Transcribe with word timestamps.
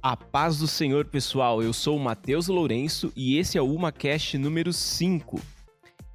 A 0.00 0.16
paz 0.16 0.58
do 0.58 0.68
Senhor, 0.68 1.06
pessoal. 1.06 1.60
Eu 1.60 1.72
sou 1.72 1.96
o 1.96 2.00
Matheus 2.00 2.46
Lourenço 2.46 3.12
e 3.16 3.36
esse 3.36 3.58
é 3.58 3.62
o 3.62 3.74
UmaCast 3.74 4.38
número 4.38 4.72
5. 4.72 5.40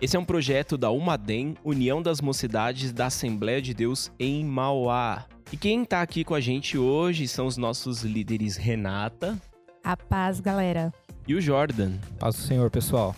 Esse 0.02 0.16
é 0.16 0.20
um 0.20 0.24
projeto 0.24 0.78
da 0.78 0.90
Umadem, 0.90 1.56
União 1.66 2.01
das 2.01 2.22
Mocidades 2.22 2.93
da 2.93 3.08
Assembleia 3.08 3.61
de 3.61 3.74
Deus 3.74 4.09
em 4.17 4.43
Mauá. 4.46 5.25
E 5.51 5.58
quem 5.58 5.83
tá 5.83 6.01
aqui 6.01 6.24
com 6.24 6.33
a 6.33 6.40
gente 6.40 6.77
hoje 6.77 7.27
são 7.27 7.46
os 7.46 7.58
nossos 7.58 8.04
líderes 8.04 8.55
Renata. 8.55 9.38
A 9.84 9.97
paz, 9.97 10.39
galera. 10.39 10.93
E 11.27 11.36
o 11.36 11.41
Jordan. 11.41 11.97
Paz 12.18 12.36
do 12.36 12.41
Senhor, 12.41 12.71
pessoal. 12.71 13.13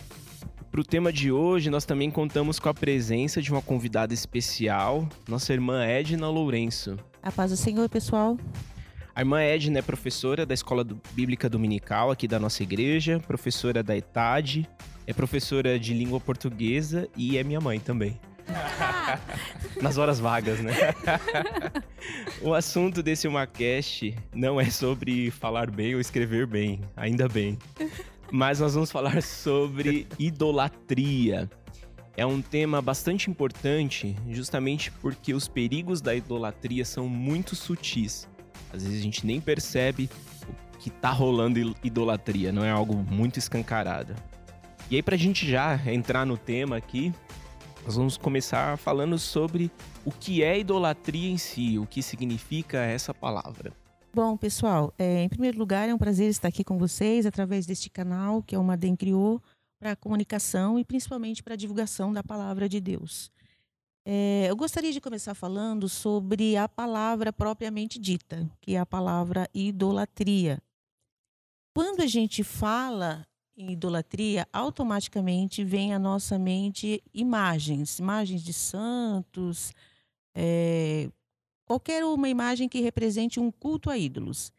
Para 0.70 0.80
o 0.80 0.84
tema 0.84 1.12
de 1.12 1.30
hoje, 1.30 1.70
nós 1.70 1.84
também 1.84 2.10
contamos 2.10 2.58
com 2.58 2.68
a 2.68 2.74
presença 2.74 3.40
de 3.40 3.52
uma 3.52 3.62
convidada 3.62 4.12
especial, 4.12 5.08
nossa 5.28 5.52
irmã 5.52 5.84
Edna 5.84 6.28
Lourenço. 6.28 6.98
A 7.22 7.30
paz 7.30 7.52
do 7.52 7.56
Senhor, 7.56 7.88
pessoal. 7.88 8.36
A 9.16 9.22
irmã 9.22 9.40
Edna 9.40 9.78
é 9.78 9.82
professora 9.82 10.44
da 10.44 10.52
Escola 10.52 10.86
Bíblica 11.12 11.48
Dominical 11.48 12.10
aqui 12.10 12.28
da 12.28 12.38
nossa 12.38 12.62
igreja, 12.62 13.18
professora 13.18 13.82
da 13.82 13.96
ETAD, 13.96 14.68
é 15.06 15.14
professora 15.14 15.78
de 15.78 15.94
língua 15.94 16.20
portuguesa 16.20 17.08
e 17.16 17.38
é 17.38 17.42
minha 17.42 17.58
mãe 17.58 17.80
também. 17.80 18.20
Nas 19.80 19.96
horas 19.96 20.20
vagas, 20.20 20.60
né? 20.60 20.74
o 22.44 22.52
assunto 22.52 23.02
desse 23.02 23.26
UmaCast 23.26 24.14
não 24.34 24.60
é 24.60 24.68
sobre 24.68 25.30
falar 25.30 25.70
bem 25.70 25.94
ou 25.94 26.00
escrever 26.00 26.46
bem, 26.46 26.82
ainda 26.94 27.26
bem. 27.26 27.58
Mas 28.30 28.60
nós 28.60 28.74
vamos 28.74 28.92
falar 28.92 29.22
sobre 29.22 30.06
idolatria. 30.18 31.48
É 32.18 32.26
um 32.26 32.42
tema 32.42 32.82
bastante 32.82 33.30
importante, 33.30 34.14
justamente 34.28 34.92
porque 35.00 35.32
os 35.32 35.48
perigos 35.48 36.02
da 36.02 36.14
idolatria 36.14 36.84
são 36.84 37.08
muito 37.08 37.56
sutis. 37.56 38.28
Às 38.72 38.82
vezes 38.82 39.00
a 39.00 39.02
gente 39.02 39.26
nem 39.26 39.40
percebe 39.40 40.08
o 40.74 40.78
que 40.78 40.90
tá 40.90 41.10
rolando 41.10 41.74
idolatria, 41.82 42.52
não 42.52 42.64
é 42.64 42.70
algo 42.70 42.94
muito 42.94 43.38
escancarado. 43.38 44.14
E 44.90 44.96
aí, 44.96 45.02
pra 45.02 45.16
gente 45.16 45.48
já 45.48 45.80
entrar 45.90 46.24
no 46.24 46.36
tema 46.36 46.76
aqui, 46.76 47.12
nós 47.84 47.96
vamos 47.96 48.16
começar 48.16 48.76
falando 48.78 49.18
sobre 49.18 49.70
o 50.04 50.12
que 50.12 50.42
é 50.42 50.58
idolatria 50.58 51.30
em 51.30 51.38
si, 51.38 51.78
o 51.78 51.86
que 51.86 52.02
significa 52.02 52.78
essa 52.78 53.12
palavra. 53.12 53.72
Bom, 54.14 54.36
pessoal, 54.36 54.94
é, 54.98 55.22
em 55.22 55.28
primeiro 55.28 55.58
lugar, 55.58 55.88
é 55.88 55.94
um 55.94 55.98
prazer 55.98 56.30
estar 56.30 56.48
aqui 56.48 56.64
com 56.64 56.78
vocês 56.78 57.26
através 57.26 57.66
deste 57.66 57.90
canal 57.90 58.42
que 58.42 58.54
a 58.54 58.60
Umadem 58.60 58.96
criou 58.96 59.42
para 59.78 59.94
comunicação 59.94 60.78
e 60.78 60.84
principalmente 60.84 61.42
para 61.42 61.54
divulgação 61.54 62.12
da 62.12 62.22
palavra 62.22 62.68
de 62.68 62.80
Deus. 62.80 63.30
É, 64.08 64.46
eu 64.48 64.54
gostaria 64.54 64.92
de 64.92 65.00
começar 65.00 65.34
falando 65.34 65.88
sobre 65.88 66.56
a 66.56 66.68
palavra 66.68 67.32
propriamente 67.32 67.98
dita, 67.98 68.48
que 68.60 68.76
é 68.76 68.78
a 68.78 68.86
palavra 68.86 69.50
idolatria. 69.52 70.62
Quando 71.74 72.02
a 72.02 72.06
gente 72.06 72.44
fala 72.44 73.26
em 73.56 73.72
idolatria, 73.72 74.46
automaticamente 74.52 75.64
vem 75.64 75.92
à 75.92 75.98
nossa 75.98 76.38
mente 76.38 77.02
imagens, 77.12 77.98
imagens 77.98 78.44
de 78.44 78.52
santos, 78.52 79.72
é, 80.36 81.10
qualquer 81.64 82.04
uma 82.04 82.28
imagem 82.28 82.68
que 82.68 82.80
represente 82.80 83.40
um 83.40 83.50
culto 83.50 83.90
a 83.90 83.98
ídolos. 83.98 84.52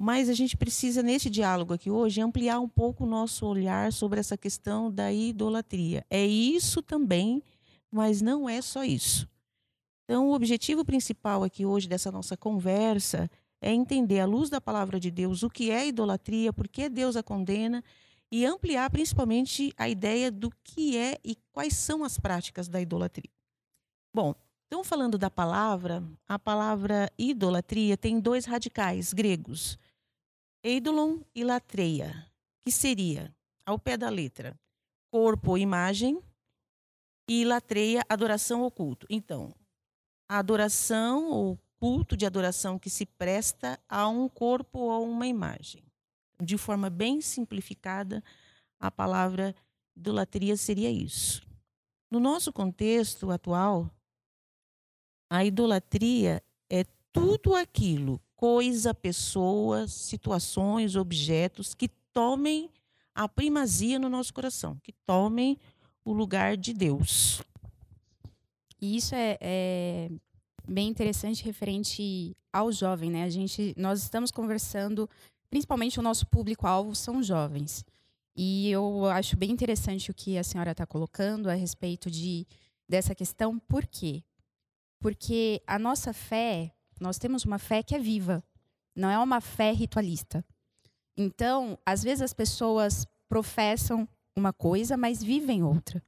Mas 0.00 0.28
a 0.28 0.34
gente 0.34 0.56
precisa, 0.56 1.02
nesse 1.02 1.28
diálogo 1.28 1.74
aqui 1.74 1.90
hoje, 1.90 2.20
ampliar 2.20 2.60
um 2.60 2.68
pouco 2.68 3.02
o 3.02 3.08
nosso 3.08 3.44
olhar 3.44 3.92
sobre 3.92 4.20
essa 4.20 4.36
questão 4.36 4.88
da 4.88 5.12
idolatria. 5.12 6.06
É 6.08 6.24
isso 6.24 6.80
também 6.80 7.42
mas 7.94 8.20
não 8.20 8.48
é 8.48 8.60
só 8.60 8.82
isso. 8.82 9.28
Então, 10.04 10.28
o 10.28 10.34
objetivo 10.34 10.84
principal 10.84 11.44
aqui 11.44 11.64
hoje 11.64 11.88
dessa 11.88 12.10
nossa 12.10 12.36
conversa 12.36 13.30
é 13.60 13.72
entender, 13.72 14.18
à 14.18 14.26
luz 14.26 14.50
da 14.50 14.60
palavra 14.60 14.98
de 14.98 15.12
Deus, 15.12 15.44
o 15.44 15.48
que 15.48 15.70
é 15.70 15.86
idolatria, 15.86 16.52
por 16.52 16.66
que 16.66 16.88
Deus 16.88 17.14
a 17.14 17.22
condena 17.22 17.84
e 18.32 18.44
ampliar 18.44 18.90
principalmente 18.90 19.72
a 19.76 19.88
ideia 19.88 20.28
do 20.28 20.50
que 20.64 20.98
é 20.98 21.18
e 21.24 21.36
quais 21.52 21.76
são 21.76 22.02
as 22.02 22.18
práticas 22.18 22.68
da 22.68 22.80
idolatria. 22.80 23.30
Bom, 24.12 24.34
então 24.66 24.82
falando 24.82 25.16
da 25.16 25.30
palavra, 25.30 26.02
a 26.26 26.36
palavra 26.36 27.08
idolatria 27.16 27.96
tem 27.96 28.18
dois 28.18 28.44
radicais 28.44 29.12
gregos, 29.12 29.78
eidolon 30.64 31.20
e 31.32 31.44
latreia, 31.44 32.26
que 32.60 32.72
seria, 32.72 33.32
ao 33.64 33.78
pé 33.78 33.96
da 33.96 34.10
letra, 34.10 34.58
corpo 35.12 35.52
ou 35.52 35.58
imagem, 35.58 36.20
e 37.28 37.44
latreia 37.44 38.04
adoração 38.08 38.62
ou 38.62 38.70
culto. 38.70 39.06
Então, 39.10 39.54
a 40.28 40.38
adoração 40.38 41.30
ou 41.30 41.58
culto 41.78 42.16
de 42.16 42.24
adoração 42.24 42.78
que 42.78 42.88
se 42.88 43.04
presta 43.04 43.78
a 43.88 44.08
um 44.08 44.28
corpo 44.28 44.78
ou 44.78 45.08
uma 45.08 45.26
imagem. 45.26 45.82
De 46.42 46.56
forma 46.56 46.90
bem 46.90 47.20
simplificada, 47.20 48.22
a 48.80 48.90
palavra 48.90 49.54
idolatria 49.96 50.56
seria 50.56 50.90
isso. 50.90 51.46
No 52.10 52.18
nosso 52.20 52.52
contexto 52.52 53.30
atual, 53.30 53.90
a 55.30 55.44
idolatria 55.44 56.42
é 56.70 56.84
tudo 57.12 57.54
aquilo, 57.54 58.20
coisa, 58.36 58.94
pessoas, 58.94 59.92
situações, 59.92 60.96
objetos 60.96 61.74
que 61.74 61.88
tomem 62.12 62.70
a 63.14 63.28
primazia 63.28 63.98
no 63.98 64.08
nosso 64.08 64.34
coração, 64.34 64.78
que 64.82 64.92
tomem 65.06 65.58
o 66.04 66.12
lugar 66.12 66.56
de 66.56 66.72
Deus. 66.72 67.42
E 68.80 68.96
isso 68.96 69.14
é, 69.14 69.38
é, 69.40 70.10
bem 70.68 70.88
interessante 70.88 71.44
referente 71.44 72.36
ao 72.52 72.70
jovem, 72.70 73.10
né? 73.10 73.24
A 73.24 73.30
gente, 73.30 73.74
nós 73.76 74.02
estamos 74.02 74.30
conversando, 74.30 75.08
principalmente 75.48 75.98
o 75.98 76.02
nosso 76.02 76.26
público-alvo 76.26 76.94
são 76.94 77.22
jovens. 77.22 77.84
E 78.36 78.70
eu 78.70 79.06
acho 79.06 79.36
bem 79.36 79.50
interessante 79.50 80.10
o 80.10 80.14
que 80.14 80.36
a 80.36 80.44
senhora 80.44 80.72
está 80.72 80.84
colocando 80.84 81.48
a 81.48 81.54
respeito 81.54 82.10
de 82.10 82.46
dessa 82.88 83.14
questão. 83.14 83.58
Por 83.58 83.86
quê? 83.86 84.22
Porque 85.00 85.62
a 85.66 85.78
nossa 85.78 86.12
fé, 86.12 86.74
nós 87.00 87.18
temos 87.18 87.44
uma 87.44 87.58
fé 87.58 87.82
que 87.82 87.94
é 87.94 87.98
viva, 87.98 88.42
não 88.94 89.08
é 89.08 89.18
uma 89.18 89.40
fé 89.40 89.72
ritualista. 89.72 90.44
Então, 91.16 91.78
às 91.86 92.02
vezes 92.02 92.22
as 92.22 92.32
pessoas 92.32 93.06
professam 93.28 94.08
uma 94.36 94.52
coisa, 94.52 94.96
mas 94.96 95.22
vivem 95.22 95.62
outra. 95.62 96.02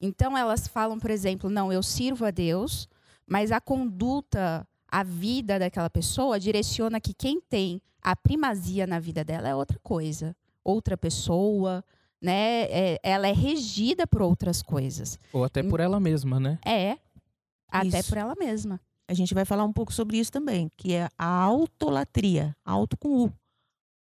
Então 0.00 0.36
elas 0.36 0.66
falam, 0.68 0.98
por 0.98 1.10
exemplo, 1.10 1.48
não, 1.48 1.72
eu 1.72 1.82
sirvo 1.82 2.24
a 2.24 2.30
Deus, 2.30 2.88
mas 3.26 3.52
a 3.52 3.60
conduta, 3.60 4.66
a 4.88 5.02
vida 5.02 5.58
daquela 5.58 5.88
pessoa 5.88 6.38
direciona 6.38 7.00
que 7.00 7.14
quem 7.14 7.40
tem 7.40 7.80
a 8.02 8.14
primazia 8.14 8.86
na 8.86 8.98
vida 8.98 9.24
dela 9.24 9.48
é 9.48 9.54
outra 9.54 9.78
coisa, 9.82 10.36
outra 10.62 10.96
pessoa, 10.96 11.82
né? 12.20 12.64
É, 12.64 13.00
ela 13.02 13.26
é 13.26 13.32
regida 13.32 14.06
por 14.06 14.20
outras 14.20 14.62
coisas. 14.62 15.18
Ou 15.32 15.44
até 15.44 15.62
por 15.62 15.80
ela 15.80 15.98
mesma, 15.98 16.38
né? 16.38 16.58
É, 16.66 16.98
até 17.68 18.00
isso. 18.00 18.08
por 18.08 18.18
ela 18.18 18.34
mesma. 18.38 18.80
A 19.06 19.14
gente 19.14 19.34
vai 19.34 19.44
falar 19.44 19.64
um 19.64 19.72
pouco 19.72 19.92
sobre 19.92 20.18
isso 20.18 20.32
também, 20.32 20.70
que 20.76 20.94
é 20.94 21.08
a 21.16 21.26
autolatria, 21.26 22.56
auto 22.64 22.96
com 22.96 23.24
U 23.24 23.32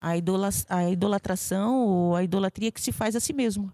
a, 0.00 0.16
idola, 0.16 0.49
a 0.69 0.91
idolatração 0.91 1.87
ou 1.87 2.16
a 2.16 2.25
idolatria 2.25 2.72
que 2.72 2.81
se 2.81 2.93
faz 2.93 3.15
a 3.15 3.21
si 3.21 3.33
mesmo. 3.33 3.72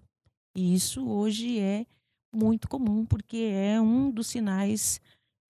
E 0.55 0.75
isso 0.75 1.07
hoje 1.07 1.59
é 1.61 1.87
muito 2.35 2.69
comum, 2.69 3.07
porque 3.07 3.51
é 3.53 3.81
um 3.81 4.11
dos 4.11 4.27
sinais 4.27 5.01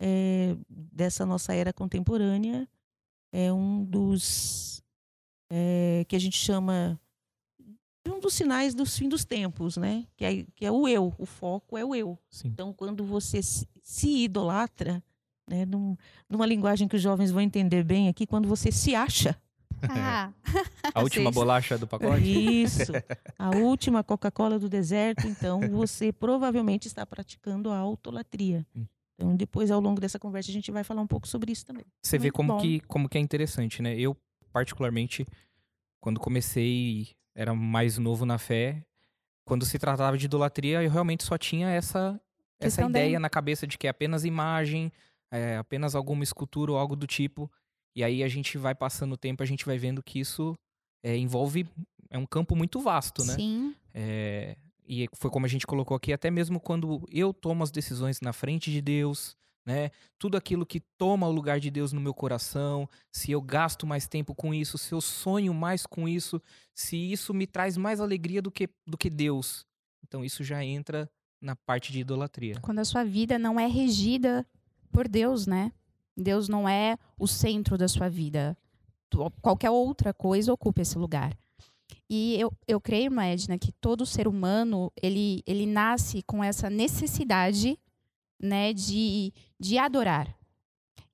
é, 0.01 0.57
dessa 0.69 1.25
nossa 1.25 1.55
era 1.55 1.73
contemporânea, 1.73 2.69
é 3.33 3.53
um 3.53 3.85
dos 3.85 4.83
é, 5.51 6.05
que 6.09 6.17
a 6.17 6.19
gente 6.19 6.37
chama 6.37 7.01
um 8.07 8.21
dos 8.21 8.35
sinais 8.35 8.75
dos 8.75 8.97
fim 8.97 9.09
dos 9.09 9.25
tempos, 9.25 9.77
né? 9.77 10.07
Que 10.17 10.25
é, 10.25 10.47
que 10.55 10.65
é 10.65 10.71
o 10.71 10.87
eu, 10.87 11.13
o 11.19 11.27
foco 11.27 11.77
é 11.77 11.85
o 11.85 11.95
eu. 11.95 12.19
Sim. 12.31 12.49
Então, 12.49 12.73
quando 12.73 13.05
você 13.05 13.43
se, 13.43 13.69
se 13.83 14.25
idolatra, 14.25 15.03
né, 15.49 15.65
num, 15.65 15.97
numa 16.29 16.47
linguagem 16.47 16.87
que 16.87 16.97
os 16.97 17.03
jovens 17.03 17.31
vão 17.31 17.41
entender 17.41 17.83
bem 17.83 18.09
aqui, 18.09 18.27
quando 18.27 18.49
você 18.49 18.71
se 18.71 18.95
acha 18.95 19.41
ah. 19.89 20.33
a 20.95 21.03
última 21.03 21.31
bolacha 21.31 21.77
do 21.79 21.87
pacote? 21.87 22.23
Isso. 22.63 22.93
A 23.39 23.51
última 23.57 24.03
Coca-Cola 24.03 24.59
do 24.59 24.69
deserto. 24.69 25.27
Então, 25.27 25.61
você 25.61 26.13
provavelmente 26.13 26.89
está 26.89 27.05
praticando 27.05 27.71
a 27.71 27.77
autolatria. 27.77 28.67
Hum. 28.75 28.87
Então, 29.15 29.37
depois, 29.37 29.71
ao 29.71 29.81
longo 29.81 30.01
dessa 30.01 30.19
conversa, 30.19 30.51
a 30.51 30.53
gente 30.53 30.71
vai 30.71 30.85
falar 30.85 31.01
um 31.01 31.07
pouco 31.07 31.27
sobre 31.27 31.51
isso 31.51 31.65
também. 31.65 31.85
Você 32.03 32.19
Muito 32.19 32.23
vê 32.23 32.31
como 32.31 32.61
que, 32.61 32.81
como 32.81 33.09
que 33.09 33.17
é 33.17 33.21
interessante, 33.21 33.81
né? 33.83 33.99
Eu, 33.99 34.17
particularmente, 34.53 35.27
quando 36.01 36.21
comecei, 36.21 37.09
era 37.35 37.55
mais 37.55 37.99
novo 37.99 38.27
na 38.27 38.39
fé. 38.39 38.85
Quando 39.45 39.65
se 39.65 39.79
tratava 39.79 40.19
de 40.19 40.27
idolatria, 40.27 40.83
eu 40.83 40.91
realmente 40.91 41.25
só 41.25 41.39
tinha 41.39 41.69
essa, 41.69 42.21
essa 42.59 42.85
ideia 42.85 43.19
na 43.19 43.31
cabeça 43.31 43.67
de 43.67 43.79
que 43.79 43.87
é 43.87 43.91
apenas 43.91 44.25
imagem, 44.25 44.93
é 45.31 45.57
apenas 45.57 45.95
alguma 45.95 46.25
escultura 46.25 46.73
ou 46.73 46.79
algo 46.79 46.97
do 46.97 47.07
tipo. 47.07 47.51
E 47.97 48.05
aí 48.05 48.23
a 48.23 48.29
gente 48.29 48.59
vai 48.59 48.75
passando 48.75 49.15
o 49.15 49.17
tempo, 49.17 49.43
a 49.43 49.47
gente 49.47 49.65
vai 49.65 49.79
vendo 49.79 50.03
que 50.03 50.21
isso 50.21 50.55
é, 51.03 51.17
envolve. 51.17 51.67
É 52.11 52.19
um 52.19 52.27
campo 52.27 52.55
muito 52.55 52.79
vasto, 52.79 53.25
né? 53.25 53.35
Sim. 53.35 53.75
É, 53.95 54.55
e 54.87 55.09
foi 55.15 55.31
como 55.31 55.47
a 55.47 55.49
gente 55.49 55.67
colocou 55.67 55.97
aqui, 55.97 56.13
até 56.13 56.31
mesmo 56.31 56.61
quando 56.61 57.09
eu 57.11 57.33
tomo 57.33 57.65
as 57.65 57.71
decisões 57.71 58.21
na 58.21 58.35
frente 58.35 58.71
de 58.71 58.83
Deus, 58.83 59.35
né? 59.65 59.91
Tudo 60.19 60.37
aquilo 60.37 60.67
que 60.67 60.81
toma 60.99 61.27
o 61.27 61.33
lugar 61.33 61.59
de 61.59 61.71
Deus 61.71 61.91
no 61.91 62.01
meu 62.01 62.13
coração, 62.13 62.87
se 63.11 63.33
eu 63.33 63.41
gasto 63.41 63.87
mais 63.87 64.07
tempo 64.07 64.35
com 64.35 64.53
isso, 64.53 64.77
se 64.77 64.93
eu 64.93 65.01
sonho 65.01 65.55
mais 65.55 65.87
com 65.87 66.07
isso, 66.07 66.41
se 66.75 66.97
isso 66.97 67.33
me 67.33 67.47
traz 67.47 67.79
mais 67.79 67.99
alegria 67.99 68.43
do 68.43 68.51
que, 68.51 68.69
do 68.87 68.99
que 68.99 69.09
Deus. 69.09 69.65
Então 70.07 70.23
isso 70.23 70.45
já 70.45 70.63
entra 70.63 71.11
na 71.41 71.57
parte 71.57 71.93
de 71.93 72.01
idolatria. 72.01 72.61
Quando 72.61 72.79
a 72.79 72.85
sua 72.85 73.05
vida 73.05 73.39
não 73.39 73.59
é 73.59 73.67
regida 73.67 74.47
por 74.93 75.09
Deus, 75.09 75.47
né? 75.47 75.73
Deus 76.17 76.49
não 76.49 76.69
é 76.69 76.97
o 77.19 77.27
centro 77.27 77.77
da 77.77 77.89
sua 77.89 78.09
vida. 78.09 78.57
Qualquer 79.41 79.71
outra 79.71 80.13
coisa 80.13 80.53
ocupa 80.53 80.83
esse 80.83 80.99
lugar. 80.99 81.37
E 82.09 82.41
eu, 82.41 82.53
eu 82.67 82.81
creio, 82.81 83.19
Edna, 83.21 83.59
que 83.59 83.73
todo 83.73 84.07
ser 84.07 84.29
humano, 84.29 84.93
ele, 85.01 85.43
ele 85.47 85.67
nasce 85.67 86.23
com 86.23 86.43
essa 86.43 86.71
necessidade 86.71 87.79
né, 88.41 88.73
de, 88.73 89.33
de 89.59 89.79
adorar. 89.79 90.35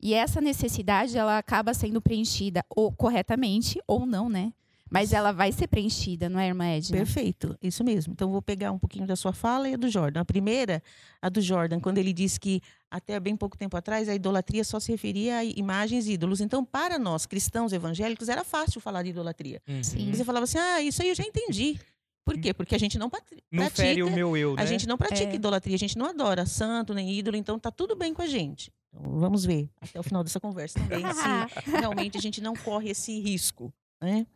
E 0.00 0.14
essa 0.14 0.40
necessidade, 0.40 1.16
ela 1.16 1.38
acaba 1.38 1.72
sendo 1.72 2.02
preenchida 2.02 2.64
ou 2.68 2.92
corretamente 2.92 3.80
ou 3.86 4.04
não, 4.04 4.28
né? 4.28 4.52
Mas 4.92 5.14
ela 5.14 5.32
vai 5.32 5.50
ser 5.50 5.68
preenchida, 5.68 6.28
não 6.28 6.38
é, 6.38 6.48
irmã 6.48 6.66
Edna? 6.66 6.98
Perfeito, 6.98 7.56
isso 7.62 7.82
mesmo. 7.82 8.12
Então, 8.12 8.30
vou 8.30 8.42
pegar 8.42 8.70
um 8.72 8.78
pouquinho 8.78 9.06
da 9.06 9.16
sua 9.16 9.32
fala 9.32 9.66
e 9.66 9.72
a 9.72 9.76
do 9.78 9.88
Jordan. 9.88 10.20
A 10.20 10.24
primeira, 10.24 10.82
a 11.20 11.30
do 11.30 11.40
Jordan, 11.40 11.80
quando 11.80 11.96
ele 11.96 12.12
disse 12.12 12.38
que 12.38 12.60
até 12.90 13.18
bem 13.18 13.34
pouco 13.34 13.56
tempo 13.56 13.74
atrás 13.74 14.06
a 14.06 14.14
idolatria 14.14 14.62
só 14.62 14.78
se 14.78 14.92
referia 14.92 15.38
a 15.38 15.44
imagens 15.44 16.06
e 16.06 16.12
ídolos. 16.12 16.42
Então, 16.42 16.62
para 16.62 16.98
nós, 16.98 17.24
cristãos 17.24 17.72
evangélicos, 17.72 18.28
era 18.28 18.44
fácil 18.44 18.82
falar 18.82 19.02
de 19.02 19.08
idolatria. 19.08 19.62
Uhum. 19.66 19.82
Sim. 19.82 20.12
Você 20.12 20.24
falava 20.24 20.44
assim, 20.44 20.58
ah, 20.58 20.82
isso 20.82 21.00
aí 21.00 21.08
eu 21.08 21.14
já 21.14 21.24
entendi. 21.24 21.80
Por 22.22 22.38
quê? 22.38 22.52
Porque 22.52 22.74
a 22.74 22.78
gente 22.78 22.98
não 22.98 23.08
pratica. 23.08 23.42
Não 23.50 23.70
fere 23.70 24.02
o 24.02 24.10
meu 24.10 24.36
eu, 24.36 24.54
né? 24.56 24.62
A 24.62 24.66
gente 24.66 24.86
não 24.86 24.98
pratica 24.98 25.32
É. 25.32 25.34
idolatria, 25.34 25.74
a 25.74 25.78
gente 25.78 25.96
não 25.96 26.04
adora 26.06 26.44
santo 26.44 26.92
nem 26.92 27.10
ídolo, 27.10 27.36
então 27.38 27.58
tá 27.58 27.70
tudo 27.70 27.96
bem 27.96 28.12
com 28.12 28.20
a 28.20 28.26
gente. 28.26 28.70
Então, 28.94 29.18
vamos 29.18 29.44
ver 29.44 29.70
até 29.80 29.98
o 29.98 30.02
final 30.02 30.22
dessa 30.22 30.38
conversa 30.38 30.78
também 30.78 31.02
se 31.56 31.70
realmente 31.70 32.18
a 32.18 32.20
gente 32.20 32.42
não 32.42 32.54
corre 32.54 32.90
esse 32.90 33.18
risco, 33.20 33.72
né? 34.00 34.26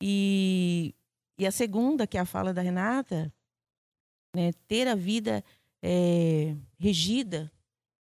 E, 0.00 0.94
e 1.38 1.46
a 1.46 1.50
segunda, 1.50 2.06
que 2.06 2.18
é 2.18 2.20
a 2.20 2.26
fala 2.26 2.52
da 2.52 2.62
Renata, 2.62 3.32
né, 4.34 4.52
ter 4.68 4.86
a 4.86 4.94
vida 4.94 5.44
é, 5.82 6.54
regida 6.78 7.50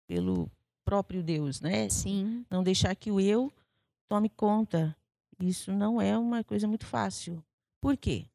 pelo 0.07 0.51
próprio 0.85 1.23
Deus, 1.23 1.61
né? 1.61 1.89
Sim. 1.89 2.45
Não 2.51 2.63
deixar 2.63 2.95
que 2.97 3.11
o 3.11 3.21
eu 3.21 3.53
tome 4.09 4.29
conta. 4.29 4.97
Isso 5.39 5.73
não 5.73 6.01
é 6.01 6.19
uma 6.19 6.43
coisa 6.45 6.67
muito 6.67 6.85
fácil. 6.85 7.43
Por 7.81 7.97
quê? 7.97 8.27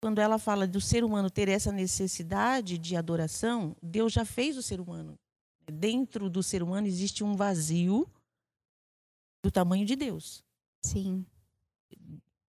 Quando 0.00 0.18
ela 0.20 0.38
fala 0.38 0.66
do 0.66 0.80
ser 0.80 1.04
humano 1.04 1.30
ter 1.30 1.48
essa 1.48 1.70
necessidade 1.70 2.78
de 2.78 2.96
adoração, 2.96 3.76
Deus 3.82 4.12
já 4.12 4.24
fez 4.24 4.56
o 4.56 4.62
ser 4.62 4.80
humano. 4.80 5.18
Dentro 5.70 6.30
do 6.30 6.42
ser 6.42 6.62
humano 6.62 6.86
existe 6.86 7.22
um 7.22 7.36
vazio 7.36 8.08
do 9.42 9.50
tamanho 9.50 9.84
de 9.84 9.94
Deus. 9.94 10.42
Sim. 10.82 11.26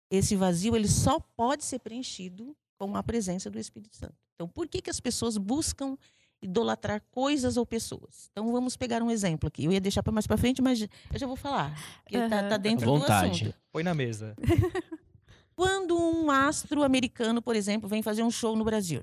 Esse 0.10 0.36
vazio 0.36 0.76
ele 0.76 0.88
só 0.88 1.20
pode 1.20 1.66
ser 1.66 1.80
preenchido 1.80 2.56
com 2.78 2.96
a 2.96 3.04
presença 3.04 3.50
do 3.50 3.60
Espírito 3.60 3.96
Santo. 3.98 4.16
Então, 4.36 4.48
por 4.48 4.68
que, 4.68 4.82
que 4.82 4.90
as 4.90 5.00
pessoas 5.00 5.38
buscam 5.38 5.98
idolatrar 6.42 7.02
coisas 7.12 7.58
ou 7.58 7.66
pessoas? 7.66 8.30
Então, 8.32 8.52
vamos 8.52 8.78
pegar 8.78 9.02
um 9.02 9.10
exemplo 9.12 9.48
aqui. 9.48 9.66
Eu 9.66 9.72
ia 9.72 9.82
deixar 9.82 10.04
para 10.04 10.14
mais 10.14 10.28
para 10.28 10.38
frente, 10.38 10.62
mas 10.62 10.82
eu 10.82 10.88
já 11.20 11.26
vou 11.28 11.36
falar. 11.36 11.76
Porque 12.04 12.18
tá, 12.30 12.44
tá 12.44 12.56
Aham. 12.56 12.58
dentro 12.60 12.84
À 12.84 12.94
do 12.94 13.00
vontade. 13.00 13.44
assunto. 13.46 13.56
Põe 13.72 13.84
na 13.84 13.94
mesa. 13.94 14.36
Quando 15.56 15.98
um 15.98 16.30
astro 16.30 16.84
americano, 16.84 17.42
por 17.42 17.56
exemplo, 17.56 17.90
vem 17.90 18.04
fazer 18.04 18.22
um 18.24 18.30
show 18.30 18.56
no 18.56 18.64
Brasil. 18.64 19.02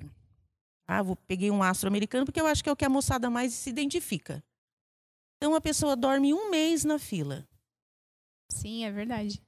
Ah, 0.87 1.03
vou, 1.03 1.15
peguei 1.15 1.51
um 1.51 1.61
astro 1.61 1.87
americano 1.89 2.25
porque 2.25 2.39
eu 2.39 2.47
acho 2.47 2.63
que 2.63 2.69
é 2.69 2.71
o 2.71 2.75
que 2.75 2.85
a 2.85 2.89
moçada 2.89 3.29
mais 3.29 3.53
se 3.53 3.69
identifica. 3.69 4.41
Então 5.37 5.53
a 5.53 5.59
pessoa 5.59 5.95
dorme 5.97 6.33
um 6.33 6.49
mês 6.49 6.85
na 6.85 6.97
fila. 6.97 7.45
Sim, 8.49 8.85
é 8.85 8.91
verdade. 8.91 9.41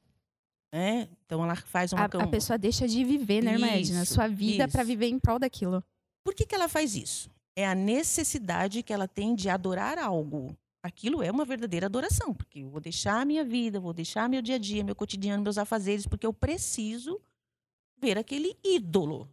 Né? 0.73 1.07
Então 1.25 1.43
ela 1.43 1.55
faz 1.55 1.93
uma 1.93 2.01
A, 2.01 2.05
a 2.05 2.27
pessoa 2.27 2.57
deixa 2.57 2.87
de 2.87 3.03
viver, 3.03 3.41
né, 3.43 3.53
irmã 3.53 3.67
Edna? 3.67 4.05
Sua 4.05 4.27
vida 4.27 4.67
para 4.67 4.83
viver 4.83 5.07
em 5.07 5.19
prol 5.19 5.39
daquilo. 5.39 5.83
Por 6.23 6.35
que, 6.35 6.45
que 6.45 6.53
ela 6.53 6.67
faz 6.67 6.95
isso? 6.95 7.29
É 7.55 7.65
a 7.65 7.73
necessidade 7.73 8.83
que 8.83 8.93
ela 8.93 9.07
tem 9.07 9.33
de 9.33 9.49
adorar 9.49 9.97
algo. 9.97 10.55
Aquilo 10.83 11.23
é 11.23 11.31
uma 11.31 11.43
verdadeira 11.43 11.87
adoração, 11.87 12.33
porque 12.33 12.59
eu 12.59 12.69
vou 12.69 12.79
deixar 12.79 13.21
a 13.21 13.25
minha 13.25 13.43
vida, 13.43 13.79
vou 13.79 13.93
deixar 13.93 14.29
meu 14.29 14.41
dia 14.41 14.55
a 14.55 14.59
dia, 14.59 14.83
meu 14.83 14.95
cotidiano, 14.95 15.41
meus 15.41 15.57
afazeres, 15.57 16.05
porque 16.05 16.25
eu 16.25 16.33
preciso 16.33 17.19
ver 17.99 18.17
aquele 18.17 18.55
ídolo. 18.63 19.29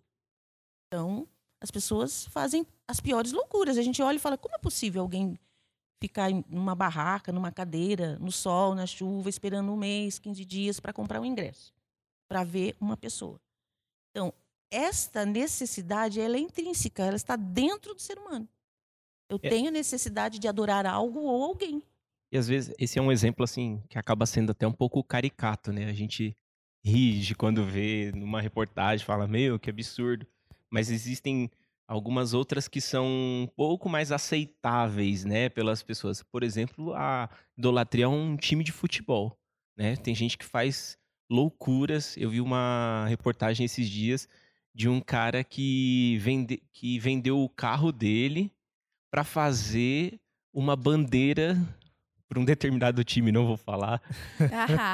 Então, 0.86 1.28
as 1.60 1.70
pessoas 1.70 2.26
fazem 2.26 2.66
as 2.88 3.00
piores 3.00 3.32
loucuras. 3.32 3.76
A 3.76 3.82
gente 3.82 4.02
olha 4.02 4.16
e 4.16 4.20
fala: 4.20 4.38
como 4.38 4.54
é 4.54 4.58
possível 4.58 5.02
alguém 5.02 5.38
ficar 6.04 6.30
em 6.30 6.44
numa 6.48 6.74
barraca, 6.74 7.32
numa 7.32 7.50
cadeira, 7.50 8.18
no 8.18 8.30
sol, 8.30 8.74
na 8.74 8.86
chuva, 8.86 9.30
esperando 9.30 9.72
um 9.72 9.76
mês, 9.76 10.18
15 10.18 10.44
dias 10.44 10.78
para 10.78 10.92
comprar 10.92 11.18
um 11.20 11.24
ingresso, 11.24 11.72
para 12.28 12.44
ver 12.44 12.76
uma 12.78 12.96
pessoa? 12.96 13.40
Então, 14.10 14.32
esta 14.70 15.24
necessidade 15.24 16.20
ela 16.20 16.36
é 16.36 16.40
intrínseca, 16.40 17.04
ela 17.04 17.16
está 17.16 17.36
dentro 17.36 17.94
do 17.94 18.02
ser 18.02 18.18
humano. 18.18 18.46
Eu 19.30 19.38
É. 19.42 19.48
tenho 19.48 19.70
necessidade 19.70 20.38
de 20.38 20.46
adorar 20.46 20.84
algo 20.84 21.20
ou 21.20 21.42
alguém. 21.42 21.82
E 22.30 22.36
às 22.36 22.46
vezes 22.48 22.74
esse 22.78 22.98
é 22.98 23.02
um 23.02 23.10
exemplo 23.10 23.42
assim 23.44 23.82
que 23.88 23.98
acaba 23.98 24.26
sendo 24.26 24.50
até 24.52 24.66
um 24.66 24.72
pouco 24.72 25.02
caricato, 25.02 25.72
né? 25.72 25.86
A 25.86 25.92
gente 25.94 26.36
ri 26.84 27.34
quando 27.34 27.64
vê 27.64 28.12
numa 28.14 28.42
reportagem, 28.42 29.06
fala, 29.06 29.26
meu, 29.26 29.58
que 29.58 29.70
absurdo. 29.70 30.26
Mas 30.68 30.90
existem 30.90 31.50
algumas 31.86 32.34
outras 32.34 32.68
que 32.68 32.80
são 32.80 33.06
um 33.06 33.48
pouco 33.56 33.88
mais 33.88 34.10
aceitáveis, 34.10 35.24
né, 35.24 35.48
pelas 35.48 35.82
pessoas. 35.82 36.22
Por 36.22 36.42
exemplo, 36.42 36.94
a 36.94 37.28
idolatria 37.56 38.06
a 38.06 38.08
um 38.08 38.36
time 38.36 38.64
de 38.64 38.72
futebol, 38.72 39.38
né? 39.76 39.96
Tem 39.96 40.14
gente 40.14 40.38
que 40.38 40.44
faz 40.44 40.98
loucuras. 41.30 42.16
Eu 42.16 42.30
vi 42.30 42.40
uma 42.40 43.06
reportagem 43.08 43.64
esses 43.64 43.88
dias 43.88 44.28
de 44.74 44.88
um 44.88 45.00
cara 45.00 45.44
que, 45.44 46.18
vende, 46.18 46.62
que 46.72 46.98
vendeu 46.98 47.38
o 47.38 47.48
carro 47.48 47.92
dele 47.92 48.52
para 49.10 49.22
fazer 49.22 50.20
uma 50.52 50.74
bandeira 50.74 51.56
para 52.28 52.40
um 52.40 52.44
determinado 52.44 53.04
time, 53.04 53.30
não 53.30 53.46
vou 53.46 53.56
falar, 53.56 54.00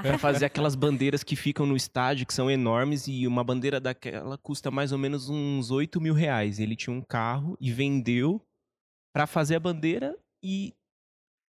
para 0.03 0.19
fazer 0.19 0.45
aquelas 0.45 0.75
bandeiras 0.75 1.23
que 1.23 1.37
ficam 1.37 1.65
no 1.65 1.77
estádio, 1.77 2.27
que 2.27 2.35
são 2.35 2.51
enormes, 2.51 3.07
e 3.09 3.27
uma 3.27 3.43
bandeira 3.45 3.81
daquela 3.81 4.37
custa 4.37 4.71
mais 4.71 4.93
ou 4.93 4.99
menos 4.99 5.29
uns 5.29 5.71
8 5.71 6.01
mil 6.01 6.13
reais. 6.15 6.59
Ele 6.59 6.77
tinha 6.77 6.95
um 6.95 7.01
carro 7.03 7.57
e 7.61 7.71
vendeu 7.71 8.41
para 9.15 9.27
fazer 9.27 9.57
a 9.57 9.61
bandeira 9.61 10.17
e. 10.43 10.73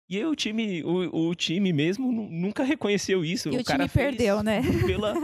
E 0.09 0.17
aí 0.17 0.25
o 0.25 0.37
time, 0.37 0.85
o, 0.85 1.31
o 1.31 1.35
time 1.35 1.73
mesmo 1.73 2.13
nu- 2.13 2.31
nunca 2.31 2.63
reconheceu 2.63 3.25
isso. 3.25 3.49
E 3.49 3.59
o 3.59 3.65
cara 3.65 3.89
time 3.89 3.93
perdeu, 4.05 4.41
né? 4.41 4.63
Pela, 4.87 5.15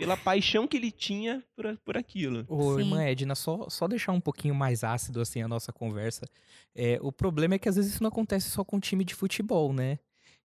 pela 0.00 0.16
paixão 0.16 0.66
que 0.66 0.76
ele 0.78 0.90
tinha 0.90 1.44
por, 1.54 1.76
por 1.84 1.96
aquilo. 1.96 2.44
Ô, 2.48 2.74
Sim. 2.74 2.80
irmã 2.80 3.02
Edna, 3.02 3.34
só, 3.34 3.68
só 3.68 3.86
deixar 3.86 4.12
um 4.12 4.20
pouquinho 4.20 4.54
mais 4.54 4.82
ácido 4.82 5.20
assim 5.20 5.42
a 5.42 5.46
nossa 5.48 5.72
conversa. 5.72 6.24
É, 6.74 6.98
o 7.02 7.12
problema 7.12 7.54
é 7.54 7.58
que 7.58 7.68
às 7.68 7.76
vezes 7.76 7.92
isso 7.92 8.02
não 8.02 8.08
acontece 8.08 8.48
só 8.50 8.64
com 8.64 8.80
time 8.80 9.04
de 9.04 9.14
futebol, 9.14 9.72
né? 9.72 9.98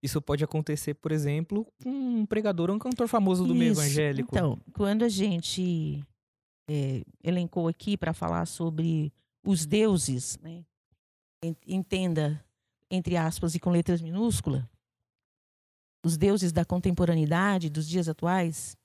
Isso 0.04 0.22
pode 0.22 0.44
acontecer, 0.44 0.94
por 0.96 1.12
exemplo, 1.12 1.66
com 1.82 1.90
um 1.90 2.26
pregador 2.26 2.70
ou 2.70 2.76
um 2.76 2.80
cantor 2.80 3.08
famoso 3.08 3.46
do 3.48 3.56
meio 3.56 3.72
Isso. 3.72 3.82
evangélico. 3.82 4.30
Então, 4.30 4.60
quando 4.74 5.04
a 5.04 5.10
gente 5.10 6.04
é, 6.70 7.02
elencou 7.24 7.68
aqui 7.68 7.96
para 7.96 8.14
falar 8.14 8.46
sobre 8.46 9.12
os 9.44 9.66
deuses, 9.66 10.38
né? 10.44 10.64
En- 11.44 11.56
entenda, 11.66 12.44
entre 12.92 13.16
aspas 13.16 13.56
e 13.56 13.60
com 13.60 13.72
letras 13.72 14.02
minúsculas, 14.02 14.64
os 16.04 16.18
deuses 16.18 16.52
da 16.52 16.64
contemporaneidade, 16.66 17.70
dos 17.70 17.88
dias 17.88 18.08
atuais, 18.08 18.76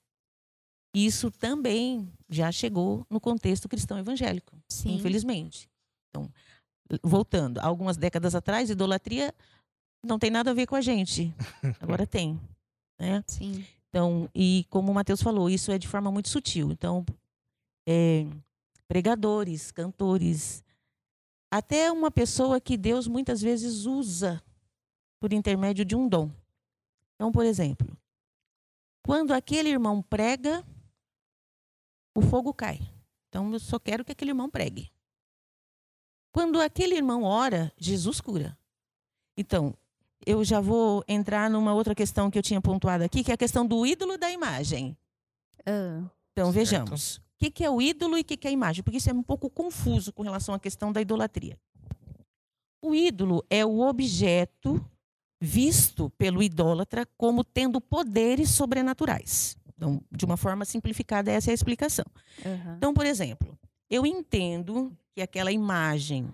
isso 0.93 1.31
também 1.31 2.11
já 2.29 2.51
chegou 2.51 3.05
no 3.09 3.19
contexto 3.19 3.69
cristão 3.69 3.97
evangélico, 3.97 4.55
Sim. 4.67 4.95
infelizmente. 4.95 5.69
Então, 6.09 6.29
voltando, 7.03 7.59
algumas 7.59 7.97
décadas 7.97 8.35
atrás, 8.35 8.69
idolatria 8.69 9.33
não 10.03 10.19
tem 10.19 10.29
nada 10.29 10.51
a 10.51 10.53
ver 10.53 10.67
com 10.67 10.75
a 10.75 10.81
gente. 10.81 11.33
Agora 11.79 12.05
tem, 12.05 12.39
né? 12.99 13.23
Sim. 13.27 13.65
Então, 13.89 14.29
e 14.33 14.65
como 14.69 14.91
o 14.91 14.95
Matheus 14.95 15.21
falou, 15.21 15.49
isso 15.49 15.71
é 15.71 15.77
de 15.77 15.87
forma 15.87 16.11
muito 16.11 16.29
sutil. 16.29 16.71
Então, 16.71 17.05
é, 17.87 18.25
pregadores, 18.87 19.71
cantores, 19.71 20.63
até 21.51 21.91
uma 21.91 22.09
pessoa 22.09 22.61
que 22.61 22.77
Deus 22.77 23.07
muitas 23.07 23.41
vezes 23.41 23.85
usa 23.85 24.41
por 25.19 25.33
intermédio 25.33 25.85
de 25.85 25.95
um 25.95 26.07
dom. 26.07 26.31
Então, 27.15 27.31
por 27.31 27.45
exemplo, 27.45 27.87
quando 29.03 29.33
aquele 29.33 29.69
irmão 29.69 30.01
prega, 30.01 30.65
o 32.15 32.21
fogo 32.21 32.53
cai. 32.53 32.79
Então, 33.29 33.51
eu 33.53 33.59
só 33.59 33.79
quero 33.79 34.03
que 34.03 34.11
aquele 34.11 34.31
irmão 34.31 34.49
pregue. 34.49 34.91
Quando 36.33 36.59
aquele 36.61 36.95
irmão 36.95 37.23
ora, 37.23 37.71
Jesus 37.77 38.21
cura. 38.21 38.57
Então, 39.37 39.73
eu 40.25 40.43
já 40.43 40.59
vou 40.59 41.03
entrar 41.07 41.49
numa 41.49 41.73
outra 41.73 41.95
questão 41.95 42.29
que 42.29 42.37
eu 42.37 42.43
tinha 42.43 42.61
pontuado 42.61 43.03
aqui, 43.03 43.23
que 43.23 43.31
é 43.31 43.33
a 43.33 43.37
questão 43.37 43.65
do 43.65 43.85
ídolo 43.85 44.13
e 44.13 44.17
da 44.17 44.31
imagem. 44.31 44.97
Ah, 45.65 46.03
Então, 46.31 46.51
Certo. 46.51 46.53
vejamos. 46.53 47.17
O 47.17 47.21
que, 47.39 47.51
que 47.51 47.63
é 47.65 47.69
o 47.69 47.81
ídolo 47.81 48.17
e 48.17 48.21
o 48.21 48.23
que, 48.25 48.37
que 48.37 48.47
é 48.47 48.51
a 48.51 48.53
imagem? 48.53 48.83
Porque 48.83 48.97
isso 48.97 49.09
é 49.09 49.13
um 49.13 49.23
pouco 49.23 49.49
confuso 49.49 50.13
com 50.13 50.21
relação 50.23 50.53
à 50.53 50.59
questão 50.59 50.91
da 50.91 51.01
idolatria. 51.01 51.57
O 52.81 52.93
ídolo 52.95 53.43
é 53.49 53.65
o 53.65 53.79
objeto 53.79 54.83
visto 55.39 56.09
pelo 56.11 56.41
idólatra 56.43 57.05
como 57.17 57.43
tendo 57.43 57.81
poderes 57.81 58.51
sobrenaturais. 58.51 59.57
Então, 59.81 59.99
de 60.11 60.25
uma 60.25 60.37
forma 60.37 60.63
simplificada, 60.63 61.31
essa 61.31 61.49
é 61.49 61.53
a 61.53 61.55
explicação. 61.55 62.05
Uhum. 62.45 62.75
Então, 62.75 62.93
por 62.93 63.03
exemplo, 63.03 63.57
eu 63.89 64.05
entendo 64.05 64.95
que 65.11 65.23
aquela 65.23 65.51
imagem 65.51 66.29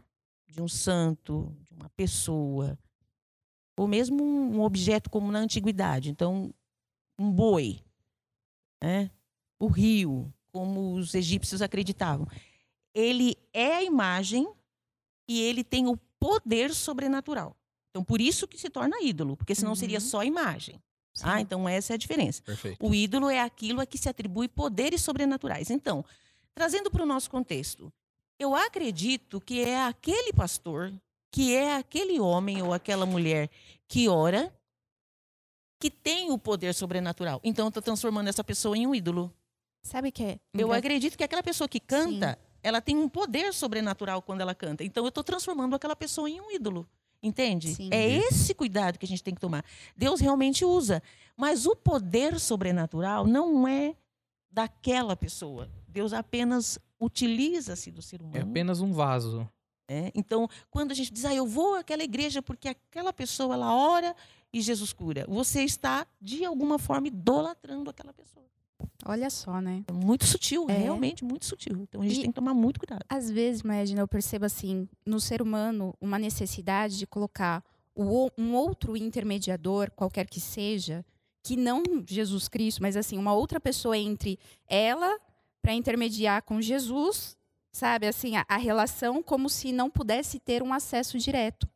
de 0.49 0.61
um 0.61 0.67
santo, 0.67 1.55
de 1.61 1.73
uma 1.73 1.89
pessoa, 1.91 2.77
ou 3.77 3.87
mesmo 3.87 4.21
um 4.21 4.61
objeto 4.61 5.09
como 5.09 5.31
na 5.31 5.39
antiguidade, 5.39 6.09
então 6.09 6.53
um 7.17 7.31
boi, 7.31 7.79
né? 8.83 9.09
o 9.57 9.67
rio, 9.67 10.29
como 10.51 10.95
os 10.95 11.15
egípcios 11.15 11.61
acreditavam, 11.61 12.27
ele 12.93 13.37
é 13.53 13.75
a 13.75 13.83
imagem 13.83 14.45
e 15.25 15.39
ele 15.39 15.63
tem 15.63 15.87
o 15.87 15.95
poder 16.19 16.73
sobrenatural. 16.73 17.55
Então, 17.91 18.03
por 18.03 18.19
isso 18.19 18.45
que 18.45 18.59
se 18.59 18.69
torna 18.69 19.01
ídolo, 19.01 19.37
porque 19.37 19.55
senão 19.55 19.71
uhum. 19.71 19.75
seria 19.75 20.01
só 20.01 20.21
imagem. 20.21 20.81
Ah, 21.23 21.41
então 21.41 21.67
essa 21.67 21.93
é 21.93 21.95
a 21.95 21.97
diferença. 21.97 22.41
Perfeito. 22.43 22.85
O 22.85 22.93
ídolo 22.93 23.29
é 23.29 23.39
aquilo 23.39 23.81
a 23.81 23.85
que 23.85 23.97
se 23.97 24.09
atribui 24.09 24.47
poderes 24.47 25.01
sobrenaturais. 25.01 25.69
Então, 25.69 26.03
trazendo 26.53 26.89
para 26.91 27.03
o 27.03 27.05
nosso 27.05 27.29
contexto, 27.29 27.91
eu 28.39 28.55
acredito 28.55 29.41
que 29.41 29.61
é 29.61 29.83
aquele 29.83 30.31
pastor, 30.31 30.93
que 31.31 31.55
é 31.55 31.75
aquele 31.75 32.19
homem 32.19 32.61
ou 32.61 32.73
aquela 32.73 33.05
mulher 33.05 33.49
que 33.87 34.07
ora, 34.07 34.53
que 35.79 35.89
tem 35.89 36.31
o 36.31 36.37
poder 36.37 36.73
sobrenatural. 36.73 37.39
Então, 37.43 37.65
eu 37.65 37.69
estou 37.69 37.83
transformando 37.83 38.27
essa 38.27 38.43
pessoa 38.43 38.77
em 38.77 38.87
um 38.87 38.95
ídolo. 38.95 39.33
Sabe 39.81 40.11
que 40.11 40.23
é? 40.23 40.39
Eu 40.53 40.73
acredito 40.73 41.17
que 41.17 41.23
aquela 41.23 41.43
pessoa 41.43 41.67
que 41.67 41.79
canta, 41.79 42.31
Sim. 42.31 42.47
ela 42.63 42.81
tem 42.81 42.97
um 42.97 43.07
poder 43.07 43.53
sobrenatural 43.53 44.21
quando 44.21 44.41
ela 44.41 44.55
canta. 44.55 44.83
Então, 44.83 45.03
eu 45.05 45.09
estou 45.09 45.23
transformando 45.23 45.75
aquela 45.75 45.95
pessoa 45.95 46.29
em 46.29 46.41
um 46.41 46.51
ídolo. 46.51 46.87
Entende? 47.27 47.73
Sim. 47.73 47.89
É 47.91 48.07
esse 48.07 48.53
cuidado 48.53 48.97
que 48.97 49.05
a 49.05 49.07
gente 49.07 49.23
tem 49.23 49.33
que 49.33 49.41
tomar. 49.41 49.63
Deus 49.95 50.19
realmente 50.19 50.63
usa. 50.63 51.01
Mas 51.35 51.65
o 51.65 51.75
poder 51.75 52.39
sobrenatural 52.39 53.27
não 53.27 53.67
é 53.67 53.95
daquela 54.49 55.15
pessoa. 55.15 55.69
Deus 55.87 56.13
apenas 56.13 56.79
utiliza-se 56.99 57.91
do 57.91 58.01
ser 58.01 58.21
humano. 58.21 58.37
É 58.37 58.41
apenas 58.41 58.81
um 58.81 58.93
vaso. 58.93 59.47
É? 59.89 60.11
Então, 60.15 60.49
quando 60.69 60.91
a 60.91 60.93
gente 60.93 61.13
diz, 61.13 61.25
ah, 61.25 61.33
eu 61.33 61.45
vou 61.45 61.75
àquela 61.75 62.03
igreja 62.03 62.41
porque 62.41 62.69
aquela 62.69 63.13
pessoa 63.13 63.53
ela 63.53 63.73
ora 63.73 64.15
e 64.51 64.61
Jesus 64.61 64.91
cura, 64.91 65.25
você 65.27 65.63
está, 65.63 66.05
de 66.19 66.43
alguma 66.43 66.79
forma, 66.79 67.07
idolatrando 67.07 67.89
aquela 67.89 68.13
pessoa. 68.13 68.45
Olha 69.05 69.29
só, 69.29 69.61
né? 69.61 69.83
Muito 69.91 70.25
sutil, 70.25 70.65
é. 70.69 70.73
realmente 70.77 71.23
muito 71.23 71.45
sutil. 71.45 71.77
Então 71.81 72.01
a 72.01 72.05
gente 72.05 72.17
e, 72.17 72.21
tem 72.21 72.31
que 72.31 72.35
tomar 72.35 72.53
muito 72.53 72.79
cuidado. 72.79 73.03
Às 73.07 73.29
vezes, 73.29 73.61
imagina, 73.61 74.01
eu 74.01 74.07
percebo 74.07 74.45
assim, 74.45 74.87
no 75.05 75.19
ser 75.19 75.41
humano, 75.41 75.95
uma 75.99 76.19
necessidade 76.19 76.97
de 76.97 77.07
colocar 77.07 77.63
o, 77.95 78.29
um 78.37 78.53
outro 78.53 78.95
intermediador, 78.95 79.91
qualquer 79.95 80.27
que 80.27 80.39
seja, 80.39 81.05
que 81.43 81.55
não 81.55 81.81
Jesus 82.05 82.47
Cristo, 82.47 82.81
mas 82.81 82.97
assim, 82.97 83.17
uma 83.17 83.33
outra 83.33 83.59
pessoa 83.59 83.97
entre 83.97 84.37
ela 84.67 85.17
para 85.61 85.73
intermediar 85.73 86.43
com 86.43 86.61
Jesus, 86.61 87.37
sabe? 87.71 88.07
Assim, 88.07 88.35
a, 88.35 88.45
a 88.47 88.57
relação 88.57 89.23
como 89.23 89.49
se 89.49 89.71
não 89.71 89.89
pudesse 89.89 90.39
ter 90.39 90.61
um 90.61 90.73
acesso 90.73 91.17
direto. 91.17 91.67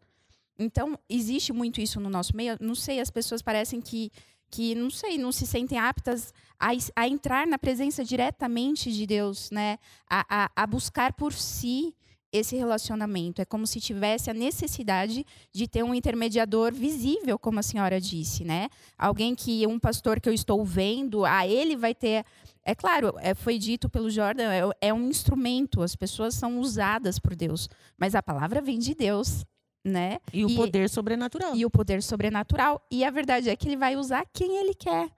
Então, 0.60 0.98
existe 1.10 1.52
muito 1.52 1.82
isso 1.82 2.00
no 2.00 2.10
nosso 2.10 2.36
meio. 2.36 2.56
Não 2.60 2.76
sei, 2.76 3.00
as 3.00 3.10
pessoas 3.10 3.42
parecem 3.42 3.82
que 3.82 4.12
que 4.52 4.76
não 4.76 4.90
sei, 4.90 5.18
não 5.18 5.32
se 5.32 5.48
sentem 5.48 5.80
aptas 5.80 6.34
a, 6.60 6.70
a 6.96 7.08
entrar 7.08 7.48
na 7.48 7.58
presença 7.58 8.04
diretamente 8.04 8.92
de 8.92 9.08
Deus, 9.08 9.50
né? 9.50 9.80
A, 10.10 10.26
a, 10.44 10.52
a, 10.56 10.68
buscar 10.68 11.14
por 11.14 11.32
si 11.34 11.96
esse 12.32 12.56
relacionamento. 12.56 13.42
É 13.42 13.46
como 13.46 13.66
se 13.66 13.80
tivesse 13.80 14.30
a 14.30 14.34
necessidade 14.34 15.26
de 15.54 15.68
ter 15.68 15.84
um 15.84 15.96
intermediador 15.96 16.74
visível, 16.74 17.40
como 17.40 17.60
a 17.60 17.64
senhora 17.64 18.00
disse, 18.00 18.44
né? 18.44 18.70
Alguém 18.98 19.34
que 19.34 19.66
um 19.66 19.80
pastor 19.80 20.20
que 20.20 20.30
eu 20.30 20.34
estou 20.34 20.64
vendo, 20.64 21.26
a 21.26 21.48
ele 21.48 21.76
vai 21.76 21.96
ter 21.96 22.26
é 22.64 22.76
claro, 22.76 23.16
é, 23.20 23.34
foi 23.34 23.58
dito 23.58 23.90
pelo 23.90 24.10
Jordan, 24.10 24.52
é, 24.52 24.90
é, 24.90 24.94
um 24.94 25.10
instrumento, 25.10 25.82
as 25.82 25.96
pessoas 25.96 26.36
são 26.36 26.60
usadas 26.60 27.18
por 27.18 27.36
Deus, 27.36 27.68
mas 27.98 28.14
a 28.14 28.22
palavra 28.22 28.62
vem 28.62 28.78
de 28.78 28.94
Deus 28.94 29.44
né? 29.84 30.20
E 30.32 30.46
o 30.46 30.50
e, 30.50 30.56
poder 30.56 30.90
sobrenatural. 30.90 31.56
E 31.56 31.66
o 31.66 31.70
poder 31.70 32.04
sobrenatural. 32.04 32.86
E 32.90 33.04
a 33.04 33.10
verdade 33.10 33.50
é 33.50 33.56
que 33.56 33.68
ele 33.68 33.78
vai 33.78 33.96
usar 33.96 34.26
quem 34.32 34.58
ele 34.58 34.74
quer, 34.74 35.10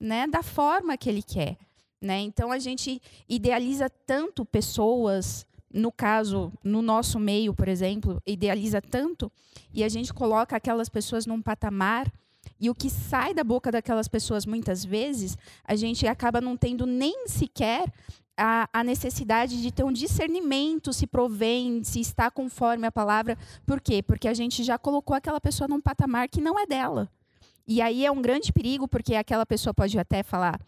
né? 0.00 0.26
Da 0.26 0.42
forma 0.42 0.96
que 0.96 1.08
ele 1.08 1.22
quer, 1.22 1.56
né? 2.00 2.20
Então 2.20 2.50
a 2.50 2.58
gente 2.58 3.00
idealiza 3.28 3.90
tanto 4.06 4.44
pessoas, 4.44 5.46
no 5.72 5.92
caso, 5.92 6.52
no 6.64 6.80
nosso 6.80 7.18
meio, 7.18 7.54
por 7.54 7.68
exemplo, 7.68 8.22
idealiza 8.26 8.80
tanto 8.80 9.30
e 9.72 9.84
a 9.84 9.88
gente 9.88 10.12
coloca 10.14 10.56
aquelas 10.56 10.88
pessoas 10.88 11.26
num 11.26 11.42
patamar 11.42 12.10
e 12.60 12.70
o 12.70 12.74
que 12.74 12.88
sai 12.90 13.34
da 13.34 13.44
boca 13.44 13.70
daquelas 13.70 14.08
pessoas 14.08 14.46
muitas 14.46 14.84
vezes, 14.84 15.36
a 15.64 15.76
gente 15.76 16.06
acaba 16.06 16.40
não 16.40 16.56
tendo 16.56 16.86
nem 16.86 17.28
sequer 17.28 17.92
a, 18.38 18.68
a, 18.72 18.84
necessidade 18.84 19.60
de 19.60 19.72
ter 19.72 19.82
um 19.82 19.92
discernimento 19.92 20.92
se 20.92 21.06
provém, 21.06 21.82
se 21.82 22.00
está 22.00 22.30
conforme 22.30 22.86
a 22.86 22.92
palavra. 22.92 23.36
Por 23.66 23.80
quê? 23.80 24.02
Porque 24.02 24.28
a 24.28 24.34
gente 24.34 24.62
já 24.62 24.78
colocou 24.78 25.16
aquela 25.16 25.40
pessoa 25.40 25.66
num 25.66 25.80
patamar 25.80 26.28
que 26.28 26.40
não 26.40 26.58
é 26.58 26.64
dela. 26.64 27.10
E 27.66 27.82
aí 27.82 28.06
é 28.06 28.10
um 28.10 28.22
grande 28.22 28.52
perigo, 28.52 28.86
porque 28.86 29.14
aquela 29.14 29.44
pessoa 29.44 29.74
pode 29.74 29.98
até 29.98 30.22
falar 30.22 30.58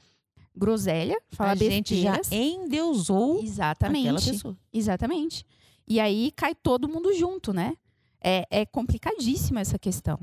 groselha, 0.55 1.17
falar 1.31 1.53
a 1.53 1.55
gente 1.55 2.03
já 2.03 2.21
endeusou 2.31 3.43
Exatamente. 3.43 4.09
aquela 4.09 4.21
pessoa. 4.21 4.59
Exatamente. 4.73 5.47
E 5.87 5.99
aí 5.99 6.33
cai 6.33 6.55
todo 6.55 6.89
mundo 6.89 7.15
junto, 7.15 7.53
né? 7.53 7.75
É, 8.21 8.47
é 8.51 8.67
complicadíssima 8.67 9.61
essa 9.61 9.79
questão. 9.79 10.19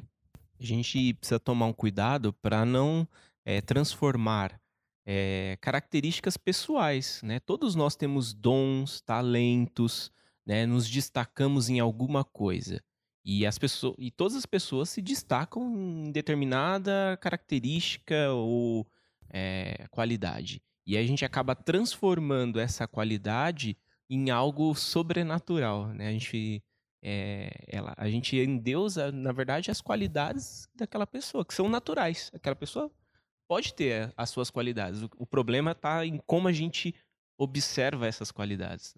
A 0.59 0.63
gente 0.63 1.13
precisa 1.15 1.39
tomar 1.39 1.65
um 1.65 1.73
cuidado 1.73 2.33
para 2.33 2.65
não 2.65 3.07
é, 3.43 3.61
transformar 3.61 4.59
é, 5.09 5.57
características 5.61 6.35
pessoais, 6.35 7.21
né? 7.23 7.39
Todos 7.39 7.75
nós 7.75 7.95
temos 7.95 8.33
dons, 8.33 8.99
talentos, 8.99 10.11
né? 10.45 10.65
Nos 10.65 10.89
destacamos 10.89 11.69
em 11.69 11.79
alguma 11.79 12.25
coisa. 12.25 12.83
E, 13.23 13.45
as 13.45 13.57
pessoas, 13.57 13.95
e 13.97 14.11
todas 14.11 14.35
as 14.35 14.45
pessoas 14.45 14.89
se 14.89 15.01
destacam 15.01 15.63
em 15.77 16.11
determinada 16.11 17.17
característica 17.21 18.31
ou 18.33 18.85
é, 19.29 19.87
qualidade. 19.91 20.61
E 20.85 20.97
a 20.97 21.05
gente 21.05 21.23
acaba 21.23 21.55
transformando 21.55 22.59
essa 22.59 22.85
qualidade 22.85 23.77
em 24.09 24.29
algo 24.29 24.75
sobrenatural, 24.75 25.87
né? 25.87 26.09
A 26.09 26.11
gente, 26.11 26.61
é, 27.01 27.49
ela, 27.67 27.93
a 27.95 28.09
gente 28.09 28.35
endeusa, 28.35 29.09
na 29.09 29.31
verdade, 29.31 29.71
as 29.71 29.79
qualidades 29.79 30.67
daquela 30.75 31.07
pessoa, 31.07 31.45
que 31.45 31.53
são 31.53 31.69
naturais. 31.69 32.29
Aquela 32.33 32.55
pessoa 32.57 32.91
pode 33.47 33.73
ter 33.73 34.13
as 34.15 34.29
suas 34.29 34.49
qualidades. 34.49 35.01
O, 35.01 35.09
o 35.19 35.25
problema 35.25 35.71
está 35.71 36.05
em 36.05 36.17
como 36.25 36.47
a 36.47 36.53
gente 36.53 36.93
observa 37.37 38.07
essas 38.07 38.31
qualidades. 38.31 38.95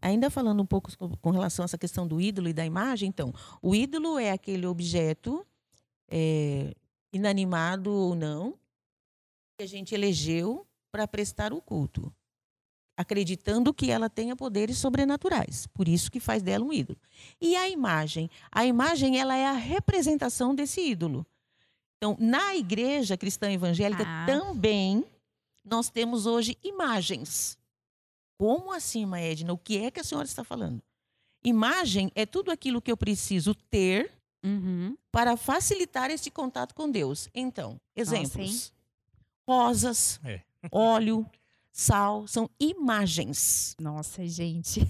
Ainda 0.00 0.28
falando 0.30 0.62
um 0.62 0.66
pouco 0.66 0.90
com 1.18 1.30
relação 1.30 1.62
a 1.62 1.66
essa 1.66 1.78
questão 1.78 2.06
do 2.06 2.20
ídolo 2.20 2.48
e 2.48 2.52
da 2.52 2.66
imagem, 2.66 3.08
então, 3.08 3.32
o 3.62 3.72
ídolo 3.72 4.18
é 4.18 4.32
aquele 4.32 4.66
objeto 4.66 5.46
é, 6.10 6.74
inanimado 7.12 7.92
ou 7.92 8.14
não 8.14 8.58
que 9.56 9.62
a 9.62 9.66
gente 9.66 9.94
elegeu 9.94 10.66
para 10.90 11.06
prestar 11.06 11.52
o 11.52 11.60
culto, 11.62 12.12
acreditando 12.96 13.72
que 13.72 13.90
ela 13.92 14.10
tenha 14.10 14.34
poderes 14.34 14.76
sobrenaturais. 14.78 15.68
Por 15.68 15.86
isso 15.86 16.10
que 16.10 16.18
faz 16.18 16.42
dela 16.42 16.64
um 16.64 16.72
ídolo. 16.72 16.98
E 17.40 17.54
a 17.54 17.68
imagem, 17.68 18.28
a 18.50 18.66
imagem 18.66 19.20
ela 19.20 19.36
é 19.36 19.46
a 19.46 19.52
representação 19.52 20.52
desse 20.52 20.80
ídolo. 20.80 21.24
Então, 22.02 22.16
na 22.18 22.56
igreja 22.56 23.16
cristã 23.16 23.52
evangélica 23.52 24.02
ah. 24.04 24.26
também 24.26 25.04
nós 25.64 25.88
temos 25.88 26.26
hoje 26.26 26.58
imagens. 26.60 27.56
Como 28.36 28.72
assim, 28.72 29.06
Maedna? 29.06 29.52
O 29.52 29.56
que 29.56 29.78
é 29.78 29.88
que 29.88 30.00
a 30.00 30.04
senhora 30.04 30.26
está 30.26 30.42
falando? 30.42 30.82
Imagem 31.44 32.10
é 32.16 32.26
tudo 32.26 32.50
aquilo 32.50 32.82
que 32.82 32.90
eu 32.90 32.96
preciso 32.96 33.54
ter 33.54 34.10
uhum. 34.44 34.98
para 35.12 35.36
facilitar 35.36 36.10
esse 36.10 36.28
contato 36.28 36.74
com 36.74 36.90
Deus. 36.90 37.28
Então, 37.32 37.80
exemplos: 37.94 38.72
rosas, 39.48 40.18
é. 40.24 40.42
óleo, 40.72 41.24
sal, 41.70 42.26
são 42.26 42.50
imagens. 42.58 43.76
Nossa, 43.80 44.26
gente. 44.26 44.80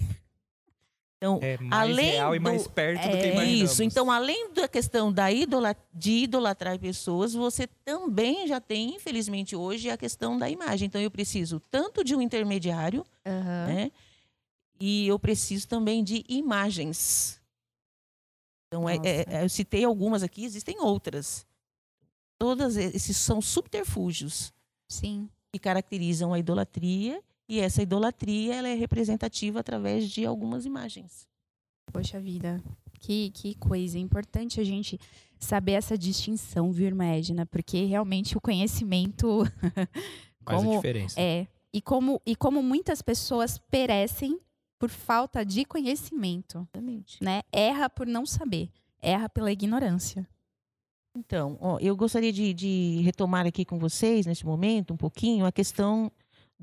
Então, 1.23 1.39
é 1.41 1.57
mais 1.57 1.89
além 1.89 2.11
real 2.11 2.35
e 2.35 2.39
mais 2.39 2.67
perto 2.67 2.99
é, 2.99 3.07
do 3.07 3.17
que 3.17 3.27
imaginamos. 3.29 3.71
Isso. 3.71 3.81
Então, 3.81 4.11
além 4.11 4.51
da 4.51 4.67
questão 4.67 5.11
da 5.11 5.31
idolat 5.31 5.79
de 5.93 6.23
idolatrar 6.23 6.77
pessoas, 6.77 7.33
você 7.33 7.65
também 7.85 8.45
já 8.45 8.59
tem, 8.59 8.95
infelizmente, 8.95 9.55
hoje, 9.55 9.89
a 9.89 9.95
questão 9.95 10.37
da 10.37 10.49
imagem. 10.49 10.87
Então, 10.87 10.99
eu 10.99 11.09
preciso 11.09 11.61
tanto 11.71 12.03
de 12.03 12.13
um 12.13 12.21
intermediário, 12.21 13.05
uhum. 13.25 13.73
né? 13.73 13.91
E 14.77 15.07
eu 15.07 15.17
preciso 15.17 15.65
também 15.65 16.03
de 16.03 16.25
imagens. 16.27 17.39
Então, 18.67 18.89
é, 18.89 18.97
é, 18.97 19.25
é, 19.29 19.43
eu 19.45 19.49
citei 19.49 19.85
algumas 19.85 20.23
aqui, 20.23 20.43
existem 20.43 20.77
outras. 20.81 21.45
Todas 22.37 22.75
esses 22.75 23.15
são 23.15 23.41
subterfúgios. 23.41 24.51
Sim. 24.89 25.29
Que 25.53 25.59
caracterizam 25.59 26.33
a 26.33 26.39
idolatria 26.39 27.23
e 27.53 27.59
essa 27.59 27.83
idolatria 27.83 28.55
ela 28.55 28.67
é 28.67 28.73
representativa 28.73 29.59
através 29.59 30.09
de 30.09 30.25
algumas 30.25 30.65
imagens. 30.65 31.27
Poxa 31.91 32.19
vida, 32.19 32.63
Que, 32.99 33.29
que 33.29 33.53
coisa. 33.55 33.97
É 33.97 34.01
importante 34.01 34.59
a 34.59 34.63
gente 34.63 34.99
saber 35.39 35.73
essa 35.73 35.95
distinção, 35.95 36.71
viu, 36.71 36.87
irmã 36.87 37.05
Edna? 37.05 37.45
Porque 37.45 37.85
realmente 37.85 38.35
o 38.35 38.41
conhecimento. 38.41 39.43
Faz 40.43 40.61
como, 40.61 40.71
a 40.71 40.75
diferença. 40.77 41.21
É. 41.21 41.47
E 41.71 41.79
como, 41.79 42.19
e 42.25 42.35
como 42.35 42.63
muitas 42.63 43.03
pessoas 43.03 43.59
perecem 43.59 44.39
por 44.79 44.89
falta 44.89 45.45
de 45.45 45.63
conhecimento. 45.63 46.57
Exatamente. 46.57 47.23
Né? 47.23 47.43
Erra 47.51 47.87
por 47.87 48.07
não 48.07 48.25
saber. 48.25 48.71
Erra 48.99 49.29
pela 49.29 49.51
ignorância. 49.51 50.27
Então, 51.15 51.55
ó, 51.61 51.77
eu 51.79 51.95
gostaria 51.95 52.33
de, 52.33 52.51
de, 52.51 53.01
retomar 53.03 53.45
aqui 53.45 53.63
com 53.63 53.77
vocês, 53.77 54.25
neste 54.25 54.43
momento, 54.43 54.95
um 54.95 54.97
pouquinho, 54.97 55.45
a 55.45 55.51
questão 55.51 56.11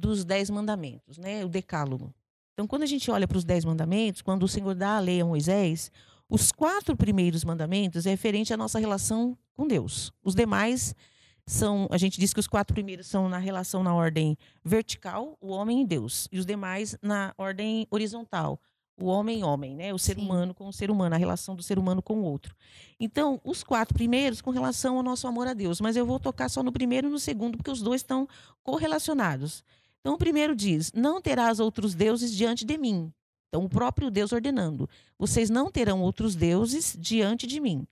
dos 0.01 0.25
dez 0.25 0.49
mandamentos, 0.49 1.19
né? 1.19 1.45
o 1.45 1.49
decálogo. 1.49 2.13
Então, 2.55 2.67
quando 2.67 2.83
a 2.83 2.87
gente 2.87 3.11
olha 3.11 3.29
para 3.29 3.39
os 3.39 3.45
dez 3.45 3.65
mandamentos, 3.65 4.23
quando 4.23 4.43
o 4.43 4.49
Senhor 4.49 4.75
dá 4.75 4.97
a 4.97 5.01
lei 5.01 5.21
a 5.21 5.25
Moisés, 5.25 5.91
os 6.29 6.51
quatro 6.51 6.97
primeiros 6.97 7.45
mandamentos 7.45 8.07
é 8.07 8.11
referente 8.11 8.53
à 8.53 8.57
nossa 8.57 8.79
relação 8.79 9.37
com 9.55 9.67
Deus. 9.67 10.13
Os 10.23 10.35
demais 10.35 10.95
são, 11.47 11.89
a 11.91 11.99
gente 11.99 12.19
diz 12.19 12.33
que 12.33 12.41
os 12.41 12.47
quatro 12.47 12.73
primeiros 12.73 13.07
são 13.07 13.29
na 13.29 13.39
relação 13.39 13.83
na 13.83 13.95
ordem 13.95 14.37
vertical, 14.65 15.37
o 15.41 15.49
homem 15.49 15.83
e 15.83 15.87
Deus, 15.87 16.29
e 16.31 16.39
os 16.39 16.47
demais 16.47 16.97
na 17.03 17.35
ordem 17.37 17.87
horizontal, 17.91 18.61
o 19.01 19.07
homem 19.07 19.43
homem, 19.43 19.75
né? 19.75 19.93
O 19.93 19.99
ser 19.99 20.17
Sim. 20.17 20.23
humano 20.23 20.55
com 20.55 20.69
o 20.69 20.73
ser 20.73 20.91
humano, 20.91 21.15
a 21.15 21.19
relação 21.19 21.57
do 21.57 21.63
ser 21.63 21.79
humano 21.79 22.03
com 22.03 22.21
o 22.21 22.23
outro. 22.23 22.55
Então, 22.99 23.41
os 23.43 23.65
quatro 23.65 23.95
primeiros 23.95 24.41
com 24.41 24.51
relação 24.51 24.99
ao 24.99 25.03
nosso 25.03 25.27
amor 25.27 25.47
a 25.47 25.55
Deus, 25.55 25.81
mas 25.81 25.97
eu 25.97 26.05
vou 26.05 26.21
tocar 26.21 26.49
só 26.49 26.63
no 26.63 26.71
primeiro 26.71 27.09
e 27.09 27.11
no 27.11 27.19
segundo 27.19 27.57
porque 27.57 27.71
os 27.71 27.81
dois 27.81 28.03
estão 28.03 28.29
correlacionados. 28.63 29.65
Então, 30.01 30.15
o 30.15 30.19
primeiro 30.19 30.55
diz: 30.55 30.93
"Não 30.93 31.21
terás 31.21 31.61
outros 31.61 31.95
deuses 31.95 32.35
diante 32.35 32.65
de 32.65 32.77
mim". 32.77 33.13
Então, 33.49 33.65
o 33.65 33.69
próprio 33.69 34.11
Deus 34.11 34.33
ordenando: 34.33 34.89
"Vocês 35.19 35.51
não 35.51 35.71
terão 35.71 36.01
outros 36.03 36.35
deuses 36.35 36.97
diante 36.99 37.47
de 37.47 37.61
mim". 37.61 37.87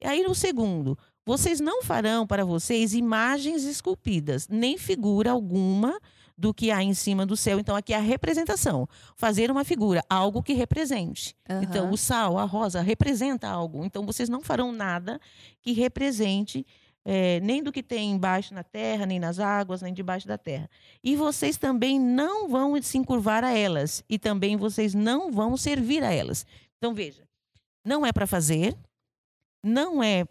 E 0.00 0.06
aí 0.06 0.22
no 0.22 0.34
segundo: 0.34 0.98
"Vocês 1.24 1.60
não 1.60 1.82
farão 1.82 2.26
para 2.26 2.44
vocês 2.44 2.94
imagens 2.94 3.64
esculpidas, 3.64 4.48
nem 4.48 4.76
figura 4.76 5.30
alguma 5.30 5.98
do 6.38 6.52
que 6.52 6.70
há 6.70 6.82
em 6.82 6.92
cima 6.92 7.24
do 7.24 7.36
céu. 7.36 7.58
Então, 7.58 7.74
aqui 7.74 7.92
é 7.94 7.96
a 7.96 8.00
representação. 8.00 8.86
Fazer 9.16 9.50
uma 9.50 9.64
figura, 9.64 10.04
algo 10.08 10.42
que 10.42 10.52
represente. 10.52 11.34
Uhum. 11.48 11.62
Então, 11.62 11.90
o 11.90 11.96
sal, 11.96 12.38
a 12.38 12.44
rosa, 12.44 12.82
representa 12.82 13.48
algo. 13.48 13.84
Então, 13.84 14.04
vocês 14.04 14.28
não 14.28 14.42
farão 14.42 14.70
nada 14.70 15.18
que 15.62 15.72
represente 15.72 16.66
é, 17.08 17.38
nem 17.38 17.62
do 17.62 17.70
que 17.70 17.84
tem 17.84 18.10
embaixo 18.10 18.52
na 18.52 18.64
terra, 18.64 19.06
nem 19.06 19.20
nas 19.20 19.38
águas, 19.38 19.80
nem 19.80 19.94
debaixo 19.94 20.26
da 20.26 20.36
terra. 20.36 20.68
E 21.04 21.14
vocês 21.14 21.56
também 21.56 22.00
não 22.00 22.48
vão 22.48 22.82
se 22.82 22.98
encurvar 22.98 23.44
a 23.44 23.56
elas. 23.56 24.02
E 24.08 24.18
também 24.18 24.56
vocês 24.56 24.92
não 24.92 25.30
vão 25.30 25.56
servir 25.56 26.02
a 26.02 26.12
elas. 26.12 26.44
Então, 26.76 26.92
veja. 26.92 27.24
Não 27.84 28.04
é 28.04 28.12
para 28.12 28.26
fazer, 28.26 28.76
não 29.62 30.02
é 30.02 30.26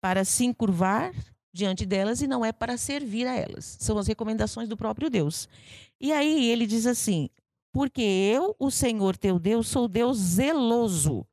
para 0.00 0.24
se 0.24 0.46
encurvar 0.46 1.12
diante 1.52 1.84
delas 1.84 2.22
e 2.22 2.26
não 2.26 2.42
é 2.42 2.52
para 2.52 2.78
servir 2.78 3.26
a 3.26 3.36
elas. 3.36 3.76
São 3.78 3.98
as 3.98 4.06
recomendações 4.06 4.66
do 4.66 4.78
próprio 4.78 5.10
Deus. 5.10 5.46
E 6.00 6.10
aí 6.10 6.48
ele 6.50 6.66
diz 6.66 6.86
assim: 6.86 7.28
Porque 7.70 8.00
eu, 8.00 8.56
o 8.58 8.70
Senhor 8.70 9.14
teu 9.18 9.38
Deus, 9.38 9.68
sou 9.68 9.86
Deus 9.86 10.16
zeloso. 10.16 11.26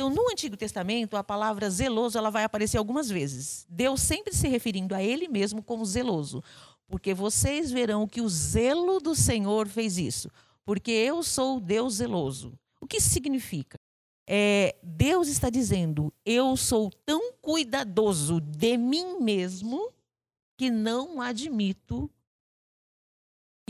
Então, 0.00 0.08
no 0.08 0.30
Antigo 0.30 0.56
Testamento, 0.56 1.14
a 1.14 1.22
palavra 1.22 1.68
zeloso 1.68 2.16
ela 2.16 2.30
vai 2.30 2.42
aparecer 2.42 2.78
algumas 2.78 3.10
vezes. 3.10 3.66
Deus 3.68 4.00
sempre 4.00 4.34
se 4.34 4.48
referindo 4.48 4.94
a 4.94 5.02
ele 5.02 5.28
mesmo 5.28 5.62
como 5.62 5.84
zeloso. 5.84 6.42
Porque 6.88 7.12
vocês 7.12 7.70
verão 7.70 8.08
que 8.08 8.22
o 8.22 8.28
zelo 8.30 8.98
do 8.98 9.14
Senhor 9.14 9.68
fez 9.68 9.98
isso. 9.98 10.30
Porque 10.64 10.90
eu 10.90 11.22
sou 11.22 11.60
Deus 11.60 11.96
zeloso. 11.96 12.58
O 12.80 12.86
que 12.86 12.96
isso 12.96 13.10
significa? 13.10 13.78
É, 14.26 14.74
Deus 14.82 15.28
está 15.28 15.50
dizendo: 15.50 16.10
eu 16.24 16.56
sou 16.56 16.90
tão 17.04 17.34
cuidadoso 17.34 18.40
de 18.40 18.78
mim 18.78 19.20
mesmo 19.20 19.92
que 20.56 20.70
não 20.70 21.20
admito 21.20 22.10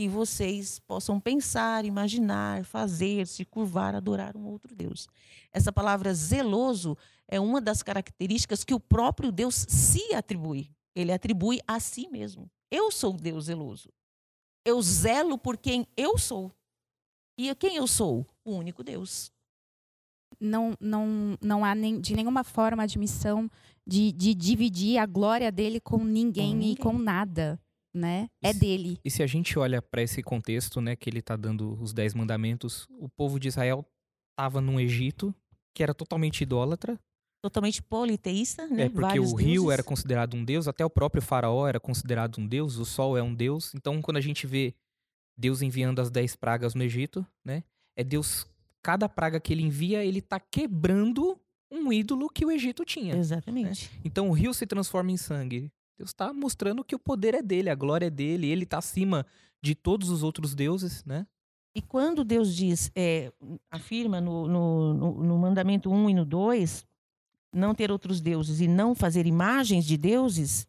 que 0.01 0.07
vocês 0.09 0.79
possam 0.79 1.19
pensar, 1.19 1.85
imaginar, 1.85 2.65
fazer, 2.65 3.27
se 3.27 3.45
curvar, 3.45 3.93
adorar 3.93 4.35
um 4.35 4.47
outro 4.47 4.73
Deus. 4.73 5.07
Essa 5.51 5.71
palavra 5.71 6.11
zeloso 6.11 6.97
é 7.27 7.39
uma 7.39 7.61
das 7.61 7.83
características 7.83 8.63
que 8.63 8.73
o 8.73 8.79
próprio 8.79 9.31
Deus 9.31 9.63
se 9.69 10.15
atribui. 10.15 10.71
Ele 10.95 11.11
atribui 11.11 11.59
a 11.67 11.79
si 11.79 12.07
mesmo. 12.07 12.49
Eu 12.71 12.89
sou 12.89 13.13
Deus 13.13 13.45
zeloso. 13.45 13.93
Eu 14.65 14.81
zelo 14.81 15.37
por 15.37 15.55
quem 15.55 15.85
eu 15.95 16.17
sou. 16.17 16.51
E 17.37 17.53
quem 17.53 17.75
eu 17.75 17.85
sou? 17.85 18.25
O 18.43 18.53
único 18.55 18.83
Deus 18.83 19.31
não, 20.39 20.73
não, 20.79 21.37
não 21.39 21.63
há 21.63 21.75
nem, 21.75 22.01
de 22.01 22.15
nenhuma 22.15 22.43
forma 22.43 22.81
admissão 22.81 23.47
de, 23.85 24.11
de 24.11 24.33
dividir 24.33 24.97
a 24.97 25.05
glória 25.05 25.51
dele 25.51 25.79
com 25.79 25.99
ninguém, 26.03 26.53
com 26.53 26.57
ninguém. 26.57 26.71
e 26.71 26.75
com 26.75 26.97
nada. 26.97 27.59
Né? 27.93 28.29
É 28.41 28.53
dele. 28.53 28.99
E 29.03 29.11
se 29.11 29.21
a 29.21 29.27
gente 29.27 29.59
olha 29.59 29.81
para 29.81 30.01
esse 30.01 30.23
contexto, 30.23 30.79
né, 30.79 30.95
que 30.95 31.09
ele 31.09 31.19
está 31.19 31.35
dando 31.35 31.77
os 31.81 31.93
dez 31.93 32.13
mandamentos, 32.13 32.87
o 32.89 33.09
povo 33.09 33.39
de 33.39 33.49
Israel 33.49 33.85
estava 34.31 34.61
num 34.61 34.79
Egito 34.79 35.35
que 35.73 35.83
era 35.83 35.93
totalmente 35.93 36.41
idólatra, 36.41 36.99
totalmente 37.41 37.81
politeísta, 37.81 38.67
né? 38.67 38.83
É 38.83 38.89
porque 38.89 39.01
Vários 39.01 39.31
o 39.31 39.35
rio 39.35 39.71
era 39.71 39.81
considerado 39.81 40.35
um 40.35 40.43
deus, 40.43 40.67
até 40.67 40.85
o 40.85 40.89
próprio 40.89 41.21
faraó 41.21 41.67
era 41.67 41.79
considerado 41.79 42.37
um 42.39 42.47
deus, 42.47 42.77
o 42.77 42.85
sol 42.85 43.17
é 43.17 43.23
um 43.23 43.33
deus. 43.33 43.73
Então, 43.73 44.01
quando 44.01 44.17
a 44.17 44.21
gente 44.21 44.45
vê 44.45 44.75
Deus 45.37 45.61
enviando 45.61 45.99
as 45.99 46.11
dez 46.11 46.35
pragas 46.35 46.75
no 46.75 46.83
Egito, 46.83 47.25
né? 47.43 47.63
É 47.95 48.03
Deus 48.03 48.45
cada 48.83 49.09
praga 49.09 49.39
que 49.39 49.53
ele 49.53 49.63
envia, 49.63 50.03
ele 50.03 50.19
está 50.19 50.39
quebrando 50.39 51.39
um 51.71 51.91
ídolo 51.91 52.29
que 52.29 52.45
o 52.45 52.51
Egito 52.51 52.83
tinha. 52.83 53.15
Exatamente. 53.15 53.89
Né? 53.93 54.01
Então 54.03 54.29
o 54.29 54.33
rio 54.33 54.53
se 54.53 54.67
transforma 54.67 55.11
em 55.11 55.17
sangue. 55.17 55.71
Deus 56.01 56.09
está 56.09 56.33
mostrando 56.33 56.83
que 56.83 56.95
o 56.95 56.99
poder 56.99 57.35
é 57.35 57.43
dele, 57.43 57.69
a 57.69 57.75
glória 57.75 58.07
é 58.07 58.09
dele, 58.09 58.47
ele 58.47 58.63
está 58.63 58.79
acima 58.79 59.23
de 59.61 59.75
todos 59.75 60.09
os 60.09 60.23
outros 60.23 60.55
deuses, 60.55 61.05
né? 61.05 61.27
E 61.75 61.81
quando 61.81 62.23
Deus 62.23 62.55
diz, 62.55 62.91
é, 62.95 63.31
afirma 63.69 64.19
no, 64.19 64.47
no, 64.47 64.93
no, 64.95 65.23
no 65.23 65.37
mandamento 65.37 65.91
1 65.91 66.09
e 66.09 66.13
no 66.15 66.25
2, 66.25 66.87
não 67.53 67.75
ter 67.75 67.91
outros 67.91 68.19
deuses 68.19 68.61
e 68.61 68.67
não 68.67 68.95
fazer 68.95 69.27
imagens 69.27 69.85
de 69.85 69.95
deuses 69.95 70.67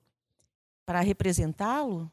para 0.84 1.00
representá-lo, 1.00 2.12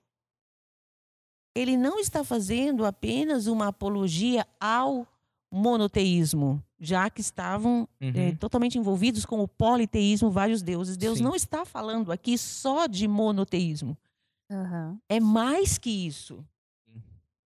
ele 1.54 1.76
não 1.76 2.00
está 2.00 2.24
fazendo 2.24 2.86
apenas 2.86 3.48
uma 3.48 3.68
apologia 3.68 4.48
ao 4.58 5.06
monoteísmo, 5.52 6.64
já 6.80 7.10
que 7.10 7.22
estavam 7.22 7.88
uhum. 8.02 8.12
é, 8.16 8.36
totalmente 8.36 8.78
envolvidos 8.78 9.26
com 9.26 9.40
o 9.40 9.48
politeísmo, 9.48 10.30
vários 10.30 10.62
deuses. 10.62 10.96
Deus 10.96 11.18
Sim. 11.18 11.24
não 11.24 11.36
está 11.36 11.66
falando 11.66 12.12
aqui 12.12 12.38
só 12.38 12.86
de 12.88 13.08
monoteísmo. 13.08 13.98
Uhum. 14.50 15.00
É 15.08 15.20
mais 15.20 15.78
que 15.78 15.90
isso. 15.90 16.46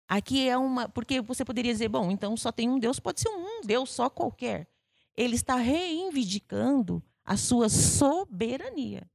Aqui 0.07 0.47
é 0.47 0.57
uma. 0.57 0.89
Porque 0.89 1.21
você 1.21 1.45
poderia 1.45 1.71
dizer, 1.71 1.87
bom, 1.87 2.11
então 2.11 2.35
só 2.35 2.51
tem 2.51 2.69
um 2.69 2.79
Deus, 2.79 2.99
pode 2.99 3.21
ser 3.21 3.29
um 3.29 3.61
Deus 3.61 3.91
só 3.91 4.09
qualquer. 4.09 4.67
Ele 5.15 5.35
está 5.35 5.55
reivindicando 5.55 7.01
a 7.23 7.37
sua 7.37 7.69
soberania. 7.69 9.09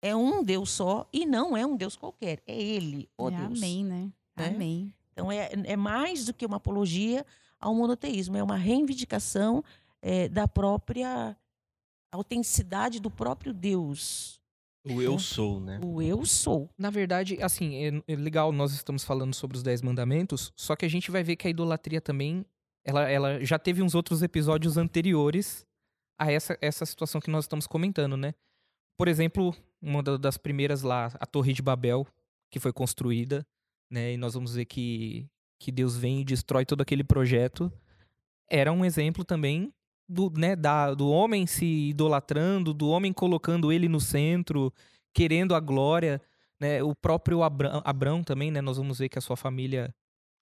É 0.00 0.14
um 0.14 0.42
Deus 0.42 0.70
só 0.70 1.08
e 1.12 1.24
não 1.24 1.56
é 1.56 1.66
um 1.66 1.76
Deus 1.76 1.96
qualquer. 1.96 2.42
É 2.46 2.54
Ele, 2.54 3.08
o 3.18 3.28
é, 3.28 3.30
Deus. 3.32 3.58
Amém, 3.58 3.84
né? 3.84 4.12
né? 4.36 4.48
Amém. 4.48 4.94
Então 5.12 5.30
é, 5.30 5.50
é 5.52 5.76
mais 5.76 6.26
do 6.26 6.34
que 6.34 6.44
uma 6.44 6.56
apologia 6.56 7.24
ao 7.64 7.74
monoteísmo, 7.74 8.36
é 8.36 8.42
uma 8.42 8.56
reivindicação 8.56 9.64
é, 10.02 10.28
da 10.28 10.46
própria 10.46 11.34
autenticidade 12.12 13.00
do 13.00 13.10
próprio 13.10 13.54
Deus. 13.54 14.38
O 14.86 15.00
eu 15.00 15.18
sou, 15.18 15.58
né? 15.58 15.80
O 15.82 16.02
eu 16.02 16.26
sou. 16.26 16.68
Na 16.76 16.90
verdade, 16.90 17.42
assim, 17.42 17.74
é, 17.76 18.02
é 18.06 18.16
legal, 18.16 18.52
nós 18.52 18.74
estamos 18.74 19.02
falando 19.02 19.34
sobre 19.34 19.56
os 19.56 19.62
Dez 19.62 19.80
Mandamentos, 19.80 20.52
só 20.54 20.76
que 20.76 20.84
a 20.84 20.88
gente 20.88 21.10
vai 21.10 21.24
ver 21.24 21.36
que 21.36 21.46
a 21.46 21.50
idolatria 21.50 22.02
também, 22.02 22.44
ela, 22.84 23.10
ela 23.10 23.42
já 23.42 23.58
teve 23.58 23.82
uns 23.82 23.94
outros 23.94 24.22
episódios 24.22 24.76
anteriores 24.76 25.66
a 26.20 26.30
essa, 26.30 26.58
essa 26.60 26.84
situação 26.84 27.18
que 27.18 27.30
nós 27.30 27.44
estamos 27.44 27.66
comentando, 27.66 28.14
né? 28.14 28.34
Por 28.98 29.08
exemplo, 29.08 29.56
uma 29.80 30.02
das 30.02 30.36
primeiras 30.36 30.82
lá, 30.82 31.10
a 31.18 31.24
Torre 31.24 31.54
de 31.54 31.62
Babel, 31.62 32.06
que 32.50 32.60
foi 32.60 32.74
construída, 32.74 33.44
né? 33.90 34.12
E 34.12 34.16
nós 34.18 34.34
vamos 34.34 34.54
ver 34.54 34.66
que 34.66 35.26
que 35.58 35.72
Deus 35.72 35.96
vem 35.96 36.20
e 36.20 36.24
destrói 36.24 36.64
todo 36.64 36.80
aquele 36.80 37.04
projeto, 37.04 37.72
era 38.48 38.72
um 38.72 38.84
exemplo 38.84 39.24
também 39.24 39.72
do, 40.08 40.30
né, 40.30 40.54
da, 40.54 40.94
do 40.94 41.08
homem 41.08 41.46
se 41.46 41.88
idolatrando, 41.88 42.74
do 42.74 42.88
homem 42.88 43.12
colocando 43.12 43.72
ele 43.72 43.88
no 43.88 44.00
centro, 44.00 44.72
querendo 45.12 45.54
a 45.54 45.60
glória. 45.60 46.20
Né? 46.60 46.82
O 46.82 46.94
próprio 46.94 47.42
Abrão, 47.42 47.82
Abrão 47.84 48.22
também, 48.22 48.50
né? 48.50 48.60
Nós 48.60 48.76
vamos 48.76 48.98
ver 48.98 49.08
que 49.08 49.18
a 49.18 49.22
sua 49.22 49.36
família 49.36 49.94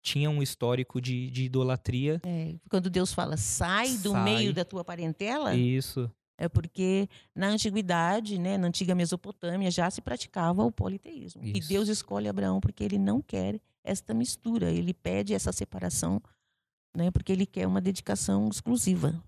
tinha 0.03 0.29
um 0.29 0.43
histórico 0.43 1.01
de, 1.01 1.31
de 1.31 1.45
idolatria. 1.45 2.21
É, 2.25 2.55
quando 2.69 2.91
Deus 2.91 3.13
fala, 3.15 3.37
sai 3.37 3.97
do 3.99 4.11
sai. 4.11 4.25
meio 4.25 4.53
da 4.53 4.65
tua 4.65 4.85
parentela. 4.85 5.55
Isso. 5.55 6.11
É 6.37 6.49
porque 6.49 7.09
na 7.35 7.49
antiguidade, 7.49 8.37
né, 8.37 8.59
na 8.59 8.67
antiga 8.67 8.97
Mesopotâmia, 8.97 9.71
já 9.71 9.89
se 9.91 10.01
praticava 10.01 10.65
o 10.65 10.73
politeísmo. 10.73 11.45
Isso. 11.45 11.57
E 11.57 11.61
Deus 11.61 11.89
escolhe 11.89 12.29
Abraão 12.29 12.61
porque 12.61 12.83
ele 12.83 12.99
não 12.99 13.23
quer 13.23 13.61
esta 13.85 14.15
mistura, 14.15 14.71
ele 14.71 14.95
pede 14.95 15.35
essa 15.35 15.53
separação, 15.53 16.23
né, 16.97 17.11
porque 17.11 17.33
ele 17.33 17.47
quer 17.47 17.67
uma 17.67 17.81
dedicação 17.81 18.49
exclusiva. 18.49 19.23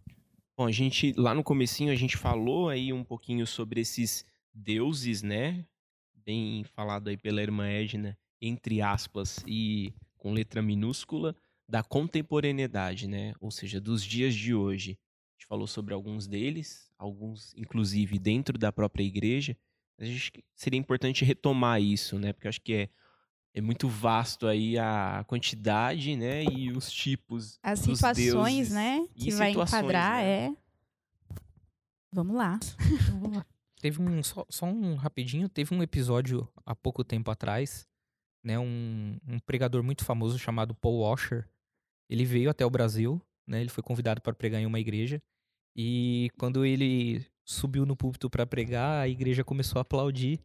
Bom, 0.57 0.67
a 0.67 0.73
gente 0.73 1.13
lá 1.17 1.35
no 1.35 1.43
comecinho 1.43 1.93
a 1.93 1.97
gente 1.97 2.17
falou 2.17 2.69
aí 2.69 2.93
um 2.93 3.03
pouquinho 3.03 3.47
sobre 3.47 3.81
esses 3.81 4.25
deuses, 4.53 5.21
né? 5.21 5.67
Bem 6.25 6.63
falado 6.63 7.09
aí 7.09 7.17
pela 7.17 7.43
irmã 7.43 7.67
Edna, 7.67 8.17
entre 8.41 8.81
aspas 8.81 9.43
e 9.49 9.93
com 10.17 10.33
letra 10.33 10.63
minúscula, 10.63 11.37
da 11.69 11.83
contemporaneidade, 11.83 13.09
né? 13.09 13.35
Ou 13.41 13.51
seja, 13.51 13.81
dos 13.81 14.05
dias 14.05 14.35
de 14.35 14.55
hoje. 14.55 14.93
A 14.93 15.35
gente 15.35 15.47
falou 15.49 15.67
sobre 15.67 15.93
alguns 15.93 16.29
deles, 16.29 16.89
alguns 16.97 17.53
inclusive 17.57 18.19
dentro 18.19 18.57
da 18.57 18.71
própria 18.71 19.03
igreja. 19.03 19.57
A 19.99 20.05
gente 20.05 20.33
seria 20.55 20.79
importante 20.79 21.25
retomar 21.25 21.83
isso, 21.83 22.19
né? 22.19 22.33
Porque 22.33 22.49
acho 22.49 22.61
que 22.61 22.75
é 22.75 22.89
é 23.55 23.61
muito 23.61 23.89
vasto 23.89 24.49
aí 24.49 24.77
a 24.77 25.25
quantidade, 25.29 26.17
né, 26.17 26.45
e 26.45 26.73
os 26.73 26.91
tipos 26.91 27.59
As 27.63 27.81
dos 27.81 27.99
situações, 27.99 28.69
deuses 28.69 28.73
né, 28.73 29.07
e 29.15 29.25
que 29.25 29.31
vai 29.31 29.53
enquadrar 29.53 30.23
né? 30.23 30.29
é... 30.29 30.57
Vamos 32.13 32.37
lá. 32.37 32.59
Então, 33.05 33.21
vamos 33.21 33.37
lá. 33.39 33.47
Teve 33.81 34.01
um 34.01 34.23
só, 34.23 34.47
só 34.49 34.67
um 34.67 34.95
rapidinho, 34.95 35.49
teve 35.49 35.75
um 35.75 35.83
episódio 35.83 36.49
há 36.65 36.75
pouco 36.75 37.05
tempo 37.05 37.31
atrás, 37.31 37.87
né, 38.43 38.59
um, 38.59 39.19
um 39.27 39.39
pregador 39.39 39.83
muito 39.83 40.05
famoso 40.05 40.39
chamado 40.39 40.75
Paul 40.75 41.01
Washer. 41.01 41.49
Ele 42.09 42.25
veio 42.25 42.51
até 42.51 42.67
o 42.67 42.71
Brasil, 42.71 43.21
né, 43.47 43.61
ele 43.61 43.71
foi 43.71 43.83
convidado 43.83 44.21
para 44.21 44.35
pregar 44.35 44.61
em 44.61 44.67
uma 44.67 44.81
igreja 44.81 45.23
e 45.77 46.31
quando 46.39 46.65
ele 46.65 47.25
subiu 47.45 47.85
no 47.85 47.97
púlpito 47.97 48.31
para 48.31 48.47
pregar, 48.47 49.03
a 49.03 49.09
igreja 49.09 49.45
começou 49.45 49.79
a 49.79 49.83
aplaudir. 49.83 50.41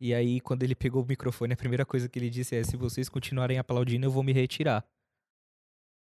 E 0.00 0.12
aí 0.14 0.40
quando 0.40 0.62
ele 0.62 0.74
pegou 0.74 1.02
o 1.02 1.06
microfone, 1.06 1.54
a 1.54 1.56
primeira 1.56 1.86
coisa 1.86 2.08
que 2.08 2.18
ele 2.18 2.30
disse 2.30 2.54
é: 2.56 2.62
"Se 2.62 2.76
vocês 2.76 3.08
continuarem 3.08 3.58
aplaudindo, 3.58 4.06
eu 4.06 4.10
vou 4.10 4.22
me 4.22 4.32
retirar". 4.32 4.84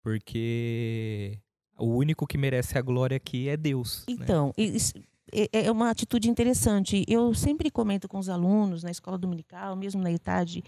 Porque 0.03 1.39
o 1.77 1.85
único 1.85 2.25
que 2.25 2.37
merece 2.37 2.77
a 2.77 2.81
glória 2.81 3.17
aqui 3.17 3.49
é 3.49 3.57
Deus, 3.57 4.05
né? 4.07 4.15
Então, 4.23 4.53
isso 4.57 4.93
é 5.31 5.65
é 5.65 5.71
uma 5.71 5.89
atitude 5.89 6.29
interessante. 6.29 7.03
Eu 7.07 7.33
sempre 7.33 7.69
comento 7.69 8.07
com 8.07 8.17
os 8.17 8.29
alunos 8.29 8.83
na 8.83 8.91
escola 8.91 9.17
dominical, 9.17 9.75
mesmo 9.75 10.01
na 10.01 10.11
ETAD, 10.11 10.63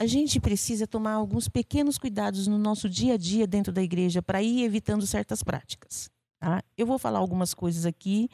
a 0.00 0.06
gente 0.06 0.38
precisa 0.38 0.86
tomar 0.86 1.12
alguns 1.14 1.48
pequenos 1.48 1.98
cuidados 1.98 2.46
no 2.46 2.58
nosso 2.58 2.88
dia 2.88 3.14
a 3.14 3.16
dia 3.16 3.46
dentro 3.46 3.72
da 3.72 3.82
igreja 3.82 4.22
para 4.22 4.42
ir 4.42 4.62
evitando 4.62 5.06
certas 5.06 5.42
práticas. 5.42 6.08
tá? 6.38 6.62
Eu 6.76 6.86
vou 6.86 6.98
falar 6.98 7.18
algumas 7.18 7.52
coisas 7.52 7.84
aqui. 7.84 8.28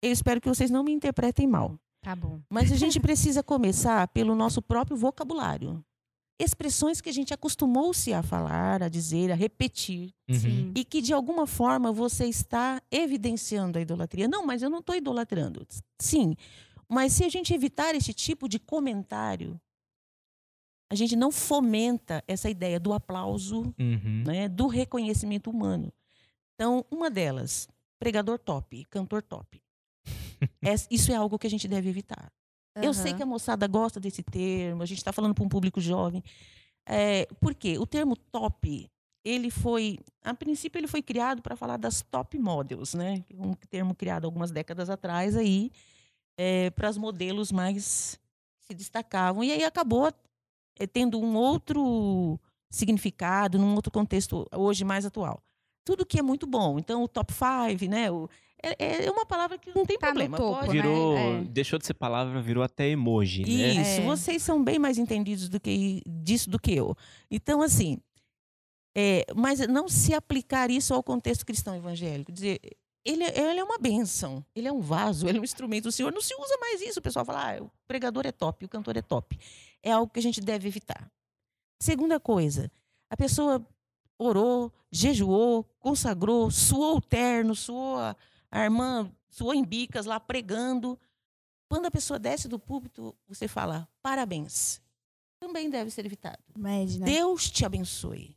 Eu 0.00 0.12
espero 0.12 0.40
que 0.40 0.48
vocês 0.48 0.70
não 0.70 0.84
me 0.84 0.92
interpretem 0.92 1.46
mal. 1.46 1.76
Tá 2.00 2.14
bom. 2.14 2.40
Mas 2.48 2.70
a 2.72 2.76
gente 2.76 3.00
precisa 3.00 3.42
começar 3.42 4.06
pelo 4.08 4.34
nosso 4.34 4.62
próprio 4.62 4.96
vocabulário. 4.96 5.84
Expressões 6.40 7.00
que 7.00 7.08
a 7.08 7.12
gente 7.12 7.34
acostumou-se 7.34 8.12
a 8.12 8.22
falar, 8.22 8.82
a 8.82 8.88
dizer, 8.88 9.32
a 9.32 9.34
repetir 9.34 10.14
Uhum. 10.28 10.38
Sim. 10.38 10.72
e 10.76 10.84
que 10.84 11.00
de 11.02 11.12
alguma 11.12 11.46
forma 11.46 11.90
você 11.90 12.26
está 12.26 12.80
evidenciando 12.92 13.76
a 13.78 13.80
idolatria. 13.80 14.28
Não, 14.28 14.46
mas 14.46 14.62
eu 14.62 14.70
não 14.70 14.78
estou 14.78 14.94
idolatrando. 14.94 15.66
Sim, 15.98 16.36
mas 16.88 17.12
se 17.14 17.24
a 17.24 17.28
gente 17.28 17.52
evitar 17.52 17.94
esse 17.94 18.14
tipo 18.14 18.48
de 18.48 18.58
comentário, 18.60 19.60
a 20.90 20.94
gente 20.94 21.16
não 21.16 21.32
fomenta 21.32 22.22
essa 22.28 22.48
ideia 22.48 22.78
do 22.78 22.92
aplauso, 22.92 23.74
Uhum. 23.78 24.22
né, 24.26 24.48
do 24.48 24.68
reconhecimento 24.68 25.50
humano. 25.50 25.92
Então, 26.54 26.84
uma 26.90 27.10
delas, 27.10 27.68
pregador 27.98 28.38
top, 28.38 28.84
cantor 28.90 29.22
top. 29.22 29.60
Es- 30.62 30.86
Isso 30.90 31.12
é 31.12 31.14
algo 31.14 31.38
que 31.38 31.46
a 31.46 31.50
gente 31.50 31.66
deve 31.68 31.88
evitar. 31.88 32.30
Eu 32.76 32.94
sei 32.94 33.12
que 33.16 33.22
a 33.22 33.26
moçada 33.26 33.66
gosta 33.66 33.98
desse 33.98 34.22
termo, 34.22 34.82
a 34.82 34.86
gente 34.86 34.98
está 34.98 35.12
falando 35.12 35.34
para 35.34 35.44
um 35.44 35.48
público 35.48 35.80
jovem. 35.80 36.22
É, 36.86 37.26
por 37.40 37.54
quê? 37.54 37.76
O 37.78 37.86
termo 37.86 38.16
top, 38.16 38.88
ele 39.24 39.50
foi, 39.50 39.98
a 40.22 40.32
princípio, 40.32 40.78
ele 40.78 40.86
foi 40.86 41.02
criado 41.02 41.42
para 41.42 41.56
falar 41.56 41.76
das 41.76 42.02
top 42.02 42.38
models, 42.38 42.94
né? 42.94 43.24
Um 43.34 43.52
termo 43.68 43.94
criado 43.94 44.24
algumas 44.26 44.50
décadas 44.50 44.88
atrás 44.88 45.36
aí, 45.36 45.70
para 46.76 46.88
as 46.88 46.96
modelos 46.96 47.50
mais 47.50 48.18
se 48.60 48.74
destacavam. 48.74 49.42
E 49.42 49.50
aí 49.52 49.64
acabou 49.64 50.12
eh, 50.78 50.86
tendo 50.86 51.18
um 51.20 51.34
outro 51.36 52.38
significado, 52.70 53.58
num 53.58 53.74
outro 53.74 53.90
contexto 53.90 54.46
hoje 54.54 54.84
mais 54.84 55.04
atual. 55.04 55.42
Tudo 55.84 56.06
que 56.06 56.18
é 56.18 56.22
muito 56.22 56.46
bom. 56.46 56.78
Então, 56.78 57.02
o 57.02 57.08
top 57.08 57.32
five, 57.32 57.88
né? 57.88 58.10
O, 58.10 58.28
é, 58.62 59.04
é 59.06 59.10
uma 59.10 59.24
palavra 59.26 59.56
que 59.58 59.72
não 59.74 59.84
tem 59.86 59.96
Tá 59.98 60.08
no 60.08 60.12
problema. 60.14 60.36
topo, 60.36 60.60
pode- 60.60 60.68
né? 60.76 60.82
Virou, 60.82 61.16
É. 61.16 61.40
deixou 61.44 61.78
de 61.78 61.86
ser 61.86 61.94
palavra, 61.94 62.40
virou 62.42 62.62
até 62.62 62.88
emoji, 62.88 63.42
né? 63.42 63.48
Isso, 63.72 64.00
É. 64.00 64.04
vocês 64.04 64.42
são 64.42 64.62
bem 64.62 64.78
mais 64.78 64.98
entendidos 64.98 65.48
do 65.48 65.60
que 65.60 66.02
disso 66.06 66.50
do 66.50 66.58
que 66.58 66.74
eu. 66.74 66.94
Então, 67.30 67.62
assim, 67.62 67.98
é, 68.96 69.24
mas 69.36 69.60
não 69.68 69.88
se 69.88 70.12
aplicar 70.14 70.70
isso 70.70 70.92
ao 70.92 71.02
contexto 71.02 71.46
cristão 71.46 71.74
evangélico. 71.76 72.32
Dizer, 72.32 72.60
ele, 73.04 73.22
é- 73.24 73.38
ele 73.38 73.60
é 73.60 73.64
uma 73.64 73.78
bênção, 73.78 74.44
ele 74.54 74.66
é 74.68 74.72
um 74.72 74.80
vaso, 74.80 75.28
ele 75.28 75.38
é 75.38 75.40
um 75.40 75.44
instrumento 75.44 75.84
do 75.84 75.92
Senhor. 75.92 76.12
Não 76.12 76.20
se 76.20 76.34
usa 76.34 76.56
mais 76.60 76.80
isso. 76.82 76.98
O 76.98 77.02
pessoal 77.02 77.24
fala, 77.24 77.56
ah, 77.58 77.62
o 77.62 77.70
pregador 77.86 78.26
é 78.26 78.32
top, 78.32 78.64
o 78.64 78.68
cantor 78.68 78.96
é 78.96 79.02
top. 79.02 79.38
É 79.82 79.92
algo 79.92 80.12
que 80.12 80.18
a 80.18 80.22
gente 80.22 80.40
deve 80.40 80.66
evitar. 80.68 81.08
Segunda 81.80 82.18
coisa, 82.18 82.70
a 83.08 83.16
pessoa 83.16 83.64
orou, 84.18 84.72
jejuou, 84.90 85.64
consagrou, 85.78 86.50
suou 86.50 86.96
o 86.96 87.00
terno, 87.00 87.54
suou 87.54 87.96
a, 87.98 88.16
a 88.50 88.64
irmã, 88.64 89.10
suou 89.28 89.54
em 89.54 89.64
bicas 89.64 90.06
lá 90.06 90.18
pregando. 90.18 90.98
Quando 91.68 91.86
a 91.86 91.90
pessoa 91.90 92.18
desce 92.18 92.48
do 92.48 92.58
púlpito, 92.58 93.16
você 93.26 93.46
fala 93.46 93.88
parabéns. 94.02 94.80
Também 95.38 95.70
deve 95.70 95.90
ser 95.90 96.04
evitado. 96.04 96.38
Imagina. 96.56 97.06
Deus 97.06 97.50
te 97.50 97.64
abençoe. 97.64 98.36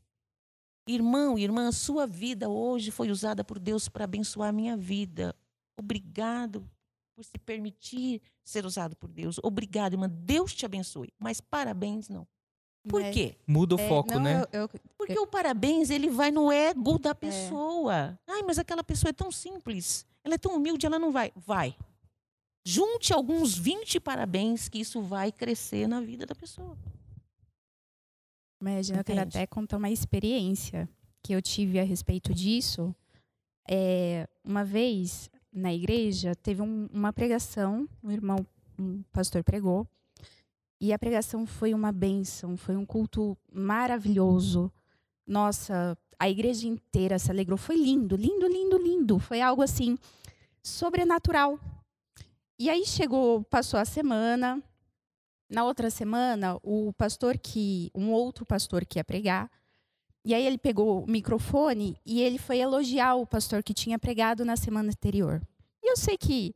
Irmão, 0.87 1.37
irmã, 1.37 1.71
sua 1.71 2.05
vida 2.05 2.49
hoje 2.49 2.91
foi 2.91 3.09
usada 3.09 3.43
por 3.43 3.59
Deus 3.59 3.87
para 3.87 4.03
abençoar 4.03 4.49
a 4.49 4.53
minha 4.53 4.75
vida. 4.75 5.35
Obrigado 5.77 6.69
por 7.15 7.23
se 7.23 7.37
permitir 7.37 8.21
ser 8.43 8.65
usado 8.65 8.95
por 8.95 9.11
Deus. 9.11 9.39
Obrigado, 9.43 9.93
irmã. 9.93 10.09
Deus 10.09 10.53
te 10.53 10.65
abençoe. 10.65 11.13
Mas 11.17 11.39
parabéns, 11.39 12.09
não. 12.09 12.27
Por 12.87 13.01
É, 13.01 13.11
quê? 13.11 13.35
Muda 13.45 13.75
o 13.75 13.79
é, 13.79 13.87
foco, 13.87 14.13
não, 14.15 14.19
né? 14.23 14.41
eu- 14.51 14.61
eu- 14.61 14.69
Porque 14.97 15.17
o 15.19 15.27
parabéns, 15.27 15.89
ele 15.91 16.09
vai 16.09 16.31
no 16.31 16.51
ego 16.51 16.97
da 16.97 17.13
pessoa. 17.13 18.17
Ai, 18.27 18.41
mas 18.43 18.57
aquela 18.57 18.83
pessoa 18.83 19.09
é 19.09 19.13
tão 19.13 19.31
simples. 19.31 20.05
Ela 20.23 20.35
é 20.35 20.37
tão 20.37 20.55
humilde, 20.55 20.85
ela 20.85 20.97
não 20.97 21.11
vai. 21.11 21.31
Vai. 21.35 21.75
Junte 22.65 23.13
alguns 23.13 23.57
20 23.57 23.99
parabéns 23.99 24.67
que 24.69 24.79
isso 24.79 25.01
vai 25.01 25.31
crescer 25.31 25.87
na 25.87 26.01
vida 26.01 26.25
da 26.25 26.33
pessoa. 26.35 26.77
Imagina, 28.61 28.99
eu 28.99 29.03
quero 29.03 29.21
até 29.21 29.47
contar 29.47 29.77
uma 29.77 29.89
experiência 29.89 30.87
que 31.23 31.33
eu 31.33 31.41
tive 31.41 31.79
a 31.79 31.83
respeito 31.83 32.33
disso. 32.33 32.95
É, 33.69 34.27
uma 34.43 34.63
vez, 34.63 35.29
na 35.51 35.73
igreja, 35.73 36.35
teve 36.35 36.61
um- 36.61 36.87
uma 36.91 37.11
pregação, 37.11 37.87
um 38.03 38.11
irmão, 38.11 38.45
um 38.77 39.01
pastor 39.11 39.43
pregou, 39.43 39.87
e 40.81 40.91
a 40.91 40.97
pregação 40.97 41.45
foi 41.45 41.75
uma 41.75 41.91
bênção, 41.91 42.57
foi 42.57 42.75
um 42.75 42.83
culto 42.83 43.37
maravilhoso. 43.53 44.71
Nossa, 45.27 45.95
a 46.17 46.27
igreja 46.27 46.67
inteira 46.67 47.19
se 47.19 47.29
alegrou, 47.29 47.55
foi 47.55 47.75
lindo, 47.75 48.15
lindo, 48.15 48.47
lindo, 48.47 48.77
lindo. 48.79 49.19
Foi 49.19 49.41
algo 49.41 49.61
assim, 49.61 49.95
sobrenatural. 50.63 51.59
E 52.57 52.67
aí 52.67 52.83
chegou, 52.83 53.43
passou 53.43 53.79
a 53.79 53.85
semana, 53.85 54.59
na 55.47 55.63
outra 55.65 55.91
semana, 55.91 56.57
o 56.63 56.91
pastor 56.93 57.37
que. 57.37 57.91
Um 57.93 58.09
outro 58.09 58.43
pastor 58.43 58.83
que 58.83 58.97
ia 58.97 59.03
pregar. 59.03 59.51
E 60.25 60.33
aí 60.33 60.45
ele 60.47 60.57
pegou 60.57 61.03
o 61.03 61.09
microfone 61.09 61.95
e 62.03 62.21
ele 62.21 62.39
foi 62.39 62.57
elogiar 62.57 63.15
o 63.15 63.27
pastor 63.27 63.61
que 63.61 63.73
tinha 63.73 63.99
pregado 63.99 64.43
na 64.43 64.55
semana 64.55 64.89
anterior. 64.89 65.41
E 65.83 65.91
eu 65.91 65.95
sei 65.95 66.17
que 66.17 66.55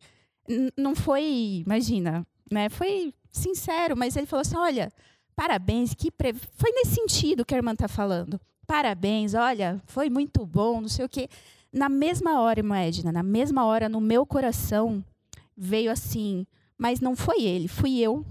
não 0.75 0.95
foi, 0.95 1.63
imagina, 1.65 2.25
né? 2.51 2.69
Foi 2.69 3.13
sincero, 3.37 3.95
mas 3.95 4.15
ele 4.15 4.25
falou 4.25 4.41
assim: 4.41 4.57
olha, 4.57 4.91
parabéns, 5.35 5.93
que 5.93 6.11
pre... 6.11 6.33
foi 6.33 6.71
nesse 6.71 6.95
sentido 6.95 7.45
que 7.45 7.53
a 7.53 7.57
irmã 7.57 7.73
está 7.73 7.87
falando. 7.87 8.39
Parabéns, 8.67 9.33
olha, 9.33 9.81
foi 9.85 10.09
muito 10.09 10.45
bom, 10.45 10.81
não 10.81 10.89
sei 10.89 11.05
o 11.05 11.09
quê. 11.09 11.29
Na 11.71 11.89
mesma 11.89 12.39
hora, 12.41 12.59
irmã 12.59 12.79
Edna, 12.79 13.11
na 13.11 13.23
mesma 13.23 13.65
hora, 13.65 13.87
no 13.87 14.01
meu 14.01 14.25
coração, 14.25 15.03
veio 15.55 15.91
assim, 15.91 16.47
mas 16.77 16.99
não 16.99 17.15
foi 17.15 17.43
ele, 17.43 17.67
fui 17.67 17.99
eu 17.99 18.25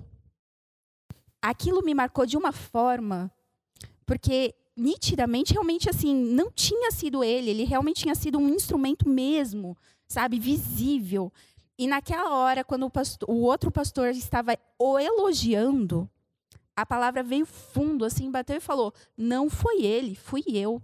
aquilo 1.45 1.83
me 1.83 1.93
marcou 1.93 2.25
de 2.25 2.39
uma 2.39 2.53
forma, 2.53 3.31
porque 4.07 4.55
nitidamente, 4.75 5.53
realmente, 5.53 5.91
assim, 5.91 6.15
não 6.15 6.51
tinha 6.51 6.91
sido 6.91 7.23
ele, 7.23 7.51
ele 7.51 7.65
realmente 7.65 8.03
tinha 8.03 8.15
sido 8.15 8.39
um 8.39 8.49
instrumento 8.49 9.07
mesmo, 9.07 9.77
sabe, 10.09 10.39
visível. 10.39 11.31
E 11.79 11.87
naquela 11.87 12.31
hora, 12.37 12.63
quando 12.65 12.87
o, 12.87 12.91
pastor- 12.91 13.29
o 13.29 13.41
outro 13.43 13.71
pastor 13.71 14.11
estava 14.11 14.57
o 14.79 14.99
elogiando, 14.99 16.09
a 16.77 16.87
palavra 16.87 17.23
veio 17.23 17.47
fundo, 17.47 18.05
assim, 18.05 18.31
bateu 18.31 18.57
e 18.57 18.61
falou: 18.61 18.93
Não 19.17 19.51
foi 19.51 19.83
ele, 19.83 20.15
fui 20.15 20.43
eu. 20.49 20.81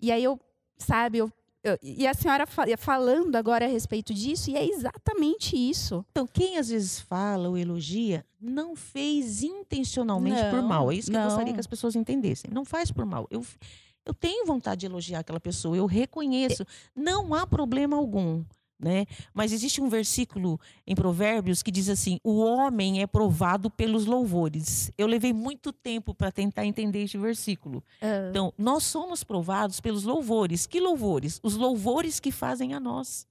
E 0.00 0.12
aí 0.12 0.22
eu, 0.22 0.38
sabe, 0.76 1.18
eu, 1.18 1.32
eu- 1.64 1.76
e 1.82 2.06
a 2.06 2.14
senhora 2.14 2.46
fa- 2.46 2.64
falando 2.76 3.34
agora 3.34 3.64
a 3.64 3.68
respeito 3.68 4.14
disso, 4.14 4.50
e 4.50 4.56
é 4.56 4.64
exatamente 4.64 5.56
isso. 5.56 6.04
Então, 6.12 6.26
quem 6.26 6.56
às 6.58 6.68
vezes 6.68 7.00
fala 7.00 7.48
ou 7.48 7.58
elogia, 7.58 8.24
não 8.40 8.76
fez 8.76 9.42
intencionalmente 9.42 10.40
por 10.50 10.62
Não, 10.62 10.68
mal. 10.68 10.92
É 10.92 10.94
isso 10.94 11.10
que 11.10 11.16
eu 11.16 11.22
gostaria 11.24 11.46
não. 11.46 11.54
que 11.54 11.60
as 11.60 11.66
pessoas 11.66 11.96
entendessem. 11.96 12.48
Não 12.52 12.64
faz 12.64 12.92
por 12.92 13.04
mal. 13.04 13.26
Eu, 13.30 13.44
Eu 14.06 14.14
tenho 14.14 14.46
vontade 14.46 14.80
de 14.80 14.86
elogiar 14.86 15.18
aquela 15.18 15.40
pessoa, 15.40 15.76
eu 15.76 15.84
reconheço, 15.86 16.64
não 16.94 17.34
há 17.34 17.44
problema 17.46 17.96
algum. 17.96 18.42
Né? 18.80 19.06
Mas 19.34 19.52
existe 19.52 19.80
um 19.80 19.88
versículo 19.88 20.60
em 20.86 20.94
Provérbios 20.94 21.64
que 21.64 21.70
diz 21.70 21.88
assim: 21.88 22.20
o 22.22 22.38
homem 22.38 23.02
é 23.02 23.08
provado 23.08 23.68
pelos 23.68 24.06
louvores. 24.06 24.92
Eu 24.96 25.08
levei 25.08 25.32
muito 25.32 25.72
tempo 25.72 26.14
para 26.14 26.30
tentar 26.30 26.64
entender 26.64 27.02
este 27.02 27.18
versículo. 27.18 27.82
Ah, 28.00 28.28
Então, 28.30 28.54
nós 28.56 28.84
somos 28.84 29.24
provados 29.24 29.80
pelos 29.80 30.04
louvores. 30.04 30.64
Que 30.64 30.78
louvores? 30.78 31.40
Os 31.42 31.56
louvores 31.56 32.20
que 32.20 32.30
fazem 32.30 32.72
a 32.72 32.78
nós. 32.78 33.26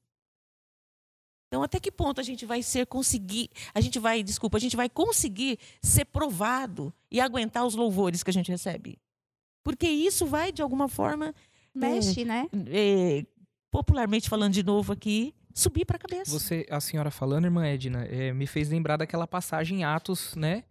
Então, 1.48 1.64
até 1.64 1.80
que 1.80 1.92
ponto 1.92 2.20
a 2.20 2.24
gente 2.24 2.46
vai 2.46 2.62
ser 2.62 2.86
conseguir, 2.86 3.50
a 3.74 3.80
gente 3.80 4.00
vai, 4.00 4.22
desculpa, 4.22 4.58
a 4.58 4.60
gente 4.60 4.76
vai 4.76 4.90
conseguir 4.90 5.58
ser 5.82 6.04
provado 6.04 6.94
e 7.10 7.22
aguentar 7.22 7.66
os 7.66 7.74
louvores 7.74 8.22
que 8.22 8.30
a 8.30 8.34
gente 8.34 8.52
recebe? 8.52 9.00
Porque 9.64 9.88
isso 9.88 10.26
vai, 10.26 10.52
de 10.52 10.62
alguma 10.62 10.90
forma, 10.90 11.34
mexe, 11.74 12.26
né? 12.26 12.50
é, 12.70 13.26
popularmente 13.72 14.30
falando 14.30 14.54
de 14.54 14.64
novo 14.64 14.94
aqui, 14.94 15.34
subir 15.54 15.86
para 15.86 15.98
a 15.98 16.00
cabeça. 16.00 16.32
Você, 16.32 16.66
a 16.70 16.80
senhora 16.80 17.10
falando, 17.10 17.46
irmã 17.46 17.66
Edna, 17.66 18.06
eh, 18.06 18.32
me 18.32 18.46
fez 18.46 18.70
lembrar 18.70 18.98
daquela 18.98 19.28
passagem 19.28 19.80
em 19.80 19.84
Atos, 19.84 20.36
né? 20.36 20.64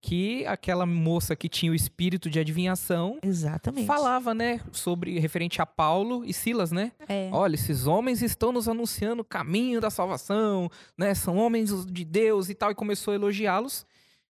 Que 0.00 0.44
aquela 0.46 0.84
moça 0.84 1.34
que 1.34 1.48
tinha 1.48 1.72
o 1.72 1.74
espírito 1.74 2.28
de 2.28 2.38
adivinhação 2.38 3.18
Exatamente. 3.22 3.86
falava, 3.86 4.34
né? 4.34 4.60
Sobre, 4.70 5.18
referente 5.18 5.62
a 5.62 5.66
Paulo 5.66 6.22
e 6.26 6.34
Silas, 6.34 6.70
né? 6.70 6.92
É. 7.08 7.30
Olha, 7.32 7.54
esses 7.54 7.86
homens 7.86 8.20
estão 8.20 8.52
nos 8.52 8.68
anunciando 8.68 9.22
o 9.22 9.24
caminho 9.24 9.80
da 9.80 9.88
salvação, 9.88 10.70
né? 10.96 11.14
São 11.14 11.38
homens 11.38 11.86
de 11.86 12.04
Deus 12.04 12.50
e 12.50 12.54
tal, 12.54 12.70
e 12.70 12.74
começou 12.74 13.12
a 13.12 13.14
elogiá-los. 13.14 13.86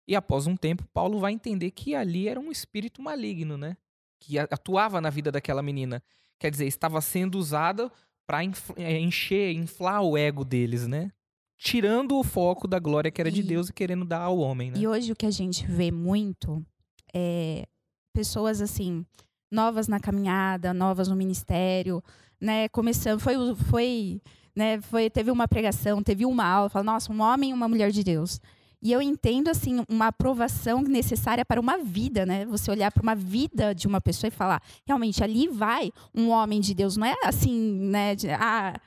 E 0.07 0.15
após 0.15 0.45
um 0.45 0.55
tempo, 0.55 0.85
Paulo 0.93 1.19
vai 1.19 1.31
entender 1.31 1.71
que 1.71 1.95
ali 1.95 2.27
era 2.27 2.39
um 2.39 2.51
espírito 2.51 3.01
maligno, 3.01 3.57
né? 3.57 3.75
Que 4.19 4.37
atuava 4.37 5.01
na 5.01 5.09
vida 5.09 5.31
daquela 5.31 5.63
menina. 5.63 6.03
Quer 6.37 6.51
dizer, 6.51 6.67
estava 6.67 7.01
sendo 7.01 7.39
usada 7.39 7.91
para 8.27 8.43
encher, 8.43 9.53
inflar 9.53 10.01
o 10.03 10.17
ego 10.17 10.43
deles, 10.45 10.87
né? 10.87 11.11
Tirando 11.57 12.17
o 12.17 12.23
foco 12.23 12.67
da 12.67 12.79
glória 12.79 13.11
que 13.11 13.21
era 13.21 13.31
de 13.31 13.41
E- 13.41 13.43
Deus 13.43 13.69
e 13.69 13.73
querendo 13.73 14.05
dar 14.05 14.21
ao 14.21 14.37
homem, 14.37 14.71
né? 14.71 14.77
E 14.79 14.87
hoje 14.87 15.11
o 15.11 15.15
que 15.15 15.25
a 15.25 15.31
gente 15.31 15.65
vê 15.65 15.91
muito 15.91 16.65
é 17.13 17.65
pessoas 18.13 18.61
assim, 18.61 19.05
novas 19.51 19.87
na 19.87 19.99
caminhada, 19.99 20.73
novas 20.73 21.07
no 21.07 21.15
ministério, 21.15 22.03
né? 22.39 22.67
Começando, 22.69 23.19
foi, 23.19 23.35
foi, 23.69 24.21
né? 24.55 24.81
Foi, 24.81 25.09
teve 25.09 25.31
uma 25.31 25.47
pregação, 25.47 26.03
teve 26.03 26.25
uma 26.25 26.45
aula, 26.45 26.69
fala, 26.69 26.83
nossa, 26.83 27.11
um 27.11 27.21
homem 27.21 27.51
e 27.51 27.53
uma 27.53 27.67
mulher 27.67 27.91
de 27.91 28.03
Deus. 28.03 28.39
E 28.83 28.91
eu 28.91 29.01
entendo 29.01 29.47
assim 29.49 29.81
uma 29.87 30.07
aprovação 30.07 30.81
necessária 30.81 31.45
para 31.45 31.59
uma 31.61 31.77
vida, 31.77 32.25
né? 32.25 32.45
Você 32.47 32.69
olhar 32.69 32.91
para 32.91 33.01
uma 33.01 33.15
vida 33.15 33.73
de 33.73 33.87
uma 33.87 34.01
pessoa 34.01 34.27
e 34.27 34.31
falar, 34.31 34.61
realmente 34.85 35.23
ali 35.23 35.47
vai 35.47 35.89
um 36.13 36.29
homem 36.29 36.59
de 36.59 36.73
Deus, 36.73 36.97
não 36.97 37.07
é 37.07 37.15
assim, 37.23 37.57
né? 37.89 38.13
de- 38.13 38.29
ah, 38.29 38.77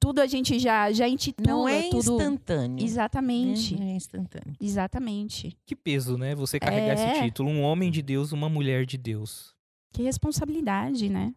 tudo 0.00 0.20
a 0.20 0.26
gente 0.26 0.58
já 0.58 0.90
já 0.90 1.08
intitula 1.08 1.48
Não 1.48 1.68
é 1.68 1.82
tudo 1.90 2.14
instantâneo. 2.14 2.84
exatamente, 2.84 3.74
né? 3.76 3.84
Não 3.84 3.92
é 3.92 3.94
instantâneo. 3.94 4.56
exatamente. 4.60 5.56
Que 5.64 5.76
peso, 5.76 6.18
né? 6.18 6.34
Você 6.34 6.58
carregar 6.58 6.98
É. 6.98 7.12
esse 7.12 7.22
título. 7.22 7.48
Um 7.48 7.62
homem 7.62 7.92
de 7.92 8.02
Deus, 8.02 8.32
uma 8.32 8.48
mulher 8.48 8.84
de 8.84 8.98
Deus. 8.98 9.54
Que 9.92 10.02
responsabilidade, 10.02 11.08
né? 11.08 11.32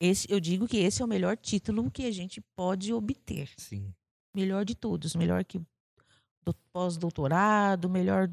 Esse, 0.00 0.26
eu 0.30 0.40
digo 0.40 0.66
que 0.66 0.78
esse 0.78 1.02
é 1.02 1.04
o 1.04 1.08
melhor 1.08 1.36
título 1.36 1.90
que 1.90 2.06
a 2.06 2.10
gente 2.10 2.40
pode 2.56 2.92
obter. 2.92 3.50
Sim. 3.58 3.92
Melhor 4.34 4.64
de 4.64 4.74
todos. 4.74 5.14
Melhor 5.14 5.44
que 5.44 5.60
pós-doutorado, 6.72 7.88
melhor 7.88 8.28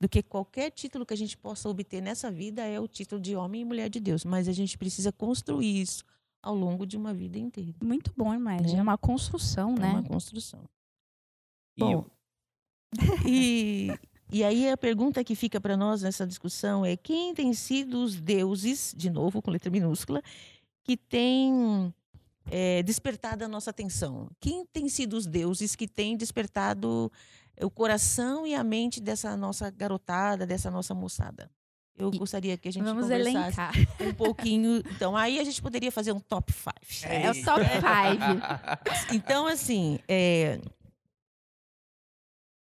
do, 0.00 0.08
que 0.08 0.22
qualquer 0.22 0.70
título 0.70 1.04
que 1.04 1.12
a 1.12 1.16
gente 1.16 1.36
possa 1.36 1.68
obter 1.68 2.00
nessa 2.00 2.30
vida 2.30 2.62
é 2.64 2.78
o 2.78 2.88
título 2.88 3.20
de 3.20 3.36
homem 3.36 3.62
e 3.62 3.64
mulher 3.64 3.90
de 3.90 4.00
Deus. 4.00 4.24
Mas 4.24 4.48
a 4.48 4.52
gente 4.52 4.78
precisa 4.78 5.12
construir 5.12 5.80
isso 5.80 6.04
ao 6.42 6.54
longo 6.54 6.86
de 6.86 6.96
uma 6.96 7.12
vida 7.12 7.38
inteira. 7.38 7.74
Muito 7.82 8.12
bom, 8.16 8.32
irmã. 8.32 8.54
Edna. 8.54 8.72
Né? 8.72 8.78
É 8.78 8.82
uma 8.82 8.96
construção, 8.96 9.74
É 9.76 9.80
né? 9.80 9.90
uma 9.90 10.02
construção. 10.02 10.62
E 11.76 11.80
Bom, 11.80 12.04
e, 13.26 13.90
e 14.32 14.44
aí 14.44 14.68
a 14.68 14.76
pergunta 14.76 15.22
que 15.22 15.34
fica 15.34 15.60
para 15.60 15.76
nós 15.76 16.02
nessa 16.02 16.26
discussão 16.26 16.84
é 16.84 16.96
quem 16.96 17.34
tem 17.34 17.52
sido 17.52 18.02
os 18.02 18.20
deuses, 18.20 18.94
de 18.96 19.10
novo 19.10 19.40
com 19.40 19.50
letra 19.50 19.70
minúscula, 19.70 20.22
que 20.82 20.96
tem 20.96 21.92
é, 22.50 22.82
despertado 22.82 23.44
a 23.44 23.48
nossa 23.48 23.70
atenção? 23.70 24.28
Quem 24.40 24.66
tem 24.66 24.88
sido 24.88 25.16
os 25.16 25.26
deuses 25.26 25.76
que 25.76 25.86
têm 25.86 26.16
despertado 26.16 27.10
o 27.62 27.70
coração 27.70 28.46
e 28.46 28.54
a 28.54 28.64
mente 28.64 29.00
dessa 29.00 29.36
nossa 29.36 29.70
garotada, 29.70 30.46
dessa 30.46 30.70
nossa 30.70 30.94
moçada? 30.94 31.50
Eu 32.00 32.10
gostaria 32.10 32.56
que 32.56 32.68
a 32.68 32.72
gente 32.72 32.82
Vamos 32.82 33.02
conversasse 33.02 33.36
elencar. 33.36 33.72
um 34.00 34.14
pouquinho. 34.14 34.78
Então, 34.90 35.16
aí 35.16 35.38
a 35.38 35.44
gente 35.44 35.60
poderia 35.60 35.92
fazer 35.92 36.12
um 36.12 36.20
top 36.20 36.52
five. 36.52 37.12
É 37.12 37.30
o 37.30 37.44
top 37.44 37.60
5. 39.06 39.14
Então, 39.14 39.46
assim, 39.46 39.98
é... 40.08 40.60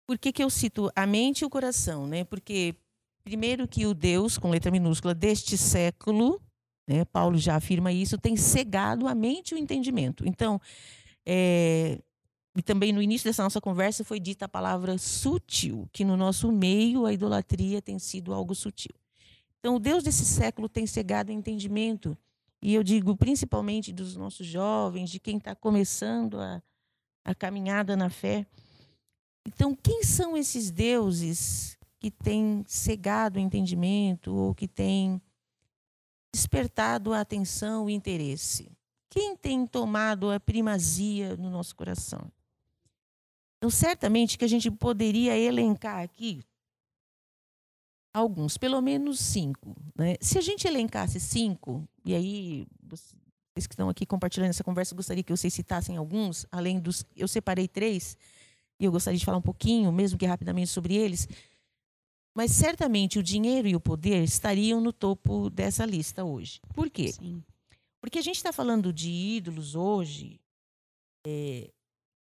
por 0.08 0.17
que, 0.17 0.32
que 0.32 0.43
eu 0.43 0.50
cito 0.50 0.89
a 0.95 1.06
mente 1.06 1.41
e 1.41 1.45
o 1.45 1.50
coração? 1.50 2.08
Né? 2.08 2.23
Porque, 2.23 2.76
primeiro, 3.23 3.67
que 3.67 3.86
o 3.86 3.93
Deus, 3.93 4.38
com 4.38 4.50
letra 4.50 4.71
minúscula, 4.71 5.13
deste 5.13 5.58
século, 5.58 6.41
né, 6.88 7.04
Paulo 7.06 7.38
já 7.38 7.58
afirma 7.58 7.91
isso, 7.91 8.17
tem 8.17 8.38
cegado 8.38 9.08
a 9.08 9.13
mente 9.13 9.52
e 9.52 9.56
o 9.56 9.58
entendimento. 9.58 10.26
Então, 10.26 10.62
é... 11.26 12.00
e 12.58 12.62
também 12.63 12.91
no 12.91 13.04
início 13.04 13.30
dessa 13.30 13.43
nossa 13.43 13.62
conversa 13.62 14.04
foi 14.04 14.20
dita 14.20 14.46
a 14.46 14.50
palavra 14.50 14.98
sutil, 14.98 15.88
que 15.93 16.04
no 16.04 16.17
nosso 16.17 16.52
meio 16.52 17.06
a 17.06 17.13
idolatria 17.13 17.84
tem 17.84 18.00
sido 18.00 18.34
algo 18.34 18.56
sutil. 18.56 18.96
Então, 19.60 19.76
o 19.76 19.80
Deus 19.80 20.02
desse 20.02 20.26
século 20.26 20.67
tem 20.67 20.88
cegado 20.88 21.30
o 21.30 21.32
entendimento 21.32 22.17
e 22.60 22.74
eu 22.74 22.82
digo 22.82 23.15
principalmente 23.15 23.93
dos 23.93 24.15
nossos 24.15 24.48
jovens, 24.48 25.12
de 25.12 25.20
quem 25.20 25.38
está 25.38 25.54
começando 25.54 26.39
a, 26.39 26.63
a 27.24 27.36
caminhada 27.36 27.96
na 27.96 28.10
fé. 28.10 28.43
Então, 29.46 29.76
quem 29.76 30.04
são 30.04 30.36
esses 30.36 30.72
deuses 30.72 31.78
que 32.00 32.10
têm 32.10 32.63
cegado 32.65 33.38
o 33.38 33.39
entendimento 33.39 34.34
ou 34.34 34.56
que 34.56 34.67
têm 34.67 35.22
despertado 36.34 37.13
a 37.13 37.22
atenção 37.22 37.88
e 37.88 37.93
interesse? 37.93 38.72
Quem 39.12 39.38
tem 39.38 39.67
tomado 39.67 40.32
a 40.32 40.39
primazia 40.39 41.38
no 41.38 41.52
nosso 41.52 41.76
coração? 41.76 42.32
Então, 43.58 43.70
certamente 43.70 44.38
que 44.38 44.46
a 44.46 44.48
gente 44.48 44.70
poderia 44.70 45.38
elencar 45.38 46.04
aqui 46.04 46.41
alguns, 48.13 48.58
pelo 48.58 48.82
menos 48.82 49.20
cinco. 49.20 49.76
Né? 49.96 50.15
Se 50.22 50.38
a 50.38 50.41
gente 50.41 50.67
elencasse 50.67 51.20
cinco, 51.20 51.88
e 52.06 52.13
aí 52.15 52.67
vocês 52.84 53.67
que 53.67 53.74
estão 53.74 53.89
aqui 53.89 54.06
compartilhando 54.06 54.50
essa 54.50 54.63
conversa, 54.63 54.96
gostaria 54.96 55.24
que 55.24 55.36
vocês 55.36 55.54
citassem 55.54 55.98
alguns, 55.98 56.46
além 56.52 56.80
dos. 56.80 57.04
Eu 57.15 57.28
separei 57.28 57.67
três, 57.67 58.17
e 58.80 58.86
eu 58.86 58.91
gostaria 58.91 59.17
de 59.17 59.26
falar 59.26 59.38
um 59.38 59.41
pouquinho, 59.41 59.91
mesmo 59.91 60.17
que 60.17 60.26
rapidamente, 60.26 60.70
sobre 60.70 60.96
eles. 60.96 61.28
Mas 62.36 62.52
certamente 62.52 63.17
o 63.17 63.24
dinheiro 63.24 63.67
e 63.67 63.76
o 63.76 63.80
poder 63.80 64.24
estariam 64.24 64.80
no 64.80 64.93
topo 64.93 65.50
dessa 65.50 65.84
lista 65.86 66.24
hoje. 66.24 66.60
Por 66.76 66.88
quê? 66.88 67.12
Sim. 67.12 67.43
Porque 68.00 68.20
a 68.20 68.22
gente 68.22 68.36
está 68.36 68.54
falando 68.54 68.93
de 68.93 69.10
ídolos 69.10 69.74
hoje 69.74 70.39
é, 71.26 71.72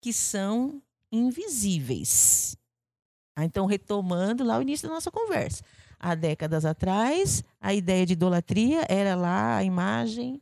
que 0.01 0.13
são 0.13 0.81
invisíveis. 1.11 2.57
Ah, 3.35 3.43
então, 3.43 3.65
retomando 3.65 4.43
lá 4.43 4.57
o 4.57 4.61
início 4.61 4.87
da 4.87 4.93
nossa 4.93 5.11
conversa. 5.11 5.63
Há 5.99 6.15
décadas 6.15 6.65
atrás, 6.65 7.43
a 7.59 7.73
ideia 7.73 8.05
de 8.05 8.13
idolatria 8.13 8.85
era 8.87 9.15
lá 9.15 9.57
a 9.57 9.63
imagem. 9.63 10.41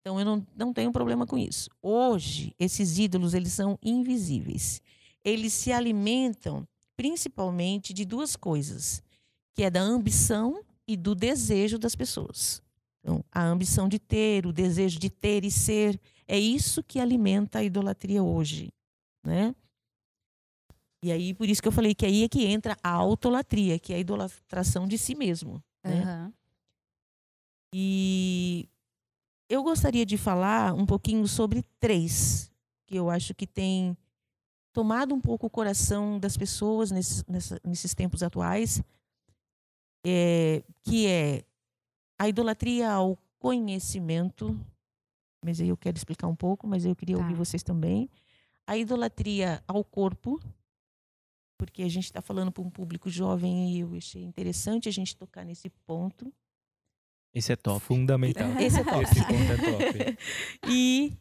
Então, 0.00 0.18
eu 0.18 0.24
não, 0.24 0.46
não 0.56 0.72
tenho 0.72 0.90
problema 0.90 1.26
com 1.26 1.38
isso. 1.38 1.70
Hoje, 1.80 2.54
esses 2.58 2.98
ídolos 2.98 3.34
eles 3.34 3.52
são 3.52 3.78
invisíveis. 3.82 4.80
Eles 5.24 5.52
se 5.52 5.72
alimentam 5.72 6.66
principalmente 6.96 7.92
de 7.92 8.04
duas 8.04 8.34
coisas, 8.36 9.02
que 9.54 9.62
é 9.62 9.70
da 9.70 9.80
ambição 9.80 10.62
e 10.86 10.96
do 10.96 11.14
desejo 11.14 11.78
das 11.78 11.94
pessoas. 11.94 12.62
Então, 13.00 13.24
a 13.30 13.44
ambição 13.44 13.88
de 13.88 13.98
ter, 13.98 14.46
o 14.46 14.52
desejo 14.52 14.98
de 14.98 15.10
ter 15.10 15.44
e 15.44 15.50
ser, 15.50 16.00
é 16.26 16.38
isso 16.38 16.82
que 16.82 17.00
alimenta 17.00 17.58
a 17.58 17.64
idolatria 17.64 18.22
hoje, 18.22 18.72
né? 19.24 19.54
E 21.02 21.10
aí, 21.10 21.34
por 21.34 21.48
isso 21.48 21.60
que 21.60 21.66
eu 21.68 21.72
falei 21.72 21.94
que 21.94 22.06
aí 22.06 22.22
é 22.22 22.28
que 22.28 22.44
entra 22.44 22.76
a 22.82 22.90
autolatria, 22.90 23.78
que 23.78 23.92
é 23.92 23.96
a 23.96 23.98
idolatração 23.98 24.86
de 24.86 24.96
si 24.96 25.14
mesmo. 25.14 25.62
Né? 25.82 26.02
Aham. 26.02 26.32
E 27.74 28.68
eu 29.48 29.62
gostaria 29.62 30.04
de 30.06 30.16
falar 30.16 30.74
um 30.74 30.86
pouquinho 30.86 31.26
sobre 31.26 31.62
três, 31.80 32.50
que 32.86 32.94
eu 32.96 33.10
acho 33.10 33.34
que 33.34 33.46
tem 33.46 33.96
tomado 34.72 35.14
um 35.14 35.20
pouco 35.20 35.46
o 35.46 35.50
coração 35.50 36.18
das 36.18 36.36
pessoas 36.36 36.90
nesses, 36.90 37.24
nessa- 37.24 37.60
nesses 37.64 37.94
tempos 37.94 38.22
atuais, 38.22 38.82
é, 40.06 40.62
que 40.82 41.06
é 41.06 41.44
a 42.18 42.28
idolatria 42.28 42.90
ao 42.92 43.18
conhecimento, 43.38 44.58
mas 45.44 45.60
aí 45.60 45.68
eu 45.68 45.76
quero 45.76 45.96
explicar 45.96 46.28
um 46.28 46.36
pouco, 46.36 46.66
mas 46.66 46.84
eu 46.84 46.94
queria 46.94 47.16
Tá. 47.16 47.22
ouvir 47.22 47.34
vocês 47.34 47.62
também. 47.62 48.08
A 48.66 48.76
idolatria 48.76 49.62
ao 49.66 49.82
corpo, 49.82 50.40
porque 51.62 51.84
a 51.84 51.88
gente 51.88 52.06
está 52.06 52.20
falando 52.20 52.50
para 52.50 52.60
um 52.60 52.68
público 52.68 53.08
jovem 53.08 53.76
e 53.76 53.80
eu 53.82 53.94
achei 53.94 54.24
interessante 54.24 54.88
a 54.88 54.92
gente 54.92 55.16
tocar 55.16 55.44
nesse 55.44 55.70
ponto. 55.86 56.34
Esse 57.32 57.52
é 57.52 57.56
top. 57.56 57.78
Fundamental. 57.78 58.58
Esse 58.58 58.80
é 58.80 58.82
top. 58.90 59.04
Esse 59.04 59.24
ponto 59.24 59.52
é 59.52 59.56
top. 59.56 60.18
E 60.68 61.16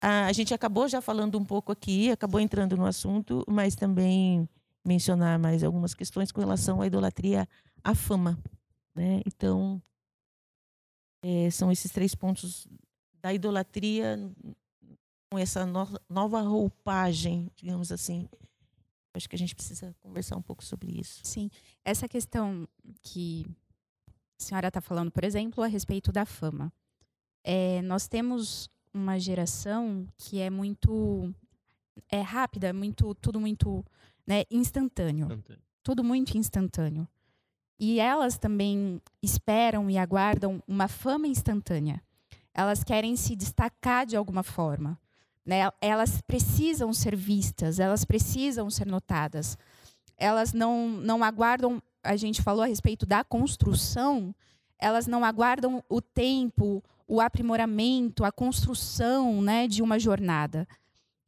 a, 0.00 0.26
a 0.26 0.32
gente 0.32 0.54
acabou 0.54 0.86
já 0.86 1.00
falando 1.00 1.36
um 1.36 1.44
pouco 1.44 1.72
aqui, 1.72 2.12
acabou 2.12 2.38
entrando 2.38 2.76
no 2.76 2.86
assunto, 2.86 3.44
mas 3.48 3.74
também 3.74 4.48
mencionar 4.86 5.36
mais 5.36 5.64
algumas 5.64 5.92
questões 5.92 6.30
com 6.30 6.40
relação 6.40 6.80
à 6.80 6.86
idolatria 6.86 7.48
à 7.82 7.92
fama. 7.92 8.38
Né? 8.94 9.20
Então, 9.26 9.82
é, 11.24 11.50
são 11.50 11.72
esses 11.72 11.90
três 11.90 12.14
pontos 12.14 12.68
da 13.20 13.34
idolatria 13.34 14.16
com 15.34 15.38
essa 15.38 15.66
no, 15.66 15.84
nova 16.08 16.40
roupagem, 16.42 17.50
digamos 17.56 17.90
assim. 17.90 18.28
Acho 19.12 19.28
que 19.28 19.34
a 19.34 19.38
gente 19.38 19.54
precisa 19.54 19.94
conversar 20.00 20.36
um 20.36 20.42
pouco 20.42 20.64
sobre 20.64 20.92
isso. 20.92 21.22
Sim, 21.24 21.50
essa 21.84 22.08
questão 22.08 22.68
que 23.02 23.44
a 24.40 24.42
senhora 24.42 24.68
está 24.68 24.80
falando, 24.80 25.10
por 25.10 25.24
exemplo, 25.24 25.64
a 25.64 25.66
respeito 25.66 26.12
da 26.12 26.24
fama. 26.24 26.72
É, 27.42 27.82
nós 27.82 28.06
temos 28.06 28.70
uma 28.92 29.18
geração 29.18 30.06
que 30.16 30.38
é 30.38 30.48
muito 30.48 31.34
é 32.08 32.20
rápida, 32.20 32.72
muito 32.72 33.12
tudo 33.16 33.40
muito 33.40 33.84
né, 34.24 34.44
instantâneo, 34.50 35.26
instantâneo, 35.26 35.62
tudo 35.82 36.04
muito 36.04 36.38
instantâneo. 36.38 37.08
E 37.78 37.98
elas 37.98 38.38
também 38.38 39.02
esperam 39.20 39.90
e 39.90 39.98
aguardam 39.98 40.62
uma 40.66 40.86
fama 40.86 41.26
instantânea. 41.26 42.00
Elas 42.52 42.84
querem 42.84 43.16
se 43.16 43.34
destacar 43.34 44.06
de 44.06 44.16
alguma 44.16 44.44
forma. 44.44 44.98
Né? 45.44 45.68
Elas 45.80 46.20
precisam 46.22 46.92
ser 46.92 47.14
vistas, 47.14 47.78
elas 47.78 48.04
precisam 48.04 48.70
ser 48.70 48.86
notadas. 48.86 49.58
Elas 50.16 50.52
não, 50.52 50.88
não 50.88 51.22
aguardam, 51.22 51.82
a 52.02 52.16
gente 52.16 52.42
falou 52.42 52.62
a 52.62 52.66
respeito 52.66 53.04
da 53.04 53.22
construção, 53.22 54.34
elas 54.78 55.06
não 55.06 55.24
aguardam 55.24 55.82
o 55.88 56.00
tempo, 56.00 56.82
o 57.06 57.20
aprimoramento, 57.20 58.24
a 58.24 58.32
construção 58.32 59.42
né, 59.42 59.66
de 59.68 59.82
uma 59.82 59.98
jornada. 59.98 60.66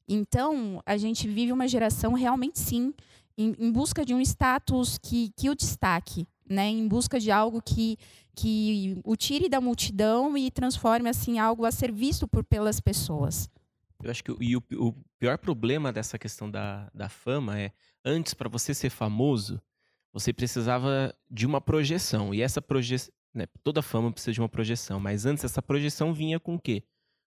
Então, 0.09 0.81
a 0.87 0.97
gente 0.97 1.27
vive 1.27 1.53
uma 1.53 1.67
geração 1.67 2.13
realmente, 2.13 2.59
sim, 2.59 2.95
em, 3.37 3.55
em 3.59 3.73
busca 3.73 4.05
de 4.05 4.15
um 4.15 4.21
status 4.21 4.99
que, 4.99 5.33
que 5.37 5.51
o 5.51 5.55
destaque, 5.55 6.27
né, 6.49 6.69
em 6.69 6.87
busca 6.87 7.19
de 7.19 7.31
algo 7.31 7.61
que, 7.61 7.99
que 8.35 8.99
o 9.05 9.17
tire 9.17 9.49
da 9.49 9.61
multidão 9.61 10.37
e 10.39 10.51
transforme 10.51 11.09
assim 11.09 11.39
algo 11.39 11.65
a 11.65 11.73
ser 11.73 11.93
visto 11.93 12.27
por, 12.29 12.45
pelas 12.45 12.81
pessoas. 12.81 13.49
Eu 14.03 14.11
acho 14.11 14.23
que 14.23 14.31
o, 14.31 14.39
o, 14.39 14.89
o 14.89 14.95
pior 15.19 15.39
problema 15.39 15.93
dessa 15.93 16.19
questão 16.19 16.51
da, 16.51 16.91
da 16.95 17.09
fama 17.09 17.59
é, 17.59 17.73
antes, 18.05 18.35
para 18.35 18.49
você 18.49 18.75
ser 18.75 18.91
famoso, 18.91 19.61
você 20.13 20.33
precisava 20.33 21.15
de 21.31 21.47
uma 21.47 21.61
projeção. 21.61 22.35
E 22.35 22.41
essa 22.41 22.61
projeção, 22.63 23.13
né, 23.35 23.47
toda 23.63 23.83
fama 23.83 24.13
precisa 24.13 24.33
de 24.33 24.41
uma 24.41 24.49
projeção, 24.49 24.99
mas 24.99 25.27
antes 25.27 25.45
essa 25.45 25.61
projeção 25.61 26.13
vinha 26.13 26.41
com 26.41 26.55
o 26.55 26.61
quê? 26.61 26.83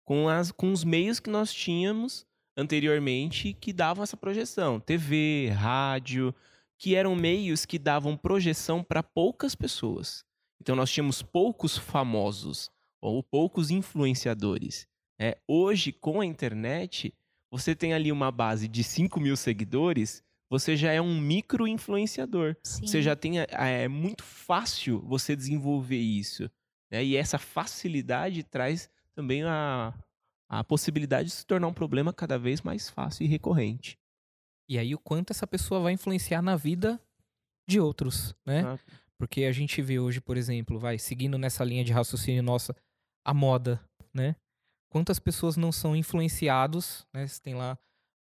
Com, 0.04 0.30
as, 0.30 0.51
com 0.51 0.71
os 0.71 0.84
meios 0.84 1.19
que 1.19 1.30
nós 1.30 1.54
tínhamos 1.54 2.25
anteriormente 2.56 3.54
que 3.54 3.73
davam 3.73 4.04
essa 4.04 4.15
projeção. 4.15 4.80
TV, 4.80 5.49
rádio, 5.49 6.34
que 6.78 6.95
eram 6.95 7.15
meios 7.15 7.65
que 7.65 7.80
davam 7.80 8.15
projeção 8.15 8.84
para 8.84 9.01
poucas 9.01 9.56
pessoas. 9.56 10.23
Então 10.62 10.75
nós 10.75 10.91
tínhamos 10.91 11.21
poucos 11.21 11.78
famosos 11.78 12.69
ou 13.01 13.21
poucos 13.23 13.71
influenciadores. 13.71 14.88
É, 15.19 15.38
hoje, 15.47 15.91
com 15.91 16.21
a 16.21 16.25
internet, 16.25 17.13
você 17.51 17.75
tem 17.75 17.93
ali 17.93 18.12
uma 18.12 18.32
base 18.32 18.67
de 18.67 18.84
5 18.84 19.19
mil 19.19 19.38
seguidores 19.38 20.25
você 20.49 20.78
já 20.78 20.91
é 20.91 21.01
um 21.01 21.19
micro 21.19 21.67
influenciador. 21.67 22.56
Sim. 22.63 22.86
Você 22.86 23.01
já 23.01 23.15
tem. 23.15 23.39
É, 23.39 23.88
muito 23.88 24.23
fácil 24.23 25.01
você 25.01 25.36
desenvolver 25.36 25.97
isso. 25.99 26.49
Né? 26.91 27.04
E 27.04 27.17
essa 27.17 27.38
facilidade 27.38 28.43
traz 28.43 28.89
também 29.13 29.43
a, 29.43 29.93
a 30.47 30.63
possibilidade 30.63 31.30
de 31.30 31.36
se 31.36 31.45
tornar 31.45 31.67
um 31.67 31.73
problema 31.73 32.13
cada 32.13 32.38
vez 32.38 32.62
mais 32.62 32.89
fácil 32.89 33.25
e 33.25 33.28
recorrente. 33.28 33.97
E 34.69 34.78
aí, 34.78 34.93
o 34.95 34.99
quanto 34.99 35.32
essa 35.32 35.47
pessoa 35.47 35.80
vai 35.80 35.93
influenciar 35.93 36.41
na 36.41 36.56
vida 36.56 37.01
de 37.67 37.80
outros, 37.80 38.36
né? 38.45 38.62
Ah. 38.62 38.80
Porque 39.17 39.45
a 39.45 39.51
gente 39.51 39.82
vê 39.82 39.99
hoje, 39.99 40.19
por 40.19 40.38
exemplo, 40.38 40.78
vai 40.78 40.97
seguindo 40.97 41.38
nessa 41.38 41.63
linha 41.63 41.84
de 41.84 41.93
raciocínio 41.93 42.43
nossa, 42.43 42.75
a 43.23 43.34
moda, 43.34 43.80
né? 44.13 44.36
Quantas 44.89 45.19
pessoas 45.19 45.58
não 45.58 45.71
são 45.71 45.95
influenciados, 45.95 47.06
né? 47.13 47.28
Você 47.28 47.41
tem 47.41 47.56
lá 47.56 47.78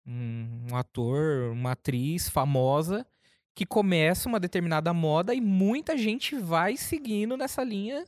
um, 0.07 0.75
ator, 0.75 1.51
uma 1.51 1.71
atriz 1.71 2.29
famosa 2.29 3.05
que 3.53 3.65
começa 3.65 4.29
uma 4.29 4.39
determinada 4.39 4.93
moda 4.93 5.33
e 5.33 5.41
muita 5.41 5.97
gente 5.97 6.35
vai 6.37 6.77
seguindo 6.77 7.35
nessa 7.35 7.63
linha, 7.63 8.05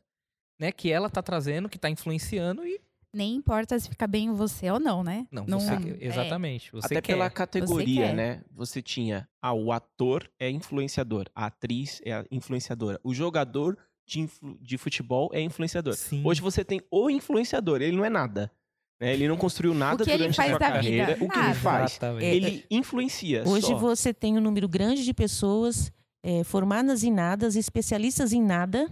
né, 0.60 0.72
que 0.72 0.92
ela 0.92 1.10
tá 1.10 1.24
trazendo, 1.24 1.68
que 1.68 1.80
tá 1.80 1.90
influenciando 1.90 2.66
e 2.68 2.80
nem 3.12 3.36
importa 3.36 3.80
se 3.80 3.90
fica 3.90 4.06
bem 4.06 4.32
você 4.32 4.70
ou 4.70 4.80
não, 4.80 5.04
né? 5.04 5.26
Não, 5.32 5.44
não 5.48 5.60
você, 5.60 5.74
é. 5.74 6.06
exatamente. 6.06 6.72
Você 6.72 6.94
Até 6.94 7.02
quer. 7.02 7.14
pela 7.14 7.28
categoria, 7.30 8.10
você 8.10 8.14
né? 8.14 8.44
Você 8.52 8.82
tinha, 8.84 9.28
ah, 9.42 9.54
o 9.54 9.72
ator 9.72 10.30
é 10.40 10.50
influenciador, 10.50 11.26
a 11.34 11.48
atriz 11.48 12.00
é 12.06 12.24
influenciadora, 12.30 13.00
o 13.04 13.12
jogador 13.12 13.76
de, 14.10 14.30
de 14.60 14.78
futebol 14.78 15.30
é 15.34 15.40
influenciador. 15.42 15.94
Sim. 15.96 16.22
Hoje 16.26 16.42
você 16.42 16.66
tem 16.66 16.82
o 16.90 17.10
influenciador, 17.10 17.82
ele 17.82 17.96
não 17.96 18.04
é 18.04 18.10
nada. 18.10 18.52
Né? 19.00 19.14
Ele 19.14 19.28
não 19.28 19.38
construiu 19.38 19.74
nada 19.74 20.04
durante 20.04 20.42
a 20.42 20.46
sua 20.50 20.60
carreira. 20.60 21.14
Vida? 21.14 21.26
O 21.26 21.30
que 21.30 21.38
nada. 21.38 21.50
ele 21.50 21.60
faz? 21.60 21.92
Exatamente. 21.92 22.26
Ele 22.26 22.66
influencia. 22.70 23.44
Hoje 23.48 23.68
só. 23.68 23.76
você 23.76 24.14
tem 24.14 24.38
um 24.38 24.42
número 24.42 24.68
grande 24.68 25.06
de 25.06 25.14
pessoas 25.14 25.92
é, 26.24 26.44
formadas 26.44 27.04
em 27.04 27.12
nada, 27.12 27.48
especialistas 27.48 28.34
em 28.34 28.42
nada, 28.42 28.92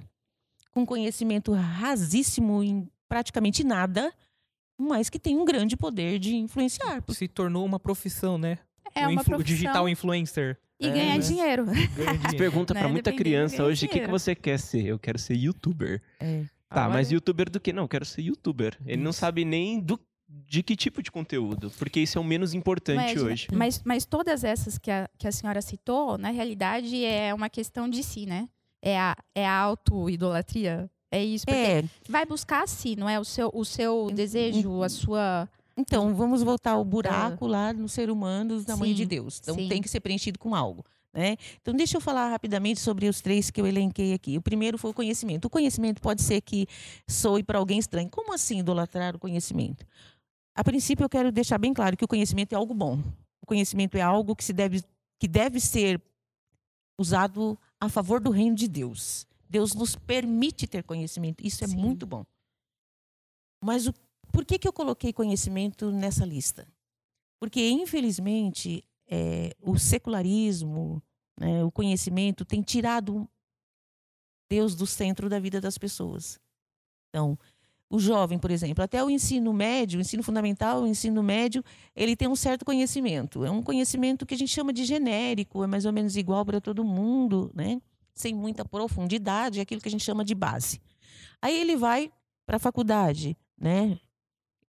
com 0.71 0.85
conhecimento 0.85 1.51
rasíssimo 1.51 2.63
em 2.63 2.87
praticamente 3.09 3.63
nada, 3.63 4.13
mas 4.77 5.09
que 5.09 5.19
tem 5.19 5.35
um 5.35 5.43
grande 5.43 5.75
poder 5.75 6.19
de 6.19 6.35
influenciar. 6.35 7.03
Se 7.09 7.27
tornou 7.27 7.65
uma 7.65 7.79
profissão, 7.79 8.37
né? 8.37 8.59
É 8.93 9.07
o 9.07 9.11
uma 9.11 9.23
profissão. 9.23 9.43
digital 9.43 9.89
influencer. 9.89 10.57
E 10.79 10.87
é, 10.87 10.91
ganhar 10.91 11.17
né? 11.17 11.19
dinheiro. 11.19 11.65
Você 12.29 12.37
pergunta 12.37 12.73
né? 12.73 12.81
para 12.81 12.89
muita 12.89 13.11
criança 13.11 13.63
hoje 13.63 13.85
o 13.85 13.89
que, 13.89 13.99
que 13.99 14.07
você 14.07 14.35
quer 14.35 14.59
ser. 14.59 14.85
Eu 14.85 14.99
quero 14.99 15.17
ser 15.17 15.35
youtuber. 15.35 16.01
É. 16.19 16.43
Tá, 16.69 16.81
Agora... 16.81 16.93
mas 16.93 17.11
youtuber 17.11 17.49
do 17.49 17.59
que? 17.59 17.73
Não, 17.73 17.83
eu 17.83 17.87
quero 17.87 18.05
ser 18.05 18.21
youtuber. 18.21 18.77
Ele 18.85 19.01
não 19.01 19.13
sabe 19.13 19.43
nem 19.43 19.79
do 19.79 19.99
de 20.29 20.61
que 20.61 20.75
tipo 20.75 21.01
de 21.01 21.09
conteúdo? 21.09 21.71
Porque 21.77 22.01
isso 22.01 22.17
é 22.17 22.21
o 22.21 22.23
menos 22.23 22.53
importante 22.53 22.97
mas, 22.97 23.21
hoje. 23.21 23.47
Mas, 23.53 23.81
mas 23.83 24.05
todas 24.05 24.43
essas 24.43 24.77
que 24.77 24.91
a, 24.91 25.09
que 25.17 25.27
a 25.27 25.31
senhora 25.31 25.61
citou, 25.61 26.17
na 26.17 26.29
realidade, 26.29 27.03
é 27.05 27.33
uma 27.33 27.49
questão 27.49 27.89
de 27.89 28.03
si, 28.03 28.25
né? 28.25 28.49
É 28.81 28.99
a, 28.99 29.15
é 29.33 29.47
a 29.47 29.57
auto-idolatria. 29.57 30.89
É 31.11 31.23
isso. 31.23 31.45
Porque 31.45 31.59
é. 31.59 31.83
vai 32.09 32.25
buscar 32.25 32.63
a 32.63 32.67
si, 32.67 32.95
não 32.95 33.07
é? 33.07 33.19
O 33.19 33.23
seu, 33.23 33.49
o 33.53 33.63
seu 33.63 34.09
desejo, 34.13 34.83
a 34.83 34.89
sua. 34.89 35.49
Então, 35.77 36.15
vamos 36.15 36.41
voltar 36.41 36.71
ao 36.71 36.83
buraco 36.83 37.45
ah. 37.45 37.49
lá 37.49 37.73
no 37.73 37.87
ser 37.87 38.09
humano, 38.09 38.57
do 38.57 38.65
tamanho 38.65 38.93
sim, 38.93 38.97
de 38.97 39.05
Deus. 39.05 39.39
Então, 39.39 39.55
sim. 39.55 39.69
tem 39.69 39.79
que 39.79 39.87
ser 39.87 39.99
preenchido 39.99 40.39
com 40.39 40.55
algo. 40.55 40.83
Né? 41.13 41.37
Então, 41.61 41.73
deixa 41.73 41.97
eu 41.97 42.01
falar 42.01 42.29
rapidamente 42.29 42.79
sobre 42.79 43.07
os 43.07 43.21
três 43.21 43.51
que 43.51 43.61
eu 43.61 43.67
elenquei 43.67 44.13
aqui. 44.13 44.37
O 44.37 44.41
primeiro 44.41 44.77
foi 44.77 44.91
o 44.91 44.93
conhecimento. 44.93 45.45
O 45.45 45.49
conhecimento 45.49 46.01
pode 46.01 46.23
ser 46.23 46.41
que 46.41 46.67
soe 47.07 47.43
para 47.43 47.59
alguém 47.59 47.77
estranho. 47.77 48.09
Como 48.09 48.33
assim 48.33 48.59
idolatrar 48.59 49.15
o 49.15 49.19
conhecimento? 49.19 49.85
A 50.55 50.63
princípio, 50.63 51.03
eu 51.03 51.09
quero 51.09 51.31
deixar 51.31 51.59
bem 51.59 51.73
claro 51.73 51.95
que 51.95 52.03
o 52.03 52.07
conhecimento 52.07 52.53
é 52.53 52.55
algo 52.55 52.73
bom. 52.73 52.99
O 53.41 53.45
conhecimento 53.45 53.95
é 53.95 54.01
algo 54.01 54.35
que, 54.35 54.43
se 54.43 54.53
deve, 54.53 54.83
que 55.19 55.27
deve 55.27 55.59
ser 55.59 56.01
usado 56.99 57.57
a 57.79 57.87
favor 57.87 58.19
do 58.19 58.31
reino 58.31 58.55
de 58.55 58.67
Deus. 58.67 59.27
Deus 59.47 59.73
nos 59.73 59.95
permite 59.95 60.65
ter 60.65 60.83
conhecimento. 60.83 61.45
Isso 61.45 61.63
é 61.63 61.67
Sim. 61.67 61.77
muito 61.77 62.05
bom. 62.05 62.25
Mas 63.63 63.87
o, 63.87 63.93
por 64.37 64.45
que, 64.45 64.59
que 64.59 64.67
eu 64.67 64.71
coloquei 64.71 65.11
conhecimento 65.11 65.89
nessa 65.89 66.23
lista? 66.23 66.67
Porque, 67.39 67.67
infelizmente, 67.69 68.83
é, 69.09 69.55
o 69.59 69.79
secularismo, 69.79 71.01
né, 71.39 71.63
o 71.63 71.71
conhecimento 71.71 72.45
tem 72.45 72.61
tirado 72.61 73.27
Deus 74.47 74.75
do 74.75 74.85
centro 74.85 75.27
da 75.27 75.39
vida 75.39 75.59
das 75.59 75.79
pessoas. 75.79 76.39
Então, 77.09 77.35
o 77.89 77.97
jovem, 77.97 78.37
por 78.37 78.51
exemplo, 78.51 78.83
até 78.83 79.03
o 79.03 79.09
ensino 79.09 79.51
médio, 79.51 79.97
o 79.97 80.01
ensino 80.01 80.21
fundamental, 80.21 80.83
o 80.83 80.87
ensino 80.87 81.23
médio, 81.23 81.63
ele 81.95 82.15
tem 82.15 82.27
um 82.27 82.35
certo 82.35 82.63
conhecimento. 82.63 83.43
É 83.43 83.49
um 83.49 83.63
conhecimento 83.63 84.23
que 84.23 84.35
a 84.35 84.37
gente 84.37 84.53
chama 84.53 84.71
de 84.71 84.85
genérico, 84.85 85.63
é 85.63 85.67
mais 85.67 85.83
ou 85.83 85.91
menos 85.91 86.15
igual 86.15 86.45
para 86.45 86.61
todo 86.61 86.85
mundo, 86.85 87.49
né? 87.55 87.81
Sem 88.13 88.35
muita 88.35 88.63
profundidade, 88.63 89.57
é 89.57 89.63
aquilo 89.63 89.81
que 89.81 89.87
a 89.87 89.91
gente 89.91 90.03
chama 90.03 90.23
de 90.23 90.35
base. 90.35 90.79
Aí 91.41 91.59
ele 91.59 91.75
vai 91.75 92.11
para 92.45 92.57
a 92.57 92.59
faculdade, 92.59 93.35
né? 93.57 93.99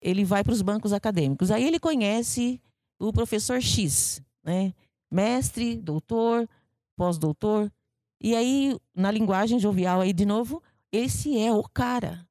Ele 0.05 0.25
vai 0.25 0.45
para 0.45 0.53
os 0.53 0.61
bancos 0.61 0.93
acadêmicos. 0.93 1.51
Aí 1.51 1.65
ele 1.65 1.81
conhece 1.81 2.61
o 3.01 3.11
professor 3.11 3.61
X, 3.61 4.21
né? 4.45 4.75
Mestre, 5.11 5.77
doutor, 5.77 6.47
pós-doutor. 6.95 7.73
E 8.21 8.37
aí, 8.37 8.77
na 8.95 9.11
linguagem 9.11 9.59
jovial 9.59 10.03
aí 10.03 10.13
de 10.13 10.27
novo, 10.27 10.63
esse 10.93 11.39
é 11.39 11.51
o 11.51 11.63
cara. 11.63 12.27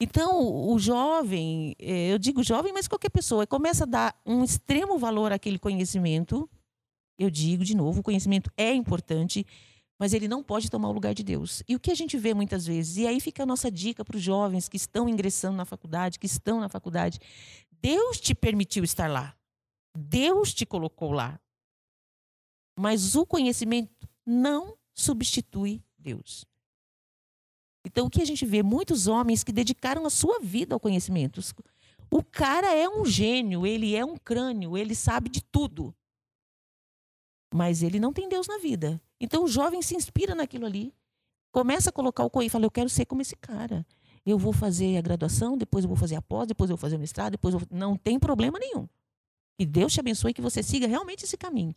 Então, 0.00 0.68
o 0.68 0.78
jovem, 0.78 1.76
eh, 1.78 2.12
eu 2.12 2.18
digo 2.18 2.42
jovem, 2.42 2.72
mas 2.72 2.88
qualquer 2.88 3.10
pessoa, 3.10 3.46
começa 3.46 3.84
a 3.84 3.86
dar 3.86 4.20
um 4.26 4.42
extremo 4.42 4.98
valor 4.98 5.32
àquele 5.32 5.58
conhecimento. 5.58 6.50
Eu 7.16 7.30
digo 7.30 7.64
de 7.64 7.76
novo, 7.76 8.00
o 8.00 8.02
conhecimento 8.02 8.50
é 8.56 8.74
importante, 8.74 9.46
mas 9.98 10.12
ele 10.12 10.28
não 10.28 10.42
pode 10.42 10.70
tomar 10.70 10.88
o 10.88 10.92
lugar 10.92 11.14
de 11.14 11.22
Deus. 11.22 11.62
E 11.68 11.76
o 11.76 11.80
que 11.80 11.90
a 11.90 11.94
gente 11.94 12.16
vê 12.16 12.34
muitas 12.34 12.66
vezes, 12.66 12.96
e 12.96 13.06
aí 13.06 13.20
fica 13.20 13.42
a 13.42 13.46
nossa 13.46 13.70
dica 13.70 14.04
para 14.04 14.16
os 14.16 14.22
jovens 14.22 14.68
que 14.68 14.76
estão 14.76 15.08
ingressando 15.08 15.56
na 15.56 15.64
faculdade, 15.64 16.18
que 16.18 16.26
estão 16.26 16.60
na 16.60 16.68
faculdade: 16.68 17.20
Deus 17.70 18.20
te 18.20 18.34
permitiu 18.34 18.82
estar 18.84 19.08
lá. 19.08 19.36
Deus 19.96 20.52
te 20.52 20.66
colocou 20.66 21.12
lá. 21.12 21.38
Mas 22.76 23.14
o 23.14 23.24
conhecimento 23.24 24.08
não 24.26 24.76
substitui 24.92 25.82
Deus. 25.96 26.44
Então, 27.86 28.06
o 28.06 28.10
que 28.10 28.22
a 28.22 28.24
gente 28.24 28.44
vê? 28.46 28.62
Muitos 28.62 29.06
homens 29.06 29.44
que 29.44 29.52
dedicaram 29.52 30.06
a 30.06 30.10
sua 30.10 30.40
vida 30.40 30.74
ao 30.74 30.80
conhecimento. 30.80 31.40
O 32.10 32.22
cara 32.22 32.74
é 32.74 32.88
um 32.88 33.04
gênio, 33.04 33.66
ele 33.66 33.94
é 33.94 34.04
um 34.04 34.16
crânio, 34.16 34.76
ele 34.76 34.94
sabe 34.94 35.28
de 35.28 35.42
tudo. 35.42 35.94
Mas 37.52 37.82
ele 37.82 38.00
não 38.00 38.12
tem 38.12 38.28
Deus 38.28 38.48
na 38.48 38.58
vida. 38.58 39.00
Então, 39.24 39.44
o 39.44 39.48
jovem 39.48 39.80
se 39.80 39.96
inspira 39.96 40.34
naquilo 40.34 40.66
ali. 40.66 40.92
Começa 41.50 41.90
a 41.90 41.92
colocar 41.92 42.24
o 42.24 42.30
coelho 42.30 42.48
e 42.48 42.50
fala: 42.50 42.66
Eu 42.66 42.70
quero 42.70 42.88
ser 42.88 43.06
como 43.06 43.22
esse 43.22 43.34
cara. 43.36 43.86
Eu 44.26 44.38
vou 44.38 44.52
fazer 44.52 44.96
a 44.96 45.00
graduação, 45.00 45.56
depois 45.56 45.84
eu 45.84 45.88
vou 45.88 45.96
fazer 45.96 46.16
a 46.16 46.22
pós, 46.22 46.46
depois 46.46 46.70
eu 46.70 46.76
vou 46.76 46.80
fazer 46.80 46.96
o 46.96 46.98
mestrado, 46.98 47.32
depois 47.32 47.52
eu 47.52 47.60
vou... 47.60 47.68
Não 47.70 47.94
tem 47.94 48.18
problema 48.18 48.58
nenhum. 48.58 48.88
Que 49.58 49.66
Deus 49.66 49.92
te 49.92 50.00
abençoe 50.00 50.32
que 50.32 50.40
você 50.40 50.62
siga 50.62 50.86
realmente 50.86 51.24
esse 51.24 51.36
caminho. 51.36 51.74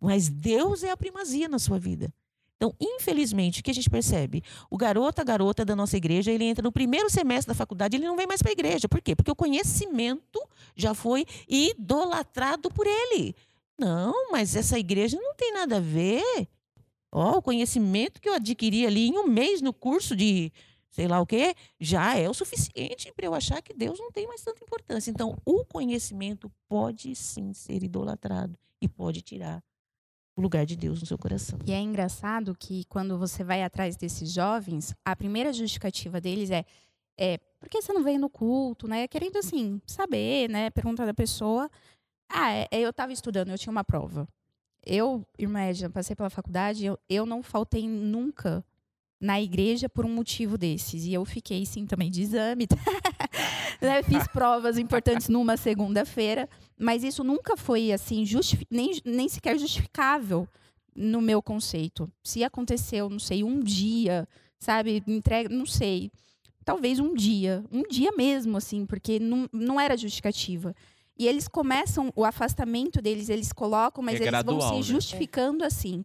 Mas 0.00 0.28
Deus 0.28 0.84
é 0.84 0.90
a 0.90 0.96
primazia 0.96 1.48
na 1.48 1.58
sua 1.58 1.78
vida. 1.78 2.12
Então, 2.56 2.74
infelizmente, 2.80 3.60
o 3.60 3.64
que 3.64 3.70
a 3.70 3.74
gente 3.74 3.90
percebe? 3.90 4.42
O 4.70 4.76
garoto, 4.76 5.20
a 5.20 5.24
garota 5.24 5.64
da 5.64 5.76
nossa 5.76 5.96
igreja, 5.96 6.30
ele 6.32 6.44
entra 6.44 6.62
no 6.62 6.72
primeiro 6.72 7.10
semestre 7.10 7.48
da 7.48 7.54
faculdade, 7.54 7.96
ele 7.96 8.06
não 8.06 8.16
vem 8.16 8.26
mais 8.26 8.42
para 8.42 8.50
a 8.50 8.52
igreja. 8.52 8.88
Por 8.88 9.00
quê? 9.00 9.14
Porque 9.14 9.30
o 9.30 9.36
conhecimento 9.36 10.40
já 10.76 10.94
foi 10.94 11.26
idolatrado 11.48 12.70
por 12.70 12.86
ele. 12.86 13.34
Não, 13.78 14.32
mas 14.32 14.56
essa 14.56 14.78
igreja 14.78 15.16
não 15.20 15.34
tem 15.34 15.52
nada 15.52 15.76
a 15.76 15.80
ver. 15.80 16.48
Ó, 17.10 17.38
o 17.38 17.42
conhecimento 17.42 18.20
que 18.20 18.28
eu 18.28 18.34
adquiri 18.34 18.86
ali 18.86 19.08
em 19.08 19.18
um 19.18 19.26
mês 19.26 19.62
no 19.62 19.72
curso 19.72 20.14
de 20.14 20.52
sei 20.90 21.06
lá 21.06 21.20
o 21.20 21.26
quê, 21.26 21.54
já 21.78 22.16
é 22.16 22.28
o 22.28 22.34
suficiente 22.34 23.12
para 23.14 23.26
eu 23.26 23.34
achar 23.34 23.62
que 23.62 23.74
Deus 23.74 23.98
não 23.98 24.10
tem 24.10 24.26
mais 24.26 24.42
tanta 24.42 24.64
importância. 24.64 25.10
Então, 25.10 25.36
o 25.44 25.64
conhecimento 25.64 26.50
pode 26.68 27.14
sim 27.14 27.52
ser 27.52 27.82
idolatrado 27.82 28.58
e 28.80 28.88
pode 28.88 29.22
tirar 29.22 29.62
o 30.36 30.40
lugar 30.40 30.64
de 30.64 30.76
Deus 30.76 31.00
no 31.00 31.06
seu 31.06 31.18
coração. 31.18 31.58
E 31.66 31.72
é 31.72 31.80
engraçado 31.80 32.54
que 32.58 32.84
quando 32.86 33.18
você 33.18 33.42
vai 33.42 33.62
atrás 33.62 33.96
desses 33.96 34.32
jovens, 34.32 34.94
a 35.04 35.14
primeira 35.14 35.52
justificativa 35.52 36.20
deles 36.20 36.50
é, 36.50 36.64
é 37.16 37.38
por 37.58 37.68
que 37.68 37.82
você 37.82 37.92
não 37.92 38.04
veio 38.04 38.20
no 38.20 38.30
culto, 38.30 38.86
né? 38.86 39.08
Querendo 39.08 39.36
assim, 39.36 39.80
saber, 39.86 40.48
né? 40.48 40.70
Perguntar 40.70 41.06
da 41.06 41.14
pessoa. 41.14 41.68
Ah, 42.28 42.52
é, 42.52 42.68
eu 42.72 42.90
estava 42.90 43.12
estudando, 43.12 43.50
eu 43.50 43.58
tinha 43.58 43.72
uma 43.72 43.84
prova. 43.84 44.28
Eu, 44.84 45.26
irmã 45.38 45.60
Edna, 45.60 45.90
passei 45.90 46.14
pela 46.16 46.30
faculdade, 46.30 46.84
eu, 46.84 46.98
eu 47.08 47.26
não 47.26 47.42
faltei 47.42 47.88
nunca 47.88 48.64
na 49.20 49.40
igreja 49.40 49.88
por 49.88 50.06
um 50.06 50.14
motivo 50.14 50.56
desses. 50.56 51.04
E 51.04 51.12
eu 51.12 51.24
fiquei, 51.24 51.66
sim, 51.66 51.86
também 51.86 52.10
de 52.10 52.22
exame. 52.22 52.66
né? 53.80 54.02
Fiz 54.02 54.26
provas 54.28 54.78
importantes 54.78 55.28
numa 55.28 55.56
segunda-feira. 55.56 56.48
Mas 56.78 57.02
isso 57.02 57.24
nunca 57.24 57.56
foi 57.56 57.92
assim, 57.92 58.24
nem, 58.70 59.00
nem 59.04 59.28
sequer 59.28 59.58
justificável 59.58 60.48
no 60.94 61.20
meu 61.20 61.42
conceito. 61.42 62.10
Se 62.22 62.44
aconteceu, 62.44 63.08
não 63.08 63.18
sei, 63.18 63.42
um 63.42 63.60
dia, 63.60 64.28
sabe, 64.58 65.02
entrega, 65.06 65.48
não 65.48 65.66
sei. 65.66 66.10
Talvez 66.64 66.98
um 67.00 67.14
dia, 67.14 67.64
um 67.72 67.82
dia 67.82 68.12
mesmo, 68.12 68.56
assim, 68.56 68.84
porque 68.84 69.18
não, 69.18 69.48
não 69.52 69.80
era 69.80 69.96
justificativa. 69.96 70.74
E 71.18 71.26
eles 71.26 71.48
começam, 71.48 72.12
o 72.14 72.24
afastamento 72.24 73.02
deles, 73.02 73.28
eles 73.28 73.52
colocam, 73.52 74.02
mas 74.04 74.14
é 74.14 74.18
eles 74.18 74.30
gradual, 74.30 74.60
vão 74.60 74.70
se 74.70 74.76
né? 74.76 74.82
justificando 74.82 75.64
assim. 75.64 76.04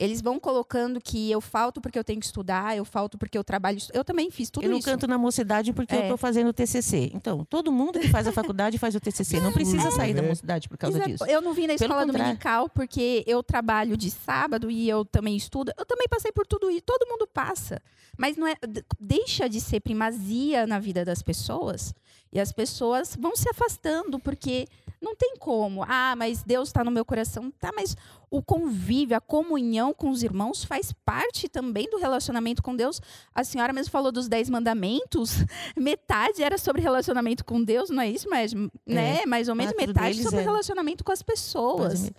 Eles 0.00 0.22
vão 0.22 0.40
colocando 0.40 0.98
que 0.98 1.30
eu 1.30 1.42
falto 1.42 1.78
porque 1.78 1.98
eu 1.98 2.02
tenho 2.02 2.18
que 2.18 2.24
estudar, 2.24 2.74
eu 2.74 2.86
falto 2.86 3.18
porque 3.18 3.36
eu 3.36 3.44
trabalho. 3.44 3.78
Eu 3.92 4.02
também 4.02 4.30
fiz 4.30 4.48
tudo 4.48 4.62
isso. 4.62 4.70
Eu 4.70 4.74
não 4.74 4.80
canto 4.80 5.06
na 5.06 5.18
mocidade 5.18 5.74
porque 5.74 5.94
é. 5.94 5.98
eu 5.98 6.02
estou 6.04 6.16
fazendo 6.16 6.48
o 6.48 6.52
TCC. 6.54 7.10
Então, 7.12 7.44
todo 7.44 7.70
mundo 7.70 8.00
que 8.00 8.08
faz 8.08 8.26
a 8.26 8.32
faculdade 8.32 8.78
faz 8.78 8.94
o 8.94 9.00
TCC. 9.00 9.40
Não 9.40 9.52
precisa 9.52 9.88
é. 9.88 9.90
sair 9.90 10.14
da 10.14 10.22
mocidade 10.22 10.70
por 10.70 10.78
causa 10.78 10.96
Exato. 10.96 11.10
disso. 11.10 11.26
Eu 11.26 11.42
não 11.42 11.52
vim 11.52 11.66
na 11.66 11.74
escola 11.74 12.06
dominical 12.06 12.70
porque 12.70 13.22
eu 13.26 13.42
trabalho 13.42 13.94
de 13.94 14.10
sábado 14.10 14.70
e 14.70 14.88
eu 14.88 15.04
também 15.04 15.36
estudo. 15.36 15.70
Eu 15.76 15.84
também 15.84 16.08
passei 16.08 16.32
por 16.32 16.46
tudo 16.46 16.70
isso. 16.70 16.80
Todo 16.86 17.06
mundo 17.06 17.26
passa. 17.26 17.82
Mas 18.16 18.38
não 18.38 18.46
é, 18.46 18.54
deixa 18.98 19.50
de 19.50 19.60
ser 19.60 19.80
primazia 19.80 20.66
na 20.66 20.78
vida 20.78 21.04
das 21.04 21.20
pessoas. 21.20 21.92
E 22.32 22.40
as 22.40 22.52
pessoas 22.52 23.14
vão 23.20 23.36
se 23.36 23.50
afastando 23.50 24.18
porque 24.18 24.66
não 25.00 25.16
tem 25.16 25.34
como. 25.38 25.82
Ah, 25.88 26.14
mas 26.16 26.42
Deus 26.42 26.68
está 26.68 26.84
no 26.84 26.90
meu 26.90 27.04
coração. 27.04 27.50
Tá, 27.58 27.70
mas 27.74 27.96
o 28.30 28.40
convívio, 28.40 29.16
a 29.16 29.20
comunhão 29.20 29.92
com 29.92 30.08
os 30.08 30.22
irmãos 30.22 30.62
faz 30.62 30.92
parte 31.04 31.48
também 31.48 31.90
do 31.90 31.98
relacionamento 31.98 32.62
com 32.62 32.76
Deus. 32.76 33.00
A 33.34 33.42
senhora 33.42 33.72
mesmo 33.72 33.90
falou 33.90 34.12
dos 34.12 34.28
dez 34.28 34.48
mandamentos. 34.48 35.44
Metade 35.76 36.42
era 36.42 36.56
sobre 36.56 36.80
relacionamento 36.80 37.44
com 37.44 37.62
Deus, 37.62 37.90
não 37.90 38.00
é 38.00 38.08
isso? 38.08 38.28
Mas, 38.30 38.52
é, 38.52 38.68
né? 38.86 39.26
Mais 39.26 39.48
ou 39.48 39.56
menos 39.56 39.74
metade 39.76 40.22
sobre 40.22 40.40
é. 40.40 40.42
relacionamento 40.42 41.02
com 41.02 41.10
as 41.10 41.22
pessoas. 41.22 42.10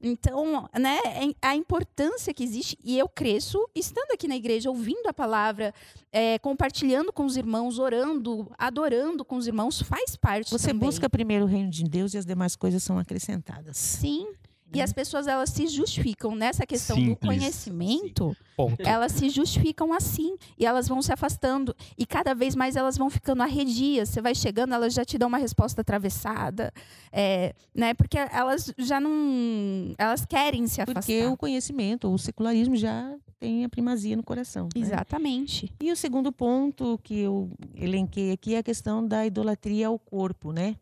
Então, 0.00 0.68
né, 0.78 0.98
é 1.04 1.34
a 1.42 1.56
importância 1.56 2.32
que 2.32 2.44
existe, 2.44 2.78
e 2.84 2.96
eu 2.98 3.08
cresço 3.08 3.68
estando 3.74 4.12
aqui 4.12 4.28
na 4.28 4.36
igreja, 4.36 4.70
ouvindo 4.70 5.06
a 5.08 5.12
palavra, 5.12 5.74
é, 6.12 6.38
compartilhando 6.38 7.12
com 7.12 7.24
os 7.24 7.36
irmãos, 7.36 7.78
orando, 7.78 8.50
adorando 8.56 9.24
com 9.24 9.36
os 9.36 9.46
irmãos, 9.46 9.82
faz 9.82 10.16
parte 10.16 10.50
Você 10.50 10.68
também. 10.68 10.86
busca 10.88 11.10
primeiro 11.10 11.44
o 11.44 11.48
reino 11.48 11.68
de 11.68 11.84
Deus 11.84 12.14
e 12.14 12.18
as 12.18 12.24
demais 12.24 12.54
coisas 12.56 12.82
são 12.82 12.98
acrescentadas. 12.98 13.76
Sim. 13.76 14.28
E 14.72 14.82
as 14.82 14.92
pessoas 14.92 15.26
elas 15.26 15.50
se 15.50 15.66
justificam 15.66 16.34
nessa 16.34 16.66
questão 16.66 16.96
Simples. 16.96 17.16
do 17.16 17.26
conhecimento. 17.26 18.36
Elas 18.78 19.12
se 19.12 19.30
justificam 19.30 19.92
assim 19.92 20.36
e 20.58 20.66
elas 20.66 20.88
vão 20.88 21.00
se 21.00 21.12
afastando 21.12 21.74
e 21.96 22.04
cada 22.04 22.34
vez 22.34 22.54
mais 22.54 22.76
elas 22.76 22.98
vão 22.98 23.08
ficando 23.08 23.42
arredias. 23.42 24.08
Você 24.08 24.20
vai 24.20 24.34
chegando, 24.34 24.74
elas 24.74 24.92
já 24.92 25.04
te 25.04 25.16
dão 25.16 25.28
uma 25.28 25.38
resposta 25.38 25.80
atravessada, 25.80 26.72
é, 27.12 27.54
né? 27.74 27.94
Porque 27.94 28.18
elas 28.18 28.72
já 28.76 29.00
não, 29.00 29.94
elas 29.96 30.26
querem 30.26 30.66
se 30.66 30.80
afastar. 30.80 31.00
Porque 31.00 31.24
o 31.26 31.36
conhecimento, 31.36 32.12
o 32.12 32.18
secularismo 32.18 32.76
já 32.76 33.16
tem 33.38 33.64
a 33.64 33.68
primazia 33.68 34.16
no 34.16 34.22
coração. 34.22 34.64
Né? 34.74 34.82
Exatamente. 34.82 35.72
E 35.80 35.92
o 35.92 35.96
segundo 35.96 36.32
ponto 36.32 36.98
que 37.02 37.20
eu 37.20 37.50
elenquei 37.74 38.32
aqui 38.32 38.54
é 38.54 38.58
a 38.58 38.62
questão 38.62 39.06
da 39.06 39.24
idolatria 39.24 39.86
ao 39.86 39.98
corpo, 39.98 40.52
né? 40.52 40.76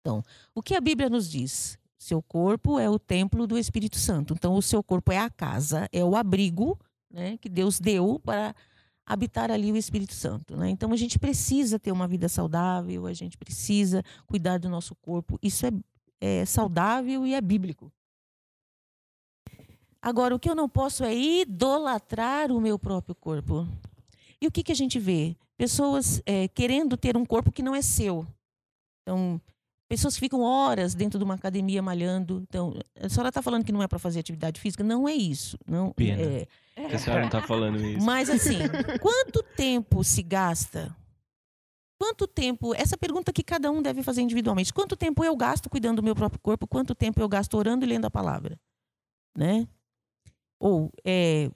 Então, 0.00 0.22
o 0.54 0.62
que 0.62 0.74
a 0.74 0.80
Bíblia 0.80 1.08
nos 1.10 1.28
diz? 1.28 1.77
Seu 1.98 2.22
corpo 2.22 2.78
é 2.78 2.88
o 2.88 2.98
templo 2.98 3.46
do 3.46 3.58
Espírito 3.58 3.98
Santo. 3.98 4.32
Então, 4.34 4.54
o 4.54 4.62
seu 4.62 4.82
corpo 4.82 5.10
é 5.10 5.18
a 5.18 5.28
casa, 5.28 5.88
é 5.92 6.04
o 6.04 6.14
abrigo 6.14 6.78
né, 7.10 7.36
que 7.38 7.48
Deus 7.48 7.80
deu 7.80 8.20
para 8.20 8.54
habitar 9.04 9.50
ali 9.50 9.72
o 9.72 9.76
Espírito 9.76 10.14
Santo. 10.14 10.56
Né? 10.56 10.70
Então, 10.70 10.92
a 10.92 10.96
gente 10.96 11.18
precisa 11.18 11.78
ter 11.78 11.90
uma 11.90 12.06
vida 12.06 12.28
saudável, 12.28 13.06
a 13.06 13.12
gente 13.12 13.36
precisa 13.36 14.04
cuidar 14.26 14.58
do 14.58 14.68
nosso 14.68 14.94
corpo. 14.94 15.38
Isso 15.42 15.66
é, 15.66 15.72
é 16.20 16.44
saudável 16.44 17.26
e 17.26 17.34
é 17.34 17.40
bíblico. 17.40 17.90
Agora, 20.00 20.34
o 20.34 20.38
que 20.38 20.48
eu 20.48 20.54
não 20.54 20.68
posso 20.68 21.02
é 21.02 21.14
idolatrar 21.14 22.52
o 22.52 22.60
meu 22.60 22.78
próprio 22.78 23.14
corpo. 23.16 23.66
E 24.40 24.46
o 24.46 24.52
que, 24.52 24.62
que 24.62 24.70
a 24.70 24.76
gente 24.76 25.00
vê? 25.00 25.36
Pessoas 25.56 26.22
é, 26.24 26.46
querendo 26.46 26.96
ter 26.96 27.16
um 27.16 27.26
corpo 27.26 27.50
que 27.50 27.62
não 27.62 27.74
é 27.74 27.82
seu. 27.82 28.24
Então, 29.02 29.40
Pessoas 29.88 30.14
que 30.14 30.20
ficam 30.20 30.42
horas 30.42 30.94
dentro 30.94 31.18
de 31.18 31.24
uma 31.24 31.34
academia 31.34 31.80
malhando. 31.80 32.44
Então, 32.46 32.74
a 33.00 33.08
senhora 33.08 33.30
está 33.30 33.40
falando 33.40 33.64
que 33.64 33.72
não 33.72 33.82
é 33.82 33.88
para 33.88 33.98
fazer 33.98 34.20
atividade 34.20 34.60
física? 34.60 34.84
Não 34.84 35.08
é 35.08 35.14
isso. 35.14 35.58
Não, 35.66 35.92
Pena. 35.92 36.20
É... 36.20 36.46
Que 36.88 36.94
a 36.94 36.98
senhora 36.98 37.20
não 37.22 37.28
está 37.28 37.42
falando 37.42 37.82
isso. 37.82 38.04
Mas, 38.04 38.28
assim, 38.28 38.58
quanto 39.00 39.42
tempo 39.42 40.04
se 40.04 40.22
gasta? 40.22 40.94
Quanto 41.98 42.26
tempo? 42.26 42.74
Essa 42.74 42.96
pergunta 42.96 43.32
que 43.32 43.42
cada 43.42 43.70
um 43.70 43.80
deve 43.80 44.02
fazer 44.02 44.20
individualmente. 44.20 44.72
Quanto 44.72 44.94
tempo 44.94 45.24
eu 45.24 45.34
gasto 45.34 45.70
cuidando 45.70 45.96
do 45.96 46.02
meu 46.02 46.14
próprio 46.14 46.40
corpo? 46.40 46.66
Quanto 46.66 46.94
tempo 46.94 47.20
eu 47.20 47.28
gasto 47.28 47.54
orando 47.54 47.84
e 47.84 47.88
lendo 47.88 48.04
a 48.04 48.10
palavra? 48.10 48.60
Né? 49.36 49.66
Ou, 50.60 50.92
é, 51.04 51.50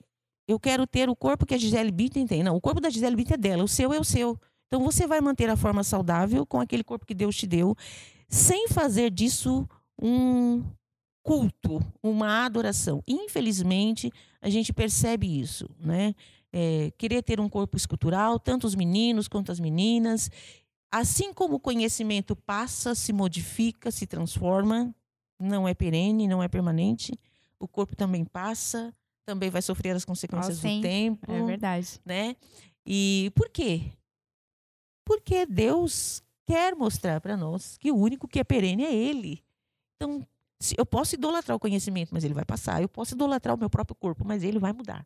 eu 0.47 0.59
quero 0.59 0.85
ter 0.87 1.09
o 1.09 1.15
corpo 1.15 1.45
que 1.45 1.53
a 1.53 1.57
Gisele 1.57 1.91
Bündchen 1.91 2.25
tem. 2.25 2.43
Não, 2.43 2.55
o 2.55 2.61
corpo 2.61 2.81
da 2.81 2.89
Gisele 2.89 3.15
Bündchen 3.15 3.35
é 3.35 3.37
dela, 3.37 3.63
o 3.63 3.67
seu 3.67 3.93
é 3.93 3.99
o 3.99 4.03
seu. 4.03 4.39
Então 4.67 4.83
você 4.83 5.05
vai 5.05 5.21
manter 5.21 5.49
a 5.49 5.55
forma 5.55 5.83
saudável 5.83 6.45
com 6.45 6.59
aquele 6.59 6.83
corpo 6.83 7.05
que 7.05 7.13
Deus 7.13 7.35
te 7.35 7.45
deu 7.45 7.75
sem 8.33 8.67
fazer 8.67 9.11
disso 9.11 9.69
um 10.01 10.63
culto, 11.21 11.79
uma 12.01 12.43
adoração. 12.43 13.03
Infelizmente, 13.07 14.11
a 14.41 14.49
gente 14.49 14.73
percebe 14.73 15.39
isso, 15.39 15.69
né? 15.79 16.15
É, 16.51 16.91
querer 16.97 17.21
ter 17.21 17.39
um 17.39 17.47
corpo 17.47 17.77
escultural, 17.77 18.39
tanto 18.39 18.65
os 18.65 18.73
meninos 18.73 19.27
quanto 19.27 19.51
as 19.51 19.59
meninas. 19.59 20.31
Assim 20.91 21.31
como 21.31 21.55
o 21.55 21.59
conhecimento 21.59 22.35
passa, 22.35 22.95
se 22.95 23.13
modifica, 23.13 23.91
se 23.91 24.07
transforma, 24.07 24.93
não 25.39 25.67
é 25.67 25.75
perene, 25.75 26.27
não 26.27 26.41
é 26.41 26.47
permanente, 26.47 27.13
o 27.59 27.67
corpo 27.67 27.95
também 27.95 28.25
passa, 28.25 28.91
também 29.27 29.51
vai 29.51 29.61
sofrer 29.61 29.95
as 29.95 30.05
consequências 30.05 30.57
oh, 30.57 30.67
do 30.67 30.81
tempo. 30.81 31.31
É 31.31 31.43
verdade. 31.43 31.99
Né? 32.03 32.35
E 32.83 33.31
por 33.35 33.47
quê? 33.49 33.91
Porque 35.05 35.45
Deus 35.45 36.23
quer 36.45 36.75
mostrar 36.75 37.21
para 37.21 37.37
nós 37.37 37.77
que 37.77 37.91
o 37.91 37.95
único 37.95 38.27
que 38.27 38.39
é 38.39 38.43
perene 38.43 38.83
é 38.83 38.93
Ele. 38.93 39.43
Então, 39.95 40.25
eu 40.77 40.85
posso 40.85 41.15
idolatrar 41.15 41.55
o 41.55 41.59
conhecimento, 41.59 42.13
mas 42.13 42.23
ele 42.23 42.33
vai 42.33 42.45
passar. 42.45 42.81
Eu 42.81 42.89
posso 42.89 43.15
idolatrar 43.15 43.55
o 43.55 43.59
meu 43.59 43.69
próprio 43.69 43.95
corpo, 43.95 44.23
mas 44.25 44.43
ele 44.43 44.59
vai 44.59 44.71
mudar. 44.71 45.05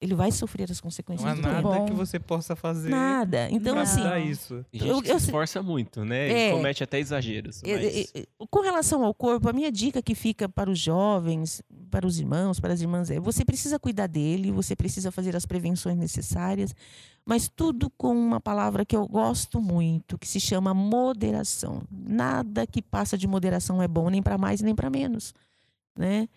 Ele 0.00 0.14
vai 0.14 0.30
sofrer 0.30 0.70
as 0.70 0.80
consequências 0.80 1.24
Não 1.24 1.32
há 1.32 1.34
do 1.34 1.42
nada 1.42 1.56
tempo. 1.62 1.74
bom. 1.80 1.86
que 1.86 1.92
você 1.92 2.20
possa 2.20 2.54
fazer 2.54 2.88
Nada. 2.88 3.48
Então, 3.50 3.74
pra 3.74 3.82
assim, 3.82 4.30
isso. 4.30 4.64
Gente 4.72 4.86
Eu- 4.88 5.02
que 5.02 5.10
eu 5.10 5.18
se 5.18 5.26
esforça 5.26 5.60
muito, 5.62 6.04
né? 6.04 6.28
É. 6.30 6.48
E 6.50 6.52
comete 6.52 6.84
até 6.84 7.00
exageros. 7.00 7.60
É, 7.64 7.72
mas- 7.74 8.12
é, 8.14 8.20
é, 8.20 8.26
Com 8.50 8.60
relação 8.60 9.02
ao 9.04 9.12
corpo, 9.12 9.48
a 9.48 9.52
minha 9.52 9.72
dica 9.72 10.00
que 10.00 10.14
fica 10.14 10.48
para 10.48 10.70
os 10.70 10.78
jovens, 10.78 11.60
para 11.90 12.06
os 12.06 12.18
irmãos, 12.20 12.60
para 12.60 12.72
as 12.72 12.80
irmãs 12.80 13.10
é: 13.10 13.18
você 13.18 13.44
precisa 13.44 13.78
cuidar 13.78 14.06
dele, 14.06 14.52
você 14.52 14.76
precisa 14.76 15.10
fazer 15.10 15.34
as 15.34 15.44
prevenções 15.44 15.96
necessárias, 15.96 16.72
mas 17.26 17.48
tudo 17.48 17.90
com 17.90 18.12
uma 18.14 18.40
palavra 18.40 18.84
que 18.86 18.94
eu 18.96 19.06
gosto 19.08 19.60
muito, 19.60 20.16
que 20.16 20.28
se 20.28 20.38
chama 20.38 20.72
moderação. 20.72 21.82
Nada 21.90 22.66
que 22.66 22.80
passa 22.80 23.18
de 23.18 23.26
moderação 23.26 23.82
é 23.82 23.88
bom 23.88 24.08
nem 24.10 24.22
para 24.22 24.38
mais 24.38 24.60
nem 24.60 24.74
para 24.74 24.88
menos, 24.88 25.34
né? 25.98 26.28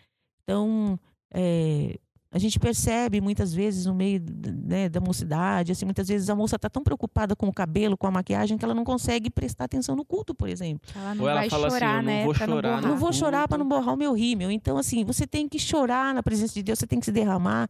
Então, 0.43 0.99
é, 1.31 1.97
a 2.33 2.39
gente 2.39 2.57
percebe 2.57 3.19
muitas 3.19 3.53
vezes 3.53 3.85
no 3.85 3.93
meio 3.93 4.21
né, 4.63 4.87
da 4.87 5.01
mocidade, 5.01 5.73
assim, 5.73 5.83
muitas 5.83 6.07
vezes 6.07 6.29
a 6.29 6.35
moça 6.35 6.55
está 6.55 6.69
tão 6.69 6.81
preocupada 6.81 7.35
com 7.35 7.47
o 7.47 7.53
cabelo, 7.53 7.97
com 7.97 8.07
a 8.07 8.11
maquiagem, 8.11 8.57
que 8.57 8.63
ela 8.63 8.73
não 8.73 8.85
consegue 8.85 9.29
prestar 9.29 9.65
atenção 9.65 9.95
no 9.97 10.05
culto, 10.05 10.33
por 10.33 10.47
exemplo. 10.47 10.81
Ela 10.95 11.13
não 11.13 11.23
Ou 11.23 11.29
ela 11.29 11.39
vai 11.41 11.49
fala 11.49 11.67
assim, 11.67 11.75
chorar, 11.79 11.91
eu 11.97 11.97
não 11.97 12.03
né? 12.03 12.23
vou 12.23 12.33
pra 12.33 12.45
chorar, 12.47 12.81
não 12.81 12.89
não 12.89 12.97
vou 12.97 13.11
chorar 13.13 13.47
para 13.49 13.57
não 13.57 13.67
borrar 13.67 13.93
o 13.93 13.97
meu 13.97 14.13
rímel. 14.13 14.49
Então, 14.49 14.77
assim, 14.77 15.03
você 15.03 15.27
tem 15.27 15.47
que 15.49 15.59
chorar 15.59 16.13
na 16.13 16.23
presença 16.23 16.53
de 16.53 16.63
Deus, 16.63 16.79
você 16.79 16.87
tem 16.87 16.99
que 16.99 17.05
se 17.05 17.11
derramar. 17.11 17.67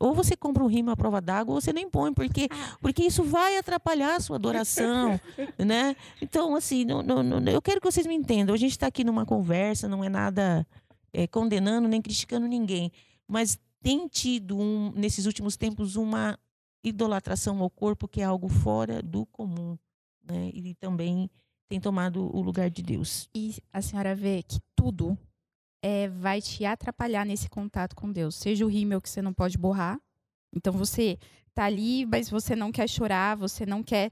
Ou 0.00 0.14
você 0.14 0.36
compra 0.36 0.62
um 0.62 0.66
rímel 0.66 0.92
à 0.92 0.96
prova 0.96 1.20
d'água, 1.20 1.54
ou 1.54 1.60
você 1.60 1.72
nem 1.72 1.88
põe, 1.88 2.12
porque, 2.14 2.48
porque 2.80 3.02
isso 3.04 3.22
vai 3.22 3.56
atrapalhar 3.58 4.16
a 4.16 4.20
sua 4.20 4.36
adoração, 4.36 5.18
né? 5.58 5.96
Então, 6.20 6.54
assim, 6.54 6.84
não, 6.84 7.02
não, 7.02 7.22
não- 7.22 7.52
eu 7.52 7.60
quero 7.62 7.80
que 7.80 7.90
vocês 7.90 8.06
me 8.06 8.14
entendam. 8.14 8.54
A 8.54 8.58
gente 8.58 8.72
está 8.72 8.86
aqui 8.86 9.04
numa 9.04 9.24
conversa, 9.26 9.88
não 9.88 10.02
é 10.04 10.08
nada 10.08 10.66
eh, 11.12 11.26
condenando 11.26 11.88
nem 11.88 12.00
criticando 12.00 12.46
ninguém. 12.46 12.90
Mas 13.28 13.58
tem 13.82 14.06
tido, 14.08 14.58
um, 14.58 14.92
nesses 14.92 15.26
últimos 15.26 15.56
tempos, 15.56 15.96
uma 15.96 16.38
idolatração 16.84 17.60
ao 17.60 17.70
corpo 17.70 18.08
que 18.08 18.20
é 18.20 18.24
algo 18.24 18.48
fora 18.48 19.02
do 19.02 19.26
comum, 19.26 19.78
né? 20.22 20.50
E 20.52 20.74
também 20.74 21.30
tem 21.68 21.80
tomado 21.80 22.34
o 22.36 22.40
lugar 22.40 22.70
de 22.70 22.82
Deus. 22.82 23.28
E 23.34 23.56
a 23.72 23.80
senhora 23.80 24.14
vê 24.14 24.42
que 24.42 24.60
tudo 24.76 25.16
é, 25.82 26.08
vai 26.08 26.40
te 26.40 26.64
atrapalhar 26.64 27.24
nesse 27.24 27.48
contato 27.48 27.96
com 27.96 28.12
Deus. 28.12 28.34
Seja 28.36 28.64
o 28.64 28.68
rímel 28.68 29.00
que 29.00 29.08
você 29.08 29.22
não 29.22 29.32
pode 29.32 29.58
borrar. 29.58 30.00
Então 30.54 30.72
você 30.72 31.18
tá 31.54 31.64
ali, 31.64 32.06
mas 32.06 32.30
você 32.30 32.56
não 32.56 32.72
quer 32.72 32.88
chorar, 32.88 33.36
você 33.36 33.64
não 33.66 33.82
quer, 33.82 34.10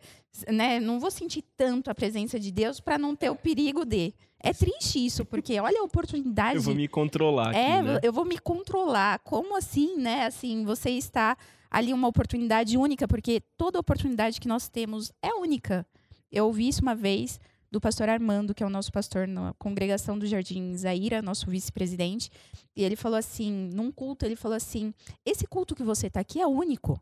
né? 0.49 0.79
Não 0.81 1.01
vou 1.01 1.11
sentir 1.11 1.43
tanto 1.57 1.91
a 1.91 1.95
presença 1.95 2.39
de 2.39 2.51
Deus 2.51 2.81
para 2.81 2.99
não 2.99 3.17
ter 3.17 3.31
o 3.31 3.37
perigo 3.37 3.85
de. 3.85 4.13
É 4.43 4.53
triste 4.55 5.05
isso, 5.05 5.25
porque 5.25 5.61
olha 5.61 5.81
a 5.81 5.85
oportunidade. 5.85 6.57
Eu 6.57 6.63
vou 6.63 6.75
me 6.75 6.89
controlar 6.89 7.51
aqui, 7.51 7.59
É, 7.59 7.83
né? 7.83 8.01
eu 8.03 8.13
vou 8.13 8.25
me 8.25 8.39
controlar. 8.39 9.19
Como 9.21 9.57
assim, 9.57 9.97
né? 9.99 10.25
Assim, 10.27 10.65
você 10.65 10.91
está 10.91 11.37
ali 11.71 11.93
uma 11.93 12.09
oportunidade 12.09 12.77
única, 12.79 13.07
porque 13.07 13.43
toda 13.57 13.79
oportunidade 13.79 14.41
que 14.41 14.49
nós 14.49 14.69
temos 14.69 15.13
é 15.23 15.33
única. 15.35 15.87
Eu 16.33 16.47
ouvi 16.47 16.69
isso 16.69 16.81
uma 16.81 16.95
vez 16.95 17.39
do 17.71 17.81
pastor 17.81 18.09
Armando, 18.09 18.55
que 18.55 18.63
é 18.63 18.67
o 18.67 18.71
nosso 18.71 18.91
pastor 18.91 19.29
na 19.29 19.55
congregação 19.59 20.19
do 20.19 20.27
Jardim 20.27 20.75
Zaira, 20.75 21.23
nosso 21.23 21.49
vice-presidente, 21.49 22.29
e 22.75 22.83
ele 22.83 22.97
falou 22.97 23.17
assim, 23.19 23.71
num 23.73 23.93
culto, 23.93 24.25
ele 24.25 24.35
falou 24.37 24.57
assim: 24.57 24.93
"Esse 25.25 25.47
culto 25.47 25.75
que 25.75 25.83
você 25.85 26.09
está 26.09 26.21
aqui 26.21 26.41
é 26.41 26.47
único. 26.47 27.01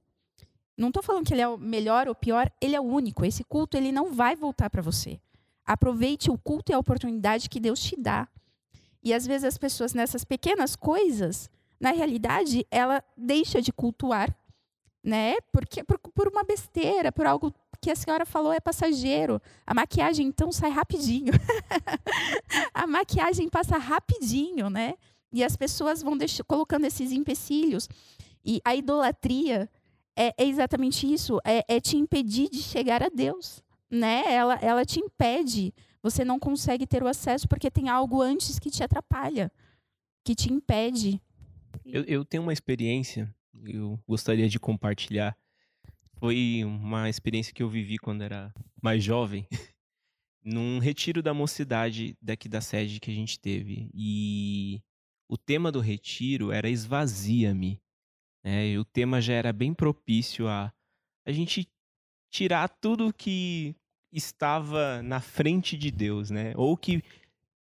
Não 0.79 0.89
estou 0.89 1.03
falando 1.03 1.27
que 1.27 1.35
ele 1.35 1.43
é 1.43 1.49
o 1.49 1.59
melhor 1.59 2.07
ou 2.07 2.15
pior, 2.15 2.49
ele 2.61 2.77
é 2.77 2.81
único. 2.81 3.25
Esse 3.25 3.43
culto 3.43 3.77
ele 3.77 3.91
não 3.91 4.13
vai 4.13 4.37
voltar 4.37 4.71
para 4.71 4.81
você. 4.81 5.21
Aproveite 5.67 6.31
o 6.31 6.39
culto 6.39 6.71
e 6.71 6.75
a 6.75 6.79
oportunidade 6.79 7.51
que 7.51 7.59
Deus 7.59 7.81
te 7.81 8.01
dá. 8.01 8.29
E 9.03 9.13
às 9.13 9.27
vezes 9.27 9.45
as 9.45 9.59
pessoas 9.59 9.93
nessas 9.93 10.25
pequenas 10.25 10.77
coisas, 10.77 11.51
na 11.81 11.91
realidade, 11.91 12.65
ela 12.71 13.03
deixa 13.17 13.61
de 13.61 13.73
cultuar, 13.73 14.33
né? 15.03 15.35
Porque 15.53 15.83
por, 15.83 15.99
por 15.99 16.29
uma 16.29 16.45
besteira, 16.45 17.11
por 17.11 17.27
algo 17.27 17.53
que 17.81 17.91
a 17.91 17.97
senhora 17.97 18.25
falou 18.25 18.53
é 18.53 18.61
passageiro. 18.61 19.43
A 19.67 19.75
maquiagem 19.75 20.29
então 20.29 20.53
sai 20.53 20.71
rapidinho. 20.71 21.33
a 22.73 22.87
maquiagem 22.87 23.49
passa 23.49 23.79
rapidinho, 23.79 24.71
né? 24.71 24.95
E 25.33 25.43
as 25.43 25.57
pessoas 25.57 26.03
vão 26.03 26.17
deixar, 26.17 26.45
colocando 26.45 26.85
esses 26.85 27.11
empecilhos. 27.11 27.89
E 28.45 28.61
a 28.65 28.77
idolatria 28.77 29.69
é, 30.19 30.35
é 30.37 30.45
exatamente 30.45 31.11
isso, 31.11 31.39
é, 31.45 31.65
é 31.69 31.81
te 31.81 31.97
impedir 31.97 32.51
de 32.51 32.61
chegar 32.61 33.05
a 33.05 33.09
Deus, 33.09 33.63
né? 33.89 34.25
Ela, 34.27 34.55
ela 34.57 34.85
te 34.85 34.99
impede. 34.99 35.73
Você 36.03 36.25
não 36.25 36.41
consegue 36.41 36.87
ter 36.87 37.05
o 37.05 37.07
acesso 37.07 37.47
porque 37.47 37.71
tem 37.71 37.89
algo 37.89 38.21
antes 38.21 38.59
que 38.59 38.71
te 38.71 38.83
atrapalha, 38.83 39.53
que 40.25 40.35
te 40.35 40.53
impede. 40.53 41.21
Eu, 41.85 42.03
eu 42.05 42.25
tenho 42.25 42.43
uma 42.43 42.53
experiência, 42.53 43.33
eu 43.65 43.99
gostaria 44.09 44.49
de 44.49 44.59
compartilhar. 44.59 45.37
Foi 46.17 46.65
uma 46.65 47.09
experiência 47.09 47.55
que 47.55 47.63
eu 47.63 47.69
vivi 47.69 47.97
quando 47.97 48.23
era 48.23 48.53
mais 48.83 49.05
jovem, 49.05 49.47
num 50.45 50.81
retiro 50.81 51.23
da 51.23 51.33
mocidade 51.33 52.17
daqui 52.21 52.49
da 52.49 52.61
sede 52.61 52.99
que 52.99 53.11
a 53.11 53.15
gente 53.15 53.39
teve. 53.39 53.89
E 53.95 54.83
o 55.29 55.37
tema 55.37 55.71
do 55.71 55.79
retiro 55.79 56.51
era 56.51 56.69
Esvazia-me. 56.69 57.81
Né? 58.49 58.69
e 58.69 58.79
o 58.79 58.85
tema 58.85 59.21
já 59.21 59.35
era 59.35 59.53
bem 59.53 59.75
propício 59.75 60.49
a 60.49 60.73
a 61.27 61.33
gente 61.33 61.69
tirar 62.33 62.69
tudo 62.69 63.13
que 63.13 63.75
estava 64.11 65.03
na 65.03 65.21
frente 65.21 65.77
de 65.77 65.91
Deus, 65.91 66.31
né? 66.31 66.55
Ou 66.57 66.75
que 66.75 67.03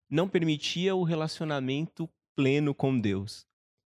não 0.10 0.30
permitia 0.30 0.96
o 0.96 1.04
relacionamento 1.04 2.08
pleno 2.36 2.76
com 2.76 3.00
Deus. 3.00 3.48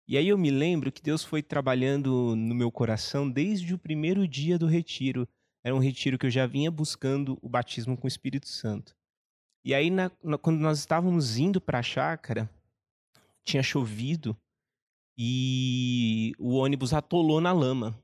E 0.06 0.16
aí 0.16 0.28
eu 0.28 0.38
me 0.38 0.50
lembro 0.50 0.92
que 0.92 1.02
Deus 1.02 1.24
foi 1.24 1.42
trabalhando 1.42 2.36
no 2.36 2.54
meu 2.54 2.70
coração 2.70 3.28
desde 3.28 3.74
o 3.74 3.78
primeiro 3.78 4.28
dia 4.28 4.56
do 4.56 4.66
retiro. 4.66 5.26
Era 5.64 5.74
um 5.74 5.78
retiro 5.80 6.18
que 6.18 6.26
eu 6.26 6.30
já 6.30 6.46
vinha 6.46 6.70
buscando 6.70 7.36
o 7.42 7.48
batismo 7.48 7.96
com 7.96 8.06
o 8.06 8.08
Espírito 8.08 8.46
Santo. 8.46 8.94
E 9.64 9.74
aí, 9.74 9.90
na- 9.90 10.12
na- 10.22 10.38
quando 10.38 10.60
nós 10.60 10.78
estávamos 10.78 11.36
indo 11.38 11.60
para 11.60 11.78
a 11.78 11.82
chácara, 11.82 12.48
tinha 13.44 13.62
chovido 13.62 14.36
e 15.16 16.32
o 16.38 16.54
ônibus 16.54 16.92
atolou 16.92 17.40
na 17.40 17.52
lama. 17.52 17.98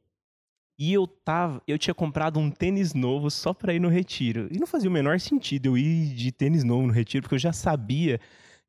E 0.78 0.92
eu 0.94 1.06
tava, 1.06 1.62
eu 1.66 1.78
tinha 1.78 1.92
comprado 1.92 2.38
um 2.38 2.50
tênis 2.50 2.94
novo 2.94 3.30
só 3.30 3.52
para 3.52 3.74
ir 3.74 3.80
no 3.80 3.88
retiro. 3.88 4.48
E 4.50 4.58
não 4.58 4.66
fazia 4.66 4.88
o 4.88 4.92
menor 4.92 5.20
sentido 5.20 5.66
eu 5.66 5.78
ir 5.78 6.14
de 6.14 6.32
tênis 6.32 6.64
novo 6.64 6.86
no 6.86 6.92
retiro, 6.92 7.22
porque 7.22 7.34
eu 7.34 7.40
já 7.40 7.52
sabia 7.52 8.18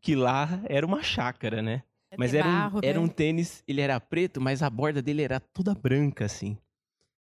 que 0.01 0.13
lá 0.15 0.61
era 0.65 0.85
uma 0.85 1.01
chácara, 1.01 1.61
né? 1.61 1.83
Mas 2.17 2.31
ter 2.31 2.37
era 2.37 2.49
um, 2.49 2.51
barro, 2.51 2.79
era 2.83 2.99
né? 2.99 3.05
um 3.05 3.07
tênis, 3.07 3.63
ele 3.65 3.79
era 3.79 3.97
preto, 3.99 4.41
mas 4.41 4.61
a 4.61 4.69
borda 4.69 5.01
dele 5.01 5.21
era 5.21 5.39
toda 5.39 5.73
branca, 5.73 6.25
assim. 6.25 6.57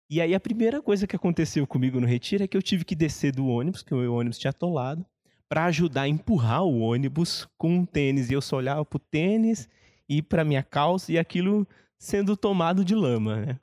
E 0.08 0.20
aí 0.20 0.34
a 0.34 0.38
primeira 0.38 0.80
coisa 0.80 1.04
que 1.04 1.16
aconteceu 1.16 1.66
comigo 1.66 2.00
no 2.00 2.06
retiro 2.06 2.44
é 2.44 2.46
que 2.46 2.56
eu 2.56 2.62
tive 2.62 2.84
que 2.84 2.94
descer 2.94 3.32
do 3.32 3.48
ônibus, 3.48 3.82
que 3.82 3.92
o 3.92 3.98
meu 3.98 4.14
ônibus 4.14 4.38
tinha 4.38 4.50
atolado, 4.50 5.04
para 5.48 5.64
ajudar 5.64 6.02
a 6.02 6.08
empurrar 6.08 6.62
o 6.62 6.78
ônibus 6.78 7.48
com 7.58 7.78
um 7.78 7.84
tênis. 7.84 8.30
E 8.30 8.34
eu 8.34 8.40
só 8.40 8.56
olhava 8.56 8.84
pro 8.84 9.00
tênis 9.00 9.68
e 10.08 10.22
para 10.22 10.44
minha 10.44 10.62
calça 10.62 11.12
e 11.12 11.18
aquilo 11.18 11.66
sendo 11.98 12.36
tomado 12.36 12.84
de 12.84 12.94
lama, 12.94 13.36
né? 13.44 13.60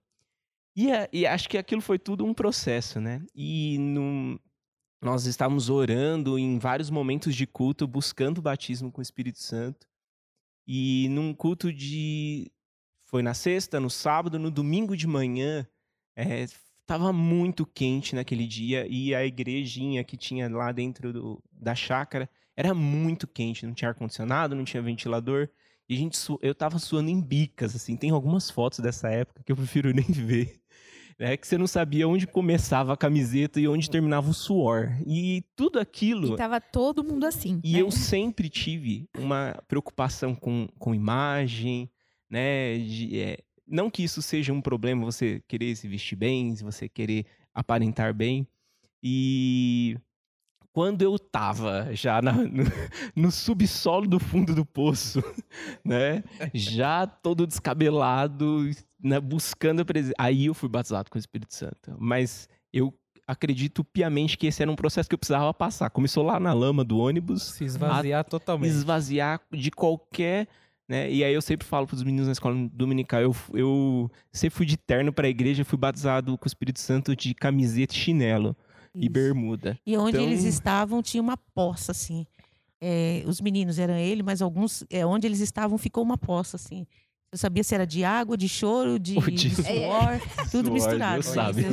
E, 0.75 0.87
e 1.11 1.25
acho 1.25 1.47
que 1.47 1.57
aquilo 1.57 1.81
foi 1.81 1.99
tudo 1.99 2.25
um 2.25 2.33
processo, 2.33 2.99
né? 2.99 3.21
E 3.35 3.77
nós 5.01 5.25
estávamos 5.25 5.69
orando 5.69 6.39
em 6.39 6.57
vários 6.57 6.89
momentos 6.89 7.35
de 7.35 7.45
culto, 7.45 7.85
buscando 7.87 8.39
o 8.39 8.41
batismo 8.41 8.91
com 8.91 8.99
o 8.99 9.03
Espírito 9.03 9.39
Santo. 9.39 9.87
E 10.67 11.07
num 11.09 11.33
culto 11.33 11.71
de. 11.71 12.51
Foi 13.03 13.21
na 13.21 13.33
sexta, 13.33 13.79
no 13.79 13.89
sábado, 13.89 14.39
no 14.39 14.49
domingo 14.49 14.97
de 14.97 15.05
manhã. 15.05 15.67
É, 16.15 16.47
tava 16.85 17.13
muito 17.13 17.65
quente 17.65 18.15
naquele 18.15 18.47
dia 18.47 18.87
e 18.89 19.13
a 19.13 19.25
igrejinha 19.25 20.03
que 20.03 20.17
tinha 20.17 20.49
lá 20.49 20.71
dentro 20.71 21.13
do- 21.13 21.43
da 21.51 21.75
chácara 21.75 22.29
era 22.55 22.73
muito 22.73 23.27
quente. 23.27 23.65
Não 23.65 23.73
tinha 23.73 23.89
ar-condicionado, 23.89 24.55
não 24.55 24.63
tinha 24.63 24.81
ventilador. 24.81 25.49
E 25.87 25.95
a 25.95 25.97
gente, 25.97 26.17
eu 26.41 26.55
tava 26.55 26.79
suando 26.79 27.09
em 27.09 27.21
bicas, 27.21 27.75
assim. 27.75 27.95
Tem 27.95 28.09
algumas 28.09 28.49
fotos 28.49 28.79
dessa 28.79 29.09
época 29.09 29.43
que 29.43 29.51
eu 29.51 29.55
prefiro 29.55 29.91
nem 29.93 30.05
ver. 30.05 30.59
É 31.19 31.37
que 31.37 31.47
você 31.47 31.57
não 31.57 31.67
sabia 31.67 32.07
onde 32.07 32.25
começava 32.25 32.93
a 32.93 32.97
camiseta 32.97 33.59
e 33.59 33.67
onde 33.67 33.89
terminava 33.89 34.29
o 34.29 34.33
suor. 34.33 34.91
E 35.05 35.43
tudo 35.55 35.79
aquilo. 35.79 36.33
E 36.33 36.35
tava 36.35 36.59
todo 36.59 37.03
mundo 37.03 37.25
assim. 37.25 37.61
E 37.63 37.73
né? 37.73 37.81
eu 37.81 37.91
sempre 37.91 38.49
tive 38.49 39.07
uma 39.17 39.61
preocupação 39.67 40.33
com, 40.33 40.67
com 40.79 40.95
imagem, 40.95 41.89
né? 42.29 42.77
de, 42.79 43.19
é, 43.19 43.37
não 43.67 43.89
que 43.89 44.03
isso 44.03 44.21
seja 44.21 44.51
um 44.51 44.61
problema, 44.61 45.05
você 45.05 45.41
querer 45.47 45.75
se 45.75 45.87
vestir 45.87 46.15
bem, 46.15 46.55
se 46.55 46.63
você 46.63 46.89
querer 46.89 47.25
aparentar 47.53 48.13
bem. 48.13 48.47
E 49.01 49.97
quando 50.73 51.01
eu 51.03 51.17
tava 51.19 51.89
já 51.93 52.21
na- 52.21 52.33
no, 52.33 52.63
no 53.15 53.31
subsolo 53.31 54.07
do 54.07 54.19
fundo 54.19 54.53
do 54.55 54.65
poço, 54.65 55.21
né? 55.85 56.23
Já 56.53 57.05
todo 57.07 57.45
descabelado, 57.47 58.69
né? 59.01 59.19
buscando 59.19 59.81
a 59.81 59.85
presença. 59.85 60.15
Aí 60.17 60.47
eu 60.47 60.53
fui 60.53 60.67
batizado 60.67 61.09
com 61.11 61.17
o 61.17 61.19
Espírito 61.19 61.53
Santo. 61.53 61.95
Mas 61.99 62.49
eu 62.73 62.93
acredito 63.27 63.83
piamente 63.83 64.37
que 64.37 64.47
esse 64.47 64.61
era 64.61 64.71
um 64.71 64.75
processo 64.75 65.07
que 65.07 65.13
eu 65.15 65.19
precisava 65.19 65.53
passar. 65.53 65.89
Começou 65.89 66.23
lá 66.25 66.39
na 66.39 66.51
lama 66.53 66.83
do 66.83 66.97
ônibus, 66.97 67.43
Se 67.53 67.63
esvaziar 67.63 68.25
totalmente. 68.25 68.69
esvaziar 68.71 69.39
de 69.51 69.71
qualquer 69.71 70.47
né? 70.89 71.09
E 71.09 71.23
aí 71.23 71.33
eu 71.33 71.41
sempre 71.41 71.65
falo 71.65 71.87
pros 71.87 72.03
meninos 72.03 72.25
na 72.27 72.33
escola 72.33 72.53
dominical, 72.73 73.21
eu, 73.21 73.33
eu 73.53 74.11
sempre 74.33 74.53
fui 74.57 74.65
de 74.65 74.75
terno 74.75 75.13
pra 75.13 75.29
igreja, 75.29 75.63
fui 75.63 75.77
batizado 75.77 76.37
com 76.37 76.45
o 76.45 76.47
Espírito 76.47 76.79
Santo 76.81 77.15
de 77.15 77.33
camiseta 77.33 77.93
e 77.93 77.97
chinelo 77.97 78.53
e 78.95 79.09
bermuda. 79.09 79.77
E 79.85 79.97
onde 79.97 80.17
Então- 80.17 80.23
eles 80.29 80.43
estavam 80.43 81.01
tinha 81.01 81.21
uma 81.21 81.37
poça, 81.37 81.91
assim. 81.91 82.25
É, 82.81 83.23
os 83.25 83.39
meninos 83.39 83.79
eram 83.79 83.95
ele, 83.95 84.21
mas 84.21 84.41
alguns, 84.41 84.83
é, 84.89 85.05
onde 85.05 85.25
eles 85.25 85.39
estavam 85.39 85.77
ficou 85.77 86.03
uma 86.03 86.17
poça, 86.17 86.57
assim. 86.57 86.85
Eu 87.31 87.37
sabia 87.37 87.63
se 87.63 87.73
era 87.73 87.87
de 87.87 88.03
água, 88.03 88.35
de 88.37 88.47
choro, 88.49 88.99
de, 88.99 89.15
de- 89.31 89.31
de 89.31 89.55
suor, 89.55 90.19
tudo 90.51 90.65
Suor, 90.65 90.73
misturado. 90.73 91.13
Deus 91.13 91.25
sabe. 91.27 91.63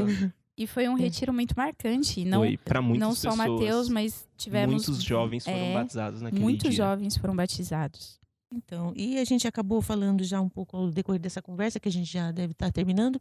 E 0.57 0.67
foi 0.67 0.89
um 0.89 0.95
retiro 0.95 1.33
muito 1.33 1.55
marcante. 1.57 2.25
Não, 2.25 2.41
Foi 2.41 2.57
pra 2.59 2.81
muitas 2.83 3.01
não 3.09 3.15
só 3.15 3.31
pessoas. 3.31 3.49
Mateus, 3.61 3.89
mas 3.89 4.29
tivemos. 4.37 4.87
Muitos 4.87 5.03
jovens 5.03 5.45
foram 5.45 5.57
é, 5.57 5.75
batizados 5.75 6.21
naquele 6.23 6.43
Muitos 6.43 6.69
dia. 6.71 6.85
jovens 6.85 7.17
foram 7.17 7.35
batizados. 7.35 8.20
Então, 8.53 8.93
e 8.97 9.19
a 9.19 9.25
gente 9.25 9.47
acabou 9.47 9.81
falando 9.81 10.25
já 10.25 10.41
um 10.41 10.49
pouco 10.49 10.77
ao 10.77 10.91
decorrer 10.91 11.21
dessa 11.21 11.41
conversa, 11.41 11.79
que 11.79 11.89
a 11.89 11.93
gente 11.93 12.11
já 12.11 12.33
deve 12.33 12.53
estar 12.53 12.73
terminando, 12.73 13.21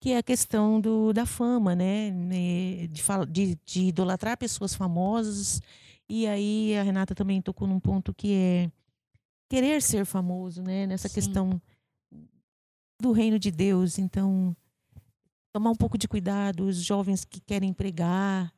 que 0.00 0.12
é 0.12 0.16
a 0.16 0.22
questão 0.22 0.80
do, 0.80 1.12
da 1.12 1.26
fama, 1.26 1.76
né? 1.76 2.10
né, 2.10 2.86
De, 2.86 3.02
de, 3.28 3.58
de 3.64 3.80
idolatrar 3.88 4.38
pessoas 4.38 4.74
famosas. 4.74 5.60
E 6.08 6.26
aí 6.26 6.76
a 6.76 6.82
Renata 6.82 7.14
também 7.14 7.42
tocou 7.42 7.68
num 7.68 7.78
ponto 7.78 8.14
que 8.14 8.32
é 8.32 8.72
querer 9.50 9.82
ser 9.82 10.06
famoso, 10.06 10.62
né? 10.62 10.86
Nessa 10.86 11.08
Sim. 11.08 11.14
questão 11.14 11.62
do 13.00 13.12
reino 13.12 13.38
de 13.38 13.50
Deus. 13.50 13.98
Então, 13.98 14.56
tomar 15.52 15.70
um 15.70 15.76
pouco 15.76 15.98
de 15.98 16.08
cuidado, 16.08 16.64
os 16.64 16.82
jovens 16.82 17.24
que 17.24 17.40
querem 17.40 17.72
pregar, 17.72 18.52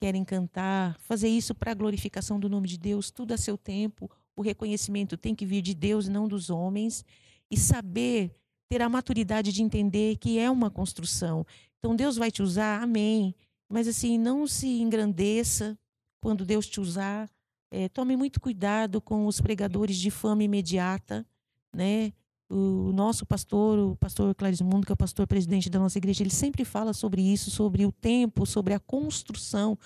querem 0.00 0.24
cantar, 0.24 0.96
fazer 1.00 1.28
isso 1.28 1.54
para 1.54 1.72
a 1.72 1.74
glorificação 1.74 2.38
do 2.38 2.48
nome 2.48 2.68
de 2.68 2.78
Deus, 2.78 3.10
tudo 3.10 3.34
a 3.34 3.36
seu 3.36 3.58
tempo. 3.58 4.10
O 4.36 4.42
reconhecimento 4.42 5.16
tem 5.16 5.34
que 5.34 5.46
vir 5.46 5.62
de 5.62 5.74
Deus 5.74 6.06
e 6.06 6.10
não 6.10 6.28
dos 6.28 6.50
homens. 6.50 7.04
E 7.50 7.56
saber, 7.56 8.30
ter 8.68 8.82
a 8.82 8.88
maturidade 8.88 9.52
de 9.52 9.62
entender 9.62 10.16
que 10.16 10.38
é 10.38 10.50
uma 10.50 10.70
construção. 10.70 11.46
Então, 11.78 11.96
Deus 11.96 12.16
vai 12.16 12.30
te 12.30 12.42
usar, 12.42 12.82
amém. 12.82 13.34
Mas, 13.68 13.88
assim, 13.88 14.18
não 14.18 14.46
se 14.46 14.66
engrandeça 14.80 15.78
quando 16.20 16.44
Deus 16.44 16.66
te 16.66 16.80
usar. 16.80 17.30
É, 17.70 17.88
tome 17.88 18.16
muito 18.16 18.40
cuidado 18.40 19.00
com 19.00 19.26
os 19.26 19.40
pregadores 19.40 19.96
de 19.96 20.10
fama 20.10 20.42
imediata, 20.42 21.26
né? 21.72 22.12
O 22.48 22.92
nosso 22.92 23.26
pastor, 23.26 23.78
o 23.78 23.96
pastor 23.96 24.32
Clarismundo, 24.34 24.86
que 24.86 24.92
é 24.92 24.94
o 24.94 24.96
pastor 24.96 25.26
presidente 25.26 25.68
da 25.68 25.80
nossa 25.80 25.98
igreja, 25.98 26.22
ele 26.22 26.30
sempre 26.30 26.64
fala 26.64 26.92
sobre 26.92 27.20
isso, 27.20 27.50
sobre 27.50 27.84
o 27.84 27.90
tempo, 27.90 28.46
sobre 28.46 28.72
a 28.72 28.78
construção 28.78 29.76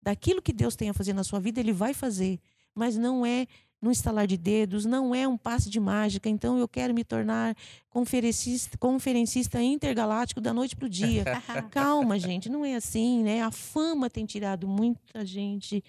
daquilo 0.00 0.42
que 0.42 0.52
Deus 0.52 0.76
tem 0.76 0.90
a 0.90 0.94
fazer 0.94 1.14
na 1.14 1.24
sua 1.24 1.40
vida, 1.40 1.58
ele 1.58 1.72
vai 1.72 1.94
fazer, 1.94 2.38
mas 2.74 2.96
não 2.96 3.24
é 3.24 3.46
no 3.84 3.90
instalar 3.90 4.26
de 4.26 4.38
dedos, 4.38 4.86
não 4.86 5.14
é 5.14 5.28
um 5.28 5.36
passe 5.36 5.68
de 5.68 5.78
mágica. 5.78 6.26
Então 6.26 6.58
eu 6.58 6.66
quero 6.66 6.94
me 6.94 7.04
tornar 7.04 7.54
conferencista, 7.90 8.78
conferencista 8.78 9.62
intergaláctico 9.62 10.40
da 10.40 10.54
noite 10.54 10.74
para 10.74 10.86
o 10.86 10.88
dia. 10.88 11.22
Calma, 11.70 12.18
gente, 12.18 12.48
não 12.48 12.64
é 12.64 12.74
assim, 12.76 13.22
né? 13.22 13.42
A 13.42 13.50
fama 13.50 14.08
tem 14.08 14.24
tirado 14.24 14.66
muita 14.66 15.24
gente 15.26 15.84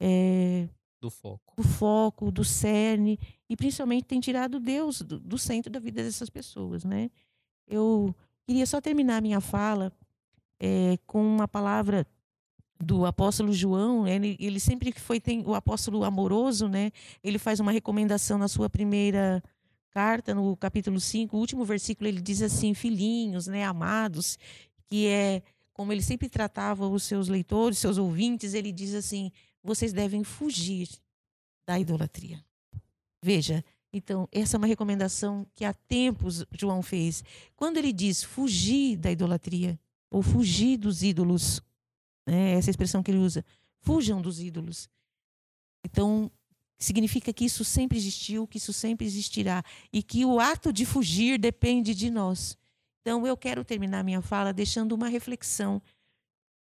é, 0.00 0.66
Do 1.02 1.10
foco. 1.10 1.54
do 1.54 1.62
foco, 1.62 2.32
do 2.32 2.42
cerne, 2.42 3.18
e 3.48 3.54
principalmente 3.54 4.04
tem 4.04 4.20
tirado 4.20 4.58
Deus 4.58 5.02
do, 5.02 5.20
do 5.20 5.36
centro 5.36 5.70
da 5.70 5.78
vida 5.78 6.02
dessas 6.02 6.30
pessoas, 6.30 6.82
né? 6.82 7.10
Eu 7.68 8.14
queria 8.46 8.64
só 8.64 8.80
terminar 8.80 9.18
a 9.18 9.20
minha 9.20 9.40
fala 9.40 9.92
eh, 10.58 10.98
com 11.06 11.22
uma 11.22 11.46
palavra 11.46 12.06
do 12.84 13.06
apóstolo 13.06 13.52
João, 13.52 14.06
ele, 14.06 14.36
ele 14.38 14.60
sempre 14.60 14.92
que 14.92 15.00
foi 15.00 15.18
tem, 15.18 15.42
o 15.46 15.54
apóstolo 15.54 16.04
amoroso, 16.04 16.68
né? 16.68 16.92
Ele 17.22 17.38
faz 17.38 17.58
uma 17.60 17.72
recomendação 17.72 18.38
na 18.38 18.48
sua 18.48 18.68
primeira 18.68 19.42
carta, 19.90 20.34
no 20.34 20.56
capítulo 20.56 21.00
5, 21.00 21.36
o 21.36 21.40
último 21.40 21.64
versículo, 21.64 22.08
ele 22.08 22.20
diz 22.20 22.42
assim: 22.42 22.74
filhinhos, 22.74 23.46
né, 23.46 23.64
amados, 23.64 24.38
que 24.86 25.06
é 25.06 25.42
como 25.72 25.92
ele 25.92 26.02
sempre 26.02 26.28
tratava 26.28 26.86
os 26.86 27.02
seus 27.02 27.28
leitores, 27.28 27.78
seus 27.78 27.98
ouvintes, 27.98 28.54
ele 28.54 28.70
diz 28.70 28.94
assim: 28.94 29.32
vocês 29.62 29.92
devem 29.92 30.22
fugir 30.22 30.88
da 31.66 31.78
idolatria. 31.78 32.44
Veja, 33.22 33.64
então, 33.92 34.28
essa 34.32 34.56
é 34.56 34.58
uma 34.58 34.66
recomendação 34.66 35.46
que 35.54 35.64
há 35.64 35.72
tempos 35.72 36.44
João 36.52 36.82
fez. 36.82 37.24
Quando 37.56 37.78
ele 37.78 37.92
diz 37.92 38.22
fugir 38.22 38.96
da 38.96 39.10
idolatria, 39.10 39.78
ou 40.10 40.22
fugir 40.22 40.76
dos 40.76 41.02
ídolos, 41.02 41.60
né, 42.26 42.52
essa 42.52 42.70
expressão 42.70 43.02
que 43.02 43.10
ele 43.10 43.18
usa, 43.18 43.44
fujam 43.80 44.20
dos 44.20 44.40
ídolos. 44.40 44.88
Então, 45.84 46.30
significa 46.78 47.32
que 47.32 47.44
isso 47.44 47.64
sempre 47.64 47.98
existiu, 47.98 48.46
que 48.46 48.58
isso 48.58 48.72
sempre 48.72 49.06
existirá, 49.06 49.62
e 49.92 50.02
que 50.02 50.24
o 50.24 50.40
ato 50.40 50.72
de 50.72 50.84
fugir 50.84 51.38
depende 51.38 51.94
de 51.94 52.10
nós. 52.10 52.56
Então, 53.00 53.26
eu 53.26 53.36
quero 53.36 53.64
terminar 53.64 54.02
minha 54.02 54.22
fala 54.22 54.52
deixando 54.52 54.92
uma 54.92 55.08
reflexão 55.08 55.82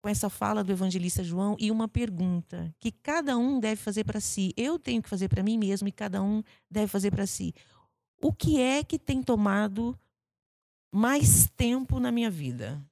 com 0.03 0.09
essa 0.09 0.29
fala 0.29 0.65
do 0.65 0.71
evangelista 0.73 1.23
João 1.23 1.55
e 1.57 1.71
uma 1.71 1.87
pergunta 1.87 2.75
que 2.77 2.91
cada 2.91 3.37
um 3.37 3.57
deve 3.57 3.81
fazer 3.81 4.03
para 4.03 4.19
si. 4.19 4.53
Eu 4.57 4.77
tenho 4.77 5.01
que 5.01 5.07
fazer 5.07 5.29
para 5.29 5.41
mim 5.41 5.57
mesmo 5.57 5.87
e 5.87 5.93
cada 5.93 6.21
um 6.21 6.43
deve 6.69 6.87
fazer 6.87 7.09
para 7.09 7.25
si. 7.25 7.55
O 8.21 8.33
que 8.33 8.59
é 8.59 8.83
que 8.83 8.99
tem 8.99 9.23
tomado 9.23 9.97
mais 10.93 11.49
tempo 11.55 12.01
na 12.01 12.11
minha 12.11 12.29
vida? 12.29 12.85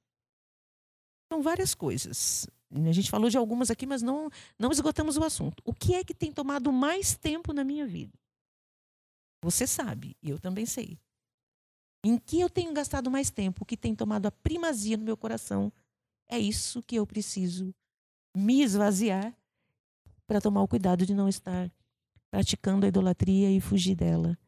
São 1.30 1.42
várias 1.42 1.74
coisas. 1.74 2.46
A 2.74 2.92
gente 2.92 3.10
falou 3.10 3.28
de 3.28 3.36
algumas 3.36 3.70
aqui, 3.70 3.86
mas 3.86 4.02
não, 4.02 4.30
não 4.58 4.70
esgotamos 4.70 5.16
o 5.16 5.24
assunto. 5.24 5.62
O 5.64 5.74
que 5.74 5.94
é 5.94 6.02
que 6.02 6.14
tem 6.14 6.32
tomado 6.32 6.72
mais 6.72 7.14
tempo 7.14 7.52
na 7.52 7.62
minha 7.62 7.86
vida? 7.86 8.18
Você 9.42 9.66
sabe, 9.66 10.16
eu 10.22 10.38
também 10.38 10.64
sei. 10.64 10.98
Em 12.04 12.16
que 12.16 12.40
eu 12.40 12.48
tenho 12.48 12.72
gastado 12.72 13.10
mais 13.10 13.30
tempo, 13.30 13.62
o 13.62 13.66
que 13.66 13.76
tem 13.76 13.94
tomado 13.94 14.26
a 14.26 14.30
primazia 14.30 14.96
no 14.96 15.04
meu 15.04 15.16
coração, 15.16 15.72
é 16.28 16.38
isso 16.38 16.82
que 16.82 16.96
eu 16.96 17.06
preciso 17.06 17.74
me 18.34 18.62
esvaziar 18.62 19.36
para 20.26 20.40
tomar 20.40 20.62
o 20.62 20.68
cuidado 20.68 21.04
de 21.04 21.14
não 21.14 21.28
estar 21.28 21.70
praticando 22.30 22.86
a 22.86 22.88
idolatria 22.88 23.50
e 23.50 23.60
fugir 23.60 23.94
dela. 23.94 24.38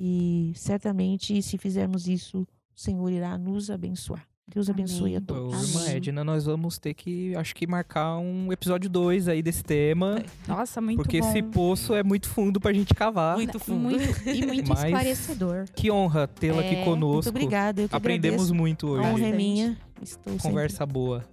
E 0.00 0.52
certamente, 0.56 1.40
se 1.42 1.56
fizermos 1.56 2.08
isso, 2.08 2.46
o 2.74 2.80
Senhor 2.80 3.08
irá 3.10 3.38
nos 3.38 3.70
abençoar. 3.70 4.26
Deus 4.48 4.68
abençoe 4.68 5.14
a 5.14 5.18
Amém. 5.18 5.22
Ô, 5.22 5.22
todos. 5.50 5.74
irmã. 5.74 5.90
Edna, 5.96 6.24
nós 6.24 6.44
vamos 6.44 6.76
ter 6.78 6.92
que, 6.94 7.34
acho 7.36 7.54
que, 7.54 7.66
marcar 7.66 8.18
um 8.18 8.52
episódio 8.52 8.90
2 8.90 9.28
aí 9.28 9.40
desse 9.42 9.62
tema. 9.62 10.22
Nossa, 10.46 10.80
muito 10.80 10.98
porque 10.98 11.20
bom. 11.20 11.28
esse 11.28 11.42
poço 11.42 11.94
é 11.94 12.02
muito 12.02 12.28
fundo 12.28 12.60
pra 12.60 12.72
gente 12.72 12.92
cavar. 12.92 13.36
Muito 13.36 13.58
fundo. 13.58 13.80
Muito- 13.90 14.28
e 14.28 14.44
muito 14.46 14.68
Mas- 14.68 14.84
esclarecedor. 14.84 15.64
Que 15.74 15.90
honra 15.90 16.26
tê-la 16.26 16.62
É, 16.62 16.66
aqui 16.66 16.84
conosco. 16.84 17.30
Muito 17.32 17.44
obrigada. 17.44 17.82
Eu 17.82 17.88
que 17.88 17.94
Aprendemos 17.94 18.34
agradeço. 18.42 18.54
muito 18.54 18.86
A 18.88 18.90
hoje. 18.90 19.08
honra 19.08 19.26
é 19.26 19.32
minha. 19.32 19.78
Estou 20.02 20.36
Conversa 20.38 20.84
boa. 20.84 21.24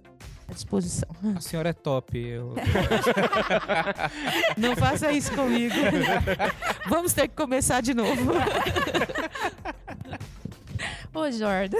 à 0.48 0.52
disposição. 0.54 1.08
A 1.36 1.40
senhora 1.40 1.70
é 1.70 1.72
top. 1.72 2.16
Eu... 2.16 2.54
Não 4.56 4.76
faça 4.76 5.10
isso 5.12 5.32
comigo. 5.32 5.74
Vamos 6.88 7.12
ter 7.12 7.28
que 7.28 7.34
começar 7.34 7.80
de 7.82 7.92
novo. 7.92 8.32
Ô, 11.14 11.30
Jordan. 11.30 11.78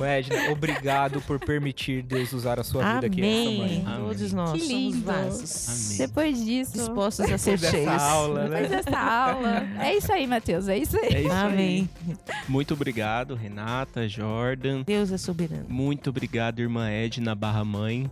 Edna, 0.00 0.50
obrigado 0.50 1.20
por 1.22 1.38
permitir 1.38 2.02
Deus 2.02 2.32
usar 2.32 2.58
a 2.58 2.64
sua 2.64 2.94
vida 2.94 3.06
aqui 3.06 3.20
nessa 3.20 3.32
Amém. 3.48 3.58
manhã. 3.58 3.82
Amém. 3.86 4.08
Todos 4.08 4.32
nós 4.32 4.52
Que 4.52 4.58
somos 4.60 4.72
lindo. 4.72 5.04
vasos. 5.04 5.68
Amém. 5.68 5.98
Depois 5.98 6.44
disso. 6.44 6.72
Dispostos 6.72 7.30
a 7.30 7.38
ser 7.38 7.58
Depois 7.58 7.60
dessa 7.60 7.76
cheios. 7.76 8.02
aula, 8.02 8.42
Depois 8.48 8.70
né? 8.70 8.76
dessa 8.82 8.98
aula. 8.98 9.68
É 9.80 9.94
isso 9.96 10.12
aí, 10.12 10.26
Matheus. 10.26 10.68
É 10.68 10.78
isso 10.78 10.96
aí. 10.98 11.14
É 11.14 11.20
isso 11.22 11.32
Amém. 11.32 11.88
aí. 12.08 12.18
Muito 12.48 12.74
obrigado, 12.74 13.34
Renata, 13.34 14.08
Jordan. 14.08 14.82
Deus 14.82 15.12
é 15.12 15.18
soberano. 15.18 15.66
Muito 15.68 16.10
obrigado, 16.10 16.60
irmã 16.60 16.88
Edna 16.88 17.34
Barra 17.34 17.64
Mãe. 17.64 18.10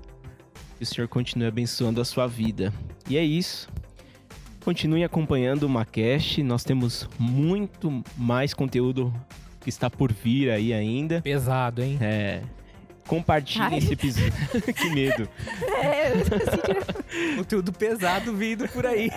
Que 0.77 0.85
o 0.85 0.87
Senhor 0.87 1.09
continue 1.09 1.47
abençoando 1.49 2.01
a 2.01 2.05
sua 2.05 2.27
vida. 2.27 2.73
E 3.09 3.17
é 3.17 3.25
isso. 3.25 3.69
Continue 4.65 5.03
acompanhando 5.03 5.65
o 5.65 5.69
Macast. 5.69 6.43
Nós 6.43 6.63
temos 6.63 7.09
muito 7.19 8.03
mais 8.17 8.53
conteúdo 8.55 9.13
está 9.69 9.91
por 9.91 10.13
vir 10.13 10.51
aí 10.51 10.73
ainda. 10.73 11.21
Pesado, 11.21 11.83
hein? 11.83 11.99
É. 12.01 12.43
Compartilhe 13.07 13.65
Ai. 13.65 13.79
esse 13.79 13.93
episódio. 13.93 14.33
que 14.75 14.91
medo. 14.91 15.29
É, 15.83 16.13
eu 16.13 16.25
senti- 16.25 17.37
Conteúdo 17.37 17.73
pesado 17.73 18.35
vindo 18.37 18.69
por 18.69 18.87
aí. 18.87 19.11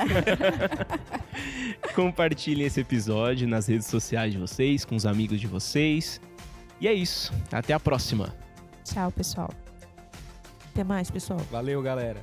Compartilhem 1.95 2.65
esse 2.65 2.79
episódio 2.81 3.47
nas 3.47 3.67
redes 3.67 3.87
sociais 3.87 4.33
de 4.33 4.39
vocês, 4.39 4.83
com 4.83 4.95
os 4.95 5.05
amigos 5.05 5.39
de 5.39 5.47
vocês. 5.47 6.19
E 6.81 6.87
é 6.87 6.93
isso. 6.93 7.31
Até 7.51 7.73
a 7.73 7.79
próxima. 7.79 8.35
Tchau, 8.83 9.11
pessoal. 9.11 9.49
Até 10.71 10.83
mais, 10.83 11.11
pessoal. 11.11 11.39
Valeu, 11.51 11.81
galera. 11.81 12.19